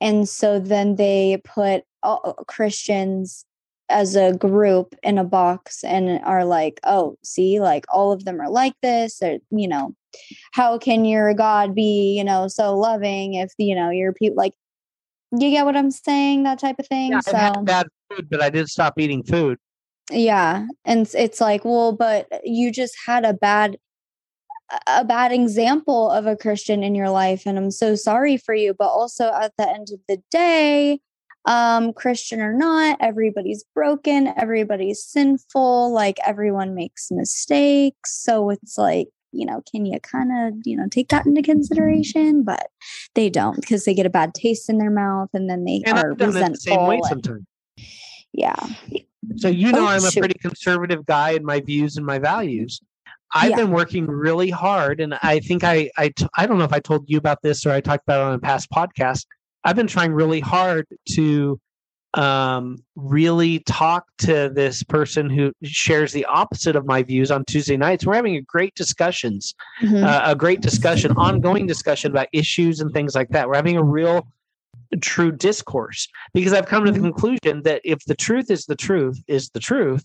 and 0.00 0.28
so 0.28 0.58
then 0.58 0.96
they 0.96 1.40
put 1.44 1.84
all, 2.02 2.34
christians 2.48 3.44
as 3.90 4.16
a 4.16 4.32
group 4.32 4.94
in 5.02 5.18
a 5.18 5.24
box 5.24 5.84
and 5.84 6.18
are 6.24 6.46
like 6.46 6.80
oh 6.84 7.18
see 7.22 7.60
like 7.60 7.84
all 7.92 8.12
of 8.12 8.24
them 8.24 8.40
are 8.40 8.50
like 8.50 8.74
this 8.82 9.22
or 9.22 9.38
you 9.50 9.68
know 9.68 9.94
how 10.52 10.78
can 10.78 11.04
your 11.04 11.34
God 11.34 11.74
be, 11.74 12.16
you 12.16 12.24
know, 12.24 12.48
so 12.48 12.76
loving 12.76 13.34
if 13.34 13.52
you 13.58 13.74
know 13.74 13.90
your 13.90 14.12
people 14.12 14.36
like 14.36 14.54
you 15.32 15.50
get 15.50 15.64
what 15.64 15.76
I'm 15.76 15.90
saying, 15.90 16.44
that 16.44 16.60
type 16.60 16.76
of 16.78 16.86
thing. 16.86 17.12
Yeah, 17.12 17.20
so 17.20 17.32
bad 17.32 17.64
food, 18.14 18.28
but 18.30 18.42
I 18.42 18.50
didn't 18.50 18.70
stop 18.70 18.94
eating 18.98 19.22
food. 19.22 19.58
yeah, 20.10 20.66
and 20.84 21.06
it's- 21.14 21.40
like, 21.40 21.64
well, 21.64 21.92
but 21.92 22.28
you 22.44 22.70
just 22.70 22.94
had 23.06 23.24
a 23.24 23.32
bad 23.34 23.78
a 24.86 25.04
bad 25.04 25.30
example 25.30 26.10
of 26.10 26.26
a 26.26 26.36
Christian 26.36 26.82
in 26.82 26.94
your 26.94 27.10
life, 27.10 27.42
and 27.46 27.58
I'm 27.58 27.70
so 27.70 27.94
sorry 27.94 28.36
for 28.36 28.54
you. 28.54 28.74
But 28.76 28.88
also 28.88 29.30
at 29.32 29.52
the 29.58 29.68
end 29.68 29.88
of 29.92 30.00
the 30.08 30.20
day, 30.30 31.00
um, 31.44 31.92
Christian 31.92 32.40
or 32.40 32.54
not, 32.54 32.96
everybody's 33.00 33.62
broken, 33.74 34.32
everybody's 34.36 35.04
sinful, 35.04 35.92
like 35.92 36.18
everyone 36.26 36.74
makes 36.74 37.10
mistakes. 37.10 38.16
So 38.22 38.50
it's 38.50 38.78
like, 38.78 39.08
you 39.32 39.44
know, 39.46 39.62
can 39.70 39.84
you 39.84 40.00
kind 40.00 40.30
of, 40.32 40.54
you 40.64 40.76
know, 40.76 40.88
take 40.90 41.08
that 41.10 41.26
into 41.26 41.42
consideration? 41.42 42.42
But 42.42 42.66
they 43.14 43.28
don't 43.28 43.60
because 43.60 43.84
they 43.84 43.94
get 43.94 44.06
a 44.06 44.10
bad 44.10 44.34
taste 44.34 44.70
in 44.70 44.78
their 44.78 44.90
mouth 44.90 45.28
and 45.34 45.48
then 45.48 45.64
they 45.64 45.82
And 45.86 45.98
are 45.98 46.12
it 46.12 46.18
the 46.18 46.32
same 46.32 46.86
way 46.86 46.96
resentful. 46.96 47.08
sometimes. 47.08 47.44
Yeah. 48.34 48.54
So 49.36 49.48
you 49.48 49.72
know 49.72 49.80
Oh, 49.84 49.86
I'm 49.86 50.04
a 50.04 50.10
pretty 50.10 50.38
conservative 50.38 51.06
guy 51.06 51.30
in 51.30 51.44
my 51.44 51.60
views 51.60 51.96
and 51.96 52.04
my 52.04 52.18
values. 52.18 52.80
I've 53.34 53.50
Yeah. 53.50 53.56
been 53.56 53.70
working 53.70 54.06
really 54.06 54.50
hard, 54.50 55.00
and 55.00 55.14
I 55.22 55.40
think 55.40 55.64
I 55.64 55.90
I 55.96 56.08
t- 56.10 56.26
I 56.36 56.46
don't 56.46 56.58
know 56.58 56.64
if 56.64 56.72
I 56.72 56.80
told 56.80 57.04
you 57.08 57.16
about 57.18 57.40
this 57.42 57.64
or 57.64 57.70
I 57.70 57.80
talked 57.80 58.04
about 58.06 58.20
it 58.20 58.24
on 58.28 58.34
a 58.34 58.38
past 58.38 58.70
podcast. 58.70 59.24
I've 59.64 59.76
been 59.76 59.86
trying 59.86 60.12
really 60.12 60.40
hard 60.40 60.86
to 61.14 61.58
um, 62.16 62.76
really 62.94 63.58
talk 63.60 64.04
to 64.18 64.48
this 64.54 64.84
person 64.84 65.28
who 65.28 65.52
shares 65.64 66.12
the 66.12 66.24
opposite 66.26 66.76
of 66.76 66.86
my 66.86 67.02
views 67.02 67.32
on 67.32 67.44
Tuesday 67.44 67.76
nights. 67.76 68.06
We're 68.06 68.14
having 68.14 68.36
a 68.36 68.40
great 68.42 68.72
discussions, 68.76 69.52
Mhm. 69.82 70.04
uh, 70.04 70.22
a 70.24 70.36
great 70.36 70.60
discussion, 70.60 71.10
ongoing 71.16 71.66
discussion 71.66 72.12
about 72.12 72.28
issues 72.32 72.78
and 72.78 72.92
things 72.92 73.16
like 73.16 73.30
that. 73.30 73.48
We're 73.48 73.56
having 73.56 73.76
a 73.76 73.82
real 73.82 74.28
true 75.00 75.32
discourse 75.32 76.08
because 76.32 76.52
I've 76.52 76.66
come 76.66 76.84
to 76.84 76.92
the 76.92 76.98
Mhm. 76.98 77.02
conclusion 77.02 77.62
that 77.62 77.80
if 77.84 77.98
the 78.06 78.14
truth 78.14 78.50
is 78.50 78.64
the 78.66 78.76
truth 78.76 79.22
is 79.26 79.50
the 79.50 79.60
truth, 79.60 80.04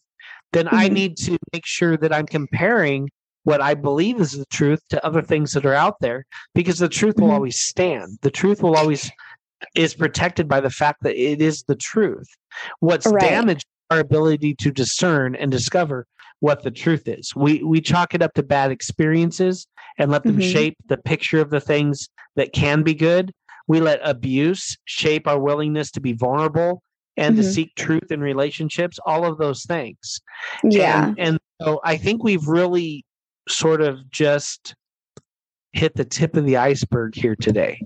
then 0.52 0.68
I 0.70 0.90
Mhm. 0.90 0.94
need 0.94 1.18
to 1.18 1.38
make 1.54 1.66
sure 1.66 1.98
that 1.98 2.14
I'm 2.14 2.26
comparing 2.26 3.10
what 3.44 3.62
I 3.62 3.74
believe 3.74 4.20
is 4.20 4.34
the 4.34 4.46
truth 4.48 4.82
to 4.90 5.04
other 5.06 5.22
things 5.22 5.54
that 5.54 5.66
are 5.66 5.74
out 5.74 6.00
there 6.02 6.26
because 6.54 6.80
the 6.80 6.90
truth 6.90 7.16
will 7.18 7.30
Mhm. 7.30 7.34
always 7.34 7.60
stand. 7.60 8.20
The 8.22 8.32
truth 8.32 8.62
will 8.62 8.76
always 8.76 9.10
is 9.76 9.94
protected 9.94 10.48
by 10.48 10.60
the 10.60 10.70
fact 10.70 11.04
that 11.04 11.16
it 11.16 11.42
is 11.42 11.64
the 11.64 11.76
truth. 11.76 12.28
What's 12.80 13.08
Right. 13.08 13.22
damaged 13.22 13.66
our 13.90 14.00
ability 14.00 14.56
to 14.56 14.72
discern 14.72 15.36
and 15.36 15.52
discover 15.52 16.06
what 16.42 16.64
the 16.64 16.72
truth 16.72 17.08
is. 17.08 17.36
We 17.36 17.64
we 17.64 17.82
chalk 17.82 18.14
it 18.14 18.22
up 18.22 18.34
to 18.36 18.44
bad 18.44 18.72
experiences 18.72 19.68
and 19.98 20.10
let 20.12 20.24
them 20.24 20.38
Mhm. 20.38 20.52
shape 20.52 20.78
the 20.88 20.98
picture 20.98 21.42
of 21.42 21.50
the 21.50 21.60
things 21.60 22.08
that 22.36 22.54
can 22.54 22.84
be 22.84 22.94
good. 22.94 23.34
We 23.70 23.80
let 23.80 24.02
abuse 24.04 24.76
shape 24.86 25.28
our 25.28 25.40
willingness 25.40 25.92
to 25.92 26.02
be 26.02 26.14
vulnerable 26.14 26.82
and 27.16 27.38
to 27.38 27.44
Mhm. 27.44 27.54
seek 27.54 27.76
truth 27.76 28.12
in 28.12 28.20
relationships, 28.20 29.00
all 29.06 29.26
of 29.26 29.38
those 29.38 29.64
things. 29.64 30.20
Yeah. 30.64 31.08
And, 31.10 31.20
and 31.20 31.40
so 31.62 31.80
I 31.84 31.96
think 31.98 32.24
we've 32.24 32.48
really 32.48 33.06
sort 33.48 33.82
of 33.82 34.10
just 34.10 34.76
hit 35.74 35.96
the 35.96 36.06
tip 36.06 36.36
of 36.36 36.46
the 36.46 36.58
iceberg 36.58 37.14
here 37.16 37.36
today. 37.36 37.80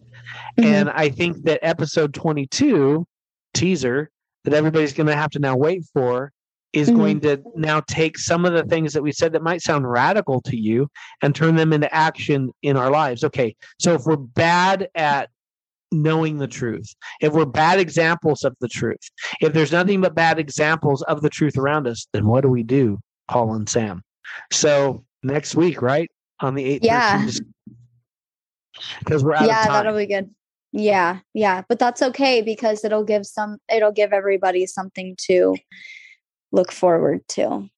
Mhm. 0.57 0.65
And 0.65 0.89
I 0.89 1.09
think 1.09 1.43
that 1.43 1.59
episode 1.61 2.13
22 2.13 3.05
teaser 3.53 4.09
that 4.45 4.53
everybody's 4.53 4.93
going 4.93 5.07
to 5.07 5.15
have 5.15 5.31
to 5.31 5.39
now 5.39 5.55
wait 5.57 5.83
for 5.93 6.31
is 6.71 6.89
Mhm. 6.89 6.95
going 6.95 7.19
to 7.21 7.41
now 7.55 7.81
take 7.81 8.17
some 8.17 8.45
of 8.45 8.53
the 8.53 8.63
things 8.63 8.93
that 8.93 9.03
we 9.03 9.11
said 9.11 9.33
that 9.33 9.43
might 9.43 9.61
sound 9.61 9.89
radical 9.89 10.41
to 10.41 10.55
you 10.55 10.87
and 11.21 11.35
turn 11.35 11.55
them 11.55 11.73
into 11.73 11.93
action 11.93 12.51
in 12.61 12.77
our 12.77 12.89
lives. 12.89 13.23
Okay. 13.23 13.55
So 13.79 13.93
if 13.95 14.03
we're 14.05 14.15
bad 14.15 14.87
at 14.95 15.29
knowing 15.93 16.37
the 16.37 16.47
truth, 16.47 16.93
if 17.21 17.33
we're 17.33 17.45
bad 17.45 17.79
examples 17.79 18.43
of 18.43 18.55
the 18.59 18.67
truth, 18.67 18.99
if 19.39 19.53
there's 19.53 19.71
nothing 19.71 20.01
but 20.01 20.15
bad 20.15 20.39
examples 20.39 21.01
of 21.03 21.21
the 21.21 21.29
truth 21.29 21.57
around 21.57 21.87
us, 21.87 22.07
then 22.13 22.25
what 22.27 22.41
do 22.41 22.49
we 22.49 22.63
do, 22.63 22.99
Paul 23.29 23.53
and 23.53 23.69
Sam? 23.69 24.01
So 24.51 25.05
next 25.21 25.55
week, 25.55 25.81
right? 25.81 26.09
On 26.41 26.55
the 26.55 26.79
8th. 26.79 26.83
Yeah. 26.83 27.27
Because 28.99 29.23
we're 29.23 29.35
out 29.35 29.45
yeah, 29.45 29.61
of 29.61 29.67
time. 29.67 29.73
that'll 29.73 29.97
be 29.97 30.07
good. 30.07 30.29
Yeah, 30.71 31.19
yeah, 31.35 31.61
but 31.69 31.77
that's 31.77 32.01
okay 32.01 32.41
because 32.41 32.83
it'll 32.83 33.03
give 33.03 33.27
some 33.27 33.59
it'll 33.71 33.91
give 33.91 34.11
everybody 34.11 34.65
something 34.65 35.15
to 35.27 35.55
look 36.51 36.71
forward 36.71 37.21
to. 37.29 37.69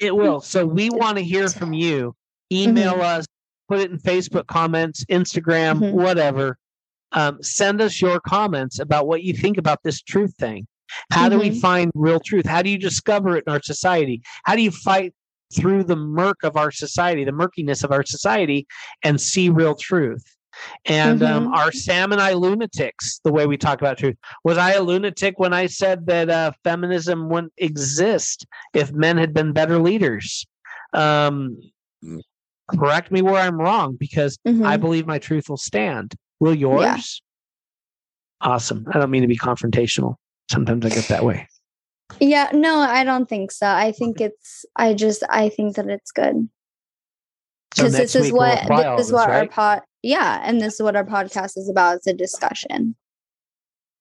It 0.00 0.16
will. 0.16 0.40
So 0.40 0.66
we 0.66 0.90
want 0.90 1.18
to 1.18 1.22
hear 1.22 1.48
from 1.48 1.72
you. 1.72 2.16
Email 2.52 3.00
us, 3.00 3.26
put 3.68 3.78
it 3.78 3.92
in 3.92 3.98
Facebook 3.98 4.48
comments, 4.48 5.04
Instagram, 5.04 5.78
Mhm. 5.78 5.92
whatever. 5.92 6.58
Um, 7.12 7.42
send 7.42 7.80
us 7.80 8.00
your 8.00 8.20
comments 8.20 8.78
about 8.78 9.06
what 9.06 9.22
you 9.22 9.32
think 9.34 9.58
about 9.58 9.80
this 9.82 10.00
truth 10.02 10.34
thing. 10.38 10.66
How 11.10 11.28
do 11.28 11.38
we 11.38 11.50
Mhm. 11.50 11.60
find 11.60 11.92
real 11.94 12.20
truth? 12.20 12.46
How 12.46 12.62
do 12.62 12.70
you 12.70 12.78
discover 12.78 13.36
it 13.36 13.44
in 13.46 13.52
our 13.52 13.62
society? 13.62 14.22
How 14.44 14.56
do 14.56 14.62
you 14.62 14.70
fight 14.70 15.14
through 15.54 15.84
the 15.84 15.96
murk 15.96 16.42
of 16.42 16.56
our 16.56 16.70
society, 16.70 17.24
the 17.24 17.32
murkiness 17.32 17.82
of 17.84 17.92
our 17.92 18.04
society, 18.04 18.66
and 19.02 19.20
see 19.20 19.48
real 19.48 19.74
truth? 19.74 20.24
And 20.84 21.22
um, 21.22 21.46
Mhm. 21.46 21.56
are 21.56 21.72
Sam 21.72 22.12
and 22.12 22.20
I 22.20 22.32
lunatics 22.32 23.20
the 23.22 23.32
way 23.32 23.46
we 23.46 23.56
talk 23.56 23.80
about 23.80 23.98
truth? 23.98 24.16
Was 24.44 24.58
I 24.58 24.72
a 24.72 24.82
lunatic 24.82 25.38
when 25.38 25.52
I 25.52 25.66
said 25.66 26.06
that 26.06 26.28
uh, 26.28 26.52
feminism 26.64 27.28
wouldn't 27.28 27.52
exist 27.56 28.46
if 28.74 28.92
men 28.92 29.16
had 29.16 29.32
been 29.32 29.52
better 29.52 29.78
leaders? 29.78 30.46
Um, 30.92 31.56
correct 32.68 33.12
me 33.12 33.22
where 33.22 33.36
I'm 33.40 33.58
wrong 33.58 33.96
because 33.98 34.38
I 34.44 34.76
Mhm. 34.76 34.80
believe 34.80 35.06
my 35.06 35.18
truth 35.18 35.48
will 35.48 35.56
stand. 35.56 36.14
Will 36.40 36.54
yours? 36.54 37.22
Awesome. 38.40 38.86
I 38.92 38.98
don't 38.98 39.10
mean 39.10 39.22
to 39.22 39.28
be 39.28 39.36
confrontational. 39.36 40.14
Sometimes 40.50 40.84
I 40.86 40.88
get 40.88 41.08
that 41.08 41.24
way. 41.24 41.46
Yeah, 42.18 42.50
no, 42.52 42.78
I 42.80 43.04
don't 43.04 43.28
think 43.28 43.52
so. 43.52 43.66
I 43.68 43.92
think 43.92 44.20
it's 44.20 44.64
I 44.74 44.94
just 44.94 45.22
I 45.30 45.48
think 45.50 45.76
that 45.76 45.86
it's 45.88 46.10
good. 46.10 46.48
Because 47.70 47.92
this 47.92 48.16
is 48.16 48.32
we'll 48.32 48.38
what 48.38 48.66
this 48.96 49.06
is 49.06 49.06
this, 49.08 49.12
what 49.12 49.30
our 49.30 49.40
right? 49.40 49.50
pod 49.50 49.82
yeah, 50.02 50.40
and 50.42 50.60
this 50.60 50.74
is 50.74 50.82
what 50.82 50.96
our 50.96 51.04
podcast 51.04 51.56
is 51.56 51.68
about. 51.68 51.96
It's 51.98 52.06
a 52.06 52.14
discussion. 52.14 52.96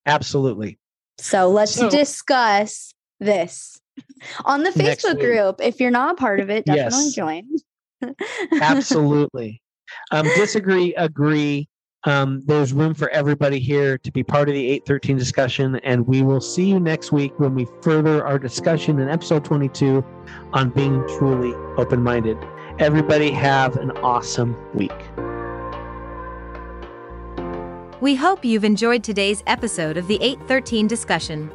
Absolutely. 0.05 0.79
So 1.19 1.49
let's 1.49 1.73
So- 1.75 1.89
discuss 1.89 2.93
this 3.19 3.79
on 4.45 4.63
the 4.63 4.71
Facebook 4.71 5.19
group. 5.19 5.59
If 5.61 5.79
you're 5.81 5.91
not 5.91 6.13
a 6.13 6.15
part 6.17 6.39
of 6.39 6.49
it, 6.49 6.65
definitely 6.65 7.03
Yes. 7.03 7.13
join. 7.13 7.47
Absolutely. 8.61 9.61
um, 10.11 10.25
disagree, 10.35 10.95
agree. 10.95 11.67
Um, 12.05 12.41
there's 12.45 12.71
room 12.71 12.93
for 12.93 13.09
everybody 13.09 13.59
here 13.59 13.97
to 13.97 14.11
be 14.11 14.23
part 14.23 14.47
of 14.47 14.55
the 14.55 14.65
813 14.67 15.17
discussion, 15.17 15.75
and 15.83 16.07
we 16.07 16.21
will 16.21 16.39
see 16.39 16.69
you 16.69 16.79
next 16.79 17.11
week 17.11 17.37
when 17.39 17.55
we 17.55 17.67
further 17.81 18.25
our 18.25 18.39
discussion 18.39 18.99
in 18.99 19.09
episode 19.09 19.43
22 19.43 20.03
on 20.53 20.69
being 20.69 21.05
truly 21.17 21.53
open 21.77 22.01
minded. 22.01 22.37
Everybody 22.79 23.31
have 23.31 23.75
an 23.75 23.91
awesome 23.97 24.55
week. 24.73 24.93
We 27.99 28.15
hope 28.15 28.45
you've 28.45 28.63
enjoyed 28.63 29.03
today's 29.03 29.43
episode 29.45 29.97
of 29.97 30.07
the 30.07 30.21
813 30.21 30.87
discussion. 30.87 31.51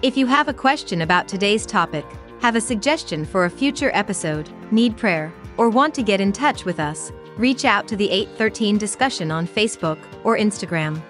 If 0.00 0.16
you 0.16 0.24
have 0.24 0.48
a 0.48 0.54
question 0.54 1.02
about 1.02 1.28
today's 1.28 1.66
topic, 1.66 2.06
have 2.40 2.56
a 2.56 2.60
suggestion 2.62 3.26
for 3.26 3.44
a 3.44 3.50
future 3.50 3.90
episode, 3.92 4.48
need 4.72 4.96
prayer, 4.96 5.30
or 5.58 5.68
want 5.68 5.92
to 5.96 6.02
get 6.02 6.18
in 6.18 6.32
touch 6.32 6.64
with 6.64 6.80
us, 6.80 7.12
reach 7.40 7.64
out 7.64 7.88
to 7.88 7.96
the 7.96 8.10
813 8.10 8.78
discussion 8.78 9.30
on 9.30 9.48
Facebook 9.48 9.98
or 10.22 10.36
Instagram. 10.36 11.00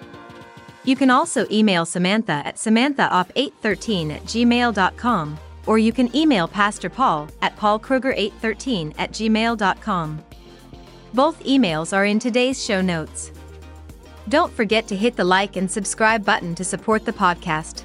You 0.83 0.95
can 0.95 1.11
also 1.11 1.45
email 1.51 1.85
Samantha 1.85 2.41
at 2.45 2.55
samanthaopp813 2.55 4.11
at 4.11 4.23
gmail.com, 4.23 5.39
or 5.67 5.77
you 5.77 5.93
can 5.93 6.15
email 6.15 6.47
Pastor 6.47 6.89
Paul 6.89 7.27
at 7.41 7.55
paulkrueger813 7.57 8.95
at 8.97 9.11
gmail.com. 9.11 10.23
Both 11.13 11.43
emails 11.43 11.95
are 11.95 12.05
in 12.05 12.17
today's 12.17 12.63
show 12.63 12.81
notes. 12.81 13.31
Don't 14.29 14.53
forget 14.53 14.87
to 14.87 14.95
hit 14.95 15.15
the 15.15 15.23
like 15.23 15.55
and 15.57 15.69
subscribe 15.69 16.23
button 16.23 16.55
to 16.55 16.63
support 16.63 17.05
the 17.05 17.13
podcast. 17.13 17.83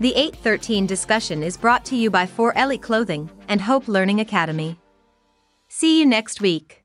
The 0.00 0.14
813 0.14 0.86
discussion 0.86 1.42
is 1.42 1.56
brought 1.56 1.84
to 1.84 1.96
you 1.96 2.10
by 2.10 2.26
Fore 2.26 2.56
Ellie 2.56 2.78
Clothing 2.78 3.30
and 3.48 3.60
Hope 3.60 3.86
Learning 3.86 4.18
Academy. 4.18 4.78
See 5.68 6.00
you 6.00 6.06
next 6.06 6.40
week. 6.40 6.81